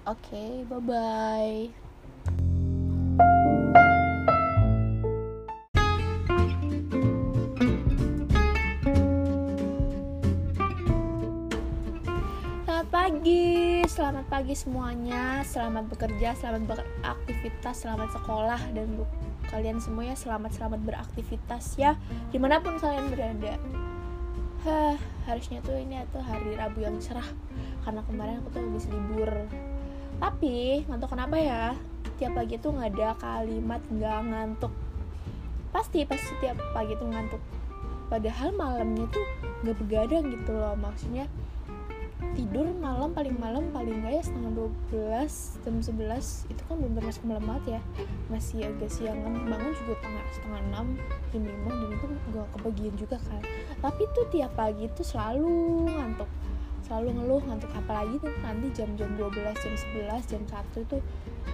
Oke 0.07 0.31
okay, 0.31 0.51
bye 0.71 0.79
bye 0.79 1.86
selamat 14.07 14.31
pagi 14.31 14.55
semuanya. 14.55 15.43
Selamat 15.43 15.91
bekerja, 15.91 16.39
selamat 16.39 16.63
beraktivitas, 16.79 17.75
selamat 17.83 18.15
sekolah 18.15 18.63
dan 18.71 18.87
bu 18.95 19.03
kalian 19.51 19.83
semuanya 19.83 20.15
selamat-selamat 20.15 20.79
beraktivitas 20.87 21.75
ya 21.75 21.99
di 22.31 22.39
mana 22.39 22.63
pun 22.63 22.79
kalian 22.79 23.11
berada. 23.11 23.59
Hah, 24.63 24.95
harusnya 25.27 25.59
tuh 25.59 25.75
ini 25.83 25.99
tuh 26.15 26.23
hari 26.23 26.55
Rabu 26.55 26.87
yang 26.87 27.03
cerah 27.03 27.27
karena 27.83 28.07
kemarin 28.07 28.39
aku 28.47 28.49
tuh 28.55 28.63
habis 28.63 28.87
libur. 28.87 29.33
Tapi 30.23 30.87
ngantuk 30.87 31.11
kenapa 31.11 31.35
ya? 31.43 31.75
Tiap 32.23 32.39
pagi 32.39 32.63
tuh 32.63 32.79
nggak 32.79 32.95
ada 32.95 33.11
kalimat 33.19 33.83
nggak 33.91 34.19
ngantuk. 34.23 34.71
Pasti 35.75 36.07
pasti 36.07 36.31
tiap 36.39 36.55
pagi 36.71 36.95
tuh 36.95 37.11
ngantuk. 37.11 37.43
Padahal 38.07 38.55
malamnya 38.55 39.11
tuh 39.11 39.27
nggak 39.67 39.75
begadang 39.83 40.31
gitu 40.31 40.55
loh 40.55 40.79
maksudnya 40.79 41.27
tidur 42.37 42.69
malam 42.77 43.17
paling 43.17 43.33
malam 43.41 43.73
paling 43.73 44.05
gak 44.05 44.21
ya 44.21 44.23
setengah 44.29 44.69
12 44.93 45.65
jam 45.65 45.75
11 45.81 46.53
itu 46.53 46.63
kan 46.69 46.75
belum 46.77 46.93
termasuk 47.01 47.23
malam 47.25 47.45
banget 47.49 47.81
ya. 47.81 47.81
Masih 48.29 48.69
agak 48.69 48.93
siangan 48.93 49.33
bangun 49.49 49.73
juga 49.73 49.95
tengah 50.05 50.25
setengah 50.37 50.61
6 51.33 51.33
jam 51.33 51.43
5 51.49 51.81
dan 51.81 51.91
itu 51.97 52.07
gak 52.37 52.49
kebagian 52.53 52.95
juga 53.01 53.17
kan. 53.25 53.43
Tapi 53.81 54.03
tuh 54.13 54.27
tiap 54.29 54.53
pagi 54.53 54.85
tuh 54.93 55.07
selalu 55.09 55.89
ngantuk. 55.89 56.29
Selalu 56.85 57.09
ngeluh 57.17 57.43
ngantuk 57.49 57.73
apalagi 57.73 58.15
tuh? 58.21 58.33
Nanti 58.45 58.67
jam-jam 58.77 59.11
12 59.17 59.33
jam 59.57 59.75
11 59.97 60.31
jam 60.31 60.43
1 60.45 60.93
tuh 60.93 61.01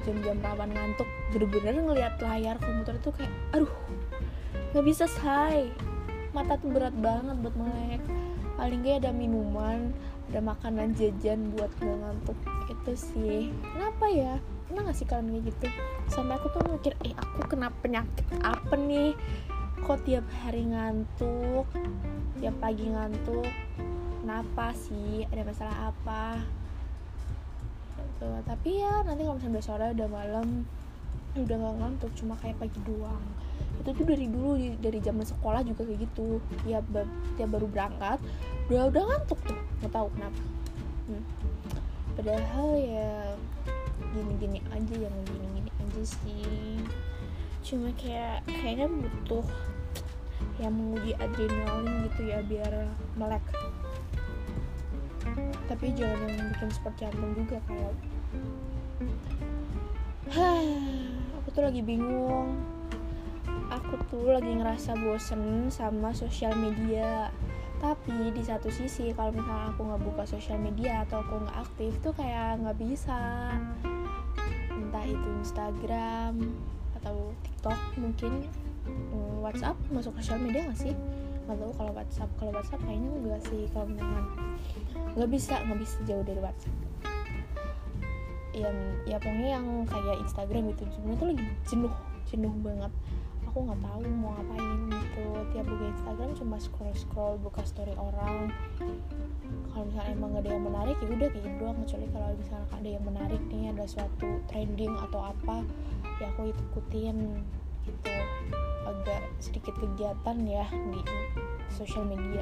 jam-jam 0.02 0.36
rawan 0.42 0.70
ngantuk. 0.74 1.06
Bener-bener 1.30 1.78
ngeliat 1.78 2.18
layar 2.18 2.58
komputer 2.58 2.98
tuh 2.98 3.14
kayak 3.14 3.30
aduh 3.54 3.70
nggak 4.74 4.84
bisa 4.84 5.06
say. 5.06 5.70
Mata 6.34 6.58
tuh 6.58 6.74
berat 6.74 6.96
banget 6.98 7.38
buat 7.38 7.54
melek 7.54 8.02
paling 8.56 8.84
gak 8.84 9.04
ada 9.04 9.10
minuman 9.10 9.90
ada 10.32 10.40
makanan 10.40 10.96
jajan 10.96 11.52
buat 11.52 11.68
gak 11.76 11.92
ngantuk. 11.92 12.38
Itu 12.72 12.92
sih. 12.96 13.52
Kenapa 13.76 14.08
ya? 14.08 14.40
Pernah 14.64 14.88
gak 14.88 14.96
sih 14.96 15.04
kalian 15.04 15.28
kayak 15.28 15.44
gitu? 15.52 15.66
Sampai 16.08 16.40
aku 16.40 16.48
tuh 16.56 16.64
mikir 16.72 16.96
eh 17.04 17.12
aku 17.12 17.52
kena 17.52 17.68
penyakit 17.84 18.24
apa 18.40 18.72
nih? 18.80 19.12
Kok 19.84 20.08
tiap 20.08 20.24
hari 20.40 20.72
ngantuk? 20.72 21.68
Tiap 22.40 22.56
pagi 22.64 22.88
ngantuk? 22.88 23.44
Kenapa 24.24 24.72
sih? 24.72 25.28
Ada 25.28 25.44
masalah 25.44 25.92
apa? 25.92 26.40
Gitu. 28.22 28.38
tapi 28.46 28.78
ya 28.78 29.02
nanti 29.02 29.26
kalau 29.26 29.34
misalnya 29.34 29.58
udah 29.58 29.66
sore 29.66 29.86
udah 29.98 30.08
malam 30.08 30.46
udah 31.34 31.56
gak 31.58 31.76
ngantuk 31.82 32.10
cuma 32.14 32.38
kayak 32.38 32.54
pagi 32.54 32.78
doang 32.86 33.24
itu 33.82 33.90
tuh 33.90 34.06
dari 34.06 34.26
dulu 34.30 34.54
dari 34.78 34.98
zaman 35.02 35.26
sekolah 35.26 35.60
juga 35.66 35.82
kayak 35.86 36.00
gitu. 36.06 36.38
Tiap 36.66 36.84
tiap 37.38 37.48
baru 37.50 37.66
berangkat 37.66 38.18
udah 38.70 38.88
udah 38.88 39.02
ngantuk 39.02 39.40
tuh 39.42 39.58
nggak 39.82 39.92
tahu 39.92 40.08
kenapa. 40.16 40.42
Hmm. 41.02 41.24
padahal 42.12 42.78
ya 42.78 43.34
gini-gini 44.14 44.62
aja 44.70 44.94
yang 44.96 45.16
gini-gini 45.26 45.70
aja 45.82 46.02
sih. 46.06 46.78
Cuma 47.64 47.90
kayak 47.98 48.46
kayaknya 48.46 48.86
butuh 48.86 49.46
yang 50.60 50.74
menguji 50.76 51.16
adrenalin 51.18 52.06
gitu 52.06 52.20
ya 52.28 52.38
biar 52.46 52.72
melek. 53.18 53.44
Tapi 55.66 55.86
jangan 55.96 56.28
yang 56.28 56.48
bikin 56.54 56.70
sport 56.70 56.94
jantung 57.00 57.32
juga 57.34 57.58
kayak 57.66 57.94
aku 61.42 61.48
tuh 61.52 61.62
lagi 61.66 61.82
bingung 61.84 62.56
aku 63.72 63.96
tuh 64.12 64.36
lagi 64.36 64.52
ngerasa 64.52 64.96
bosen 65.00 65.72
sama 65.72 66.12
sosial 66.12 66.52
media. 66.56 67.32
Tapi 67.80 68.30
di 68.30 68.42
satu 68.44 68.70
sisi 68.70 69.10
kalau 69.16 69.34
misalnya 69.34 69.74
aku 69.74 69.80
nggak 69.82 70.02
buka 70.06 70.22
sosial 70.28 70.60
media 70.60 71.02
atau 71.02 71.24
aku 71.24 71.42
nggak 71.42 71.58
aktif 71.66 71.92
tuh 72.04 72.14
kayak 72.14 72.62
nggak 72.62 72.78
bisa. 72.78 73.18
Entah 74.70 75.04
itu 75.08 75.28
Instagram 75.42 76.38
atau 77.00 77.34
TikTok 77.42 77.80
mungkin. 77.98 78.32
Hmm, 78.82 79.42
WhatsApp 79.42 79.78
masuk 79.90 80.14
sosial 80.22 80.38
media 80.38 80.68
nggak 80.68 80.78
sih? 80.78 80.94
Nggak 81.48 81.58
tahu 81.58 81.72
kalau 81.74 81.92
WhatsApp 81.96 82.30
kalau 82.38 82.52
WhatsApp 82.54 82.82
kayaknya 82.86 83.10
enggak 83.18 83.42
sih 83.50 83.62
kalau 83.74 83.86
misalkan 83.90 84.24
nggak 85.18 85.30
bisa 85.32 85.54
nggak 85.64 85.80
bisa 85.82 85.96
jauh 86.06 86.24
dari 86.24 86.40
WhatsApp. 86.40 86.76
Yang 88.52 88.78
ya 89.08 89.16
pokoknya 89.18 89.48
yang 89.58 89.66
kayak 89.88 90.16
Instagram 90.22 90.62
gitu 90.76 90.82
sebenarnya 90.92 91.18
tuh 91.18 91.28
lagi 91.34 91.44
jenuh 91.66 91.94
jenuh 92.30 92.54
banget 92.62 92.92
aku 93.52 93.68
nggak 93.68 93.84
tahu 93.84 94.00
mau 94.16 94.32
ngapain 94.40 94.80
gitu. 94.88 95.24
Tiap 95.52 95.64
buka 95.68 95.84
Instagram 95.92 96.30
cuma 96.40 96.56
scroll 96.56 96.96
scroll 96.96 97.36
buka 97.44 97.60
story 97.68 97.92
orang. 98.00 98.48
Kalau 99.68 99.84
misalnya 99.92 100.08
emang 100.16 100.32
ada 100.40 100.48
yang 100.56 100.64
menarik 100.64 100.96
ya 101.04 101.08
udah 101.12 101.28
kayak 101.28 101.44
gitu 101.44 101.56
doang. 101.60 101.76
Kecuali 101.84 102.06
kalau 102.16 102.28
misalnya 102.32 102.66
ada 102.72 102.88
yang 102.88 103.04
menarik 103.04 103.42
nih 103.52 103.64
ada 103.76 103.84
suatu 103.84 104.28
trending 104.48 104.96
atau 104.96 105.20
apa 105.20 105.68
ya 106.16 106.32
aku 106.32 106.48
ikutin 106.48 107.44
gitu. 107.84 108.12
Agak 108.88 109.20
sedikit 109.36 109.76
kegiatan 109.76 110.36
ya 110.48 110.64
di 110.88 111.00
sosial 111.68 112.08
media. 112.08 112.40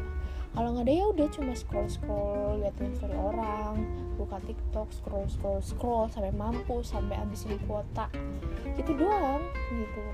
Kalau 0.54 0.78
nggak 0.78 0.86
ada 0.86 0.94
ya 0.94 1.04
udah 1.10 1.26
cuma 1.34 1.58
scroll 1.58 1.90
scroll 1.90 2.62
liatin 2.62 2.94
story 2.94 3.18
orang 3.18 3.82
buka 4.14 4.38
tiktok 4.46 4.86
scroll 4.94 5.26
scroll 5.26 5.58
scroll 5.58 6.06
sampai 6.06 6.30
mampu 6.30 6.86
sampai 6.86 7.18
habisin 7.18 7.58
kuota. 7.66 8.06
Gitu 8.78 8.94
doang 8.94 9.42
gitu 9.74 10.06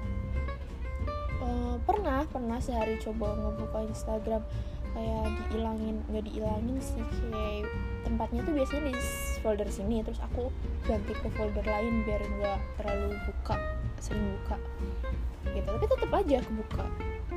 uh, 1.47 1.78
pernah 1.86 2.26
pernah 2.26 2.59
sehari 2.59 2.99
coba 2.99 3.30
ngebuka 3.38 3.86
instagram. 3.86 4.42
Kayak 4.97 5.28
diilangin 5.53 5.97
nggak 6.09 6.24
diilangin 6.24 6.76
sih 6.80 7.05
kayak 7.28 7.68
tempatnya 8.09 8.40
tuh 8.49 8.55
biasanya 8.57 8.82
di 8.88 8.94
folder 9.44 9.68
sini 9.68 10.01
terus 10.01 10.16
aku 10.24 10.49
ganti 10.88 11.12
ke 11.12 11.28
folder 11.36 11.68
lain 11.68 12.01
biar 12.09 12.22
nggak 12.24 12.59
terlalu 12.80 13.12
buka 13.28 13.61
sering 14.01 14.24
buka. 14.40 14.57
Gitu 15.53 15.68
tapi 15.68 15.84
tetap 15.84 16.11
aja 16.16 16.38
kebuka. 16.40 16.84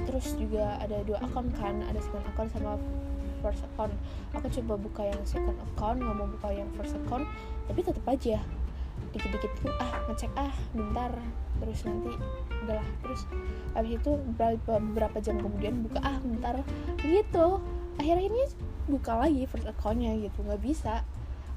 Terus 0.08 0.28
juga 0.40 0.80
ada 0.80 1.04
dua 1.04 1.20
akun 1.20 1.52
kan 1.60 1.84
ada 1.84 2.00
second 2.00 2.24
account 2.32 2.50
sama 2.56 2.80
first 3.44 3.68
account. 3.76 3.92
Aku 4.40 4.48
coba 4.48 4.74
buka 4.80 5.02
yang 5.04 5.22
second 5.28 5.60
account 5.60 6.00
nggak 6.00 6.16
mau 6.16 6.32
buka 6.32 6.50
yang 6.56 6.70
first 6.80 6.96
account 6.96 7.28
tapi 7.68 7.84
tetap 7.84 8.08
aja. 8.08 8.40
Dikit-dikit 9.12 9.52
ah 9.84 10.00
ngecek 10.08 10.32
ah 10.40 10.56
bentar. 10.72 11.12
Terus 11.60 11.84
nanti 11.84 12.16
udahlah 12.66 12.88
terus 13.06 13.22
habis 13.74 14.02
itu 14.02 14.12
beberapa, 14.36 15.18
jam 15.22 15.38
kemudian 15.40 15.86
buka 15.86 16.00
ah 16.02 16.18
bentar. 16.20 16.60
Gitu. 17.00 17.48
Akhirnya 18.00 18.26
ini 18.32 18.42
buka 18.90 19.20
lagi 19.20 19.46
first 19.46 19.70
accountnya 19.70 20.16
gitu 20.18 20.42
nggak 20.44 20.62
bisa. 20.64 21.04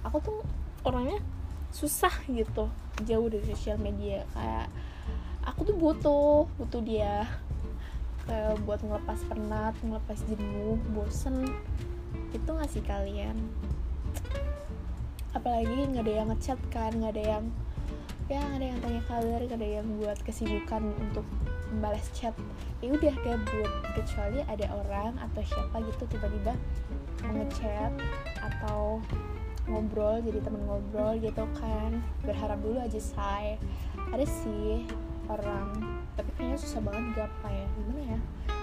Aku 0.05 0.19
tuh 0.21 0.43
orangnya 0.83 1.23
susah 1.73 2.13
gitu 2.29 2.69
jauh 3.07 3.29
dari 3.31 3.45
sosial 3.49 3.79
media. 3.81 4.27
Kayak 4.37 4.69
aku 5.43 5.73
tuh 5.73 5.77
butuh 5.79 6.47
butuh 6.61 6.83
dia 6.85 7.27
kayak 8.23 8.63
buat 8.63 8.79
ngelepas 8.87 9.19
penat 9.27 9.75
ngelepas 9.83 10.19
jenuh 10.29 10.79
bosen. 10.95 11.49
Itu 12.35 12.51
ngasih 12.53 12.85
kalian? 12.85 13.37
Apalagi 15.33 15.89
nggak 15.89 16.05
ada 16.05 16.13
yang 16.13 16.29
ngechat 16.29 16.61
kan 16.69 16.93
nggak 16.93 17.17
ada 17.17 17.25
yang 17.39 17.45
ya 18.33 18.41
ada 18.57 18.65
yang 18.65 18.81
tanya 18.81 19.03
kabar 19.05 19.41
ada 19.45 19.67
yang 19.69 19.85
buat 20.01 20.17
kesibukan 20.25 20.81
untuk 20.97 21.27
membalas 21.69 22.09
chat 22.17 22.33
ya 22.81 22.89
udah 22.97 23.15
gabut. 23.21 23.71
Kecuali 23.93 24.41
ada 24.49 24.67
orang 24.73 25.21
atau 25.21 25.45
siapa 25.45 25.85
gitu 25.85 26.09
tiba-tiba 26.09 26.57
ngechat 27.29 27.93
atau 28.41 29.05
ngobrol 29.69 30.19
jadi 30.25 30.41
temen 30.41 30.65
ngobrol 30.65 31.21
gitu 31.21 31.45
kan. 31.61 32.01
Berharap 32.25 32.57
dulu 32.65 32.81
aja 32.81 32.97
say. 32.97 33.61
Ada 34.17 34.25
sih 34.25 34.89
orang 35.29 36.01
tapi 36.17 36.33
kayaknya 36.41 36.57
susah 36.57 36.81
banget 36.81 37.05
gapai. 37.13 37.53
Ya 37.53 37.67
gimana 37.77 38.03
ya? 38.17 38.19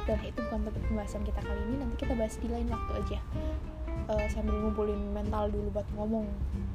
Dan 0.10 0.18
itu 0.26 0.40
bukan 0.50 0.66
topik 0.66 0.84
pembahasan 0.90 1.22
kita 1.22 1.42
kali 1.46 1.62
ini. 1.70 1.76
Nanti 1.78 1.96
kita 2.02 2.14
bahas 2.18 2.34
di 2.42 2.50
lain 2.50 2.66
waktu 2.74 2.92
aja 3.06 3.20
uh, 4.10 4.26
sambil 4.34 4.58
ngumpulin 4.58 5.14
mental 5.14 5.48
dulu 5.54 5.70
buat 5.80 5.88
ngomong. 5.94 6.28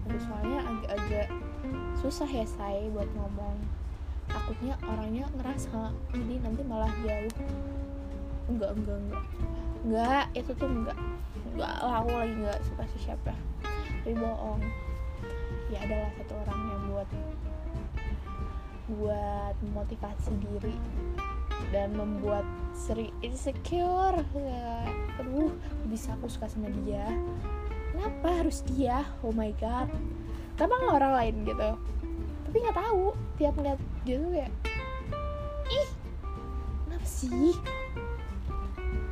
Aduh, 0.07 0.21
soalnya 0.23 0.61
agak-agak 0.63 1.29
susah 1.99 2.29
ya 2.31 2.47
saya 2.47 2.87
buat 2.95 3.11
ngomong. 3.19 3.57
Takutnya 4.31 4.75
orangnya 4.87 5.27
ngerasa 5.37 5.93
jadi 6.15 6.35
nanti 6.41 6.63
malah 6.65 6.93
jauh. 7.03 7.35
Enggak 8.49 8.71
enggak 8.79 8.99
enggak. 9.03 9.25
Enggak 9.85 10.25
itu 10.33 10.51
tuh 10.55 10.69
enggak. 10.71 10.99
Enggak 11.53 11.75
lah 11.83 11.95
aku 12.01 12.11
lagi 12.15 12.35
enggak 12.39 12.61
suka 12.65 12.85
siapa. 12.97 13.35
Tapi 14.05 14.15
bohong. 14.17 14.63
Ya 15.73 15.79
adalah 15.85 16.11
satu 16.17 16.33
orang 16.45 16.61
yang 16.71 16.83
buat 16.93 17.09
buat 18.89 19.57
motivasi 19.73 20.33
diri 20.45 20.77
dan 21.73 21.97
membuat 21.97 22.45
seri 22.77 23.09
insecure. 23.25 24.21
Ya, 24.37 24.87
aduh 25.19 25.55
bisa 25.89 26.13
aku 26.19 26.29
suka 26.29 26.51
sama 26.51 26.69
dia. 26.85 27.07
Kenapa 27.95 28.43
harus 28.43 28.61
dia? 28.67 29.07
Oh 29.23 29.33
my 29.33 29.55
god. 29.57 29.89
Kenapa 30.59 30.75
nggak 30.79 30.97
orang 30.99 31.15
lain 31.19 31.35
gitu? 31.47 31.71
Tapi 32.47 32.57
nggak 32.61 32.79
tahu 32.79 33.05
tiap 33.41 33.55
ngeliat 33.59 33.81
dia 34.05 34.17
tuh 34.21 34.31
kayak 34.31 34.53
ih 35.73 35.89
kenapa 36.85 37.07
sih? 37.07 37.55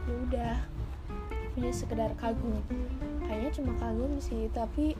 Ya 0.06 0.14
udah 0.28 0.54
punya 1.56 1.72
sekedar 1.72 2.10
kagum. 2.20 2.60
Kayaknya 3.26 3.50
cuma 3.56 3.72
kagum 3.80 4.12
sih 4.20 4.46
tapi 4.52 4.94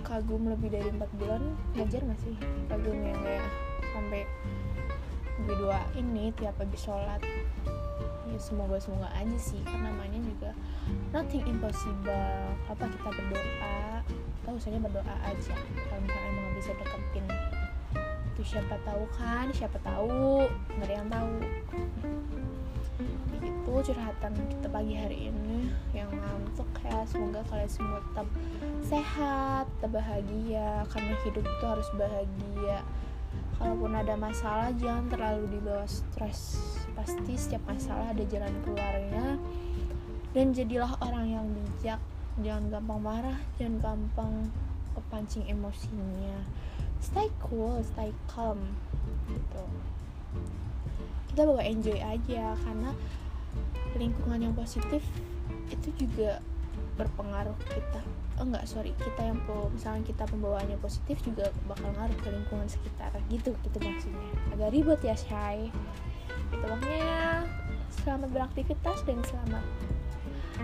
kagum 0.00 0.48
lebih 0.48 0.72
dari 0.72 0.88
empat 0.90 1.12
bulan 1.20 1.44
ngajar 1.76 2.02
masih 2.08 2.34
kagum 2.72 2.96
yang 3.04 3.20
kayak 3.20 3.69
sampai 3.92 4.22
gue 5.46 5.78
nih 6.00 6.30
tiap 6.36 6.56
habis 6.60 6.80
sholat. 6.84 7.20
Ya 8.30 8.38
semoga 8.38 8.78
semoga 8.78 9.10
aja 9.16 9.38
sih 9.40 9.58
kan 9.66 9.82
namanya 9.82 10.20
juga 10.22 10.50
nothing 11.10 11.42
impossible. 11.48 12.54
Apa 12.70 12.86
kita 12.86 13.08
berdoa? 13.10 14.06
Kita 14.06 14.48
usahanya 14.54 14.80
berdoa 14.86 15.14
aja. 15.26 15.54
Kalau 15.58 16.00
misalnya 16.02 16.28
emang 16.30 16.54
bisa 16.54 16.70
deketin 16.78 17.26
itu 18.40 18.56
siapa 18.56 18.80
tahu 18.88 19.04
kan 19.20 19.52
siapa 19.52 19.76
tahu 19.84 20.48
nggak 20.48 20.88
ada 20.88 20.94
yang 20.96 21.08
tahu. 21.12 21.34
Itu 23.36 23.92
curhatan 23.92 24.32
kita 24.48 24.66
pagi 24.72 24.96
hari 24.96 25.28
ini 25.28 25.68
yang 25.92 26.08
ngantuk 26.08 26.70
ya. 26.80 27.04
Semoga 27.04 27.44
kalian 27.52 27.68
semua 27.68 28.00
tetap 28.00 28.28
sehat 28.80 29.68
tetap 29.76 29.92
bahagia 29.92 30.88
karena 30.88 31.14
hidup 31.20 31.44
itu 31.44 31.64
harus 31.68 31.88
bahagia 32.00 32.80
kalaupun 33.60 33.92
ada 33.92 34.16
masalah 34.16 34.72
jangan 34.80 35.04
terlalu 35.12 35.60
dibawa 35.60 35.84
stres. 35.84 36.56
Pasti 36.96 37.36
setiap 37.36 37.60
masalah 37.68 38.16
ada 38.16 38.24
jalan 38.24 38.50
keluarnya. 38.64 39.36
Dan 40.32 40.56
jadilah 40.56 40.96
orang 41.04 41.26
yang 41.28 41.46
bijak. 41.52 42.00
Jangan 42.40 42.72
gampang 42.72 43.00
marah 43.04 43.38
jangan 43.60 43.76
gampang 43.84 44.32
kepancing 44.96 45.44
emosinya. 45.44 46.40
Stay 47.04 47.28
cool 47.44 47.84
stay 47.84 48.16
calm 48.32 48.80
gitu. 49.28 49.64
Kita 51.28 51.44
bawa 51.44 51.60
enjoy 51.60 52.00
aja 52.00 52.56
karena 52.64 52.90
lingkungan 53.94 54.40
yang 54.40 54.54
positif 54.56 55.04
itu 55.70 55.88
juga 55.94 56.42
berpengaruh 57.00 57.56
kita. 57.64 58.00
Oh 58.36 58.44
enggak 58.44 58.68
sorry. 58.68 58.92
Kita 59.00 59.20
yang 59.24 59.40
misalnya 59.72 60.04
kita 60.04 60.24
pembawaannya 60.28 60.76
positif 60.80 61.20
juga 61.24 61.48
bakal 61.64 61.88
ngaruh 61.96 62.18
ke 62.20 62.28
lingkungan 62.28 62.68
sekitar. 62.68 63.12
Gitu 63.32 63.56
gitu 63.64 63.78
maksudnya. 63.80 64.30
Agak 64.52 64.70
ribet 64.76 65.00
ya 65.00 65.16
Shay 65.16 65.72
itu 66.50 66.66
makanya 66.66 67.46
selamat 68.02 68.28
beraktivitas 68.34 68.98
dan 69.06 69.22
selamat 69.22 69.64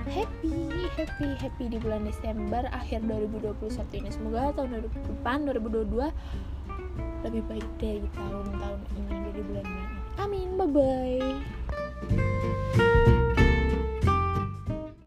happy 0.04 0.68
happy 0.98 1.28
happy 1.40 1.64
di 1.72 1.78
bulan 1.80 2.04
Desember 2.04 2.68
akhir 2.70 3.06
2021 3.08 3.98
ini. 4.02 4.08
Semoga 4.12 4.52
tahun 4.52 4.84
depan 4.84 5.48
2022 5.48 6.12
lebih 7.24 7.42
baik 7.48 7.68
dari 7.80 8.06
tahun-tahun 8.14 8.80
ini 8.94 9.14
dari 9.32 9.42
bulan 9.42 9.64
ini. 9.64 9.84
Amin. 10.20 10.48
Bye 10.58 10.68
bye 10.68 12.35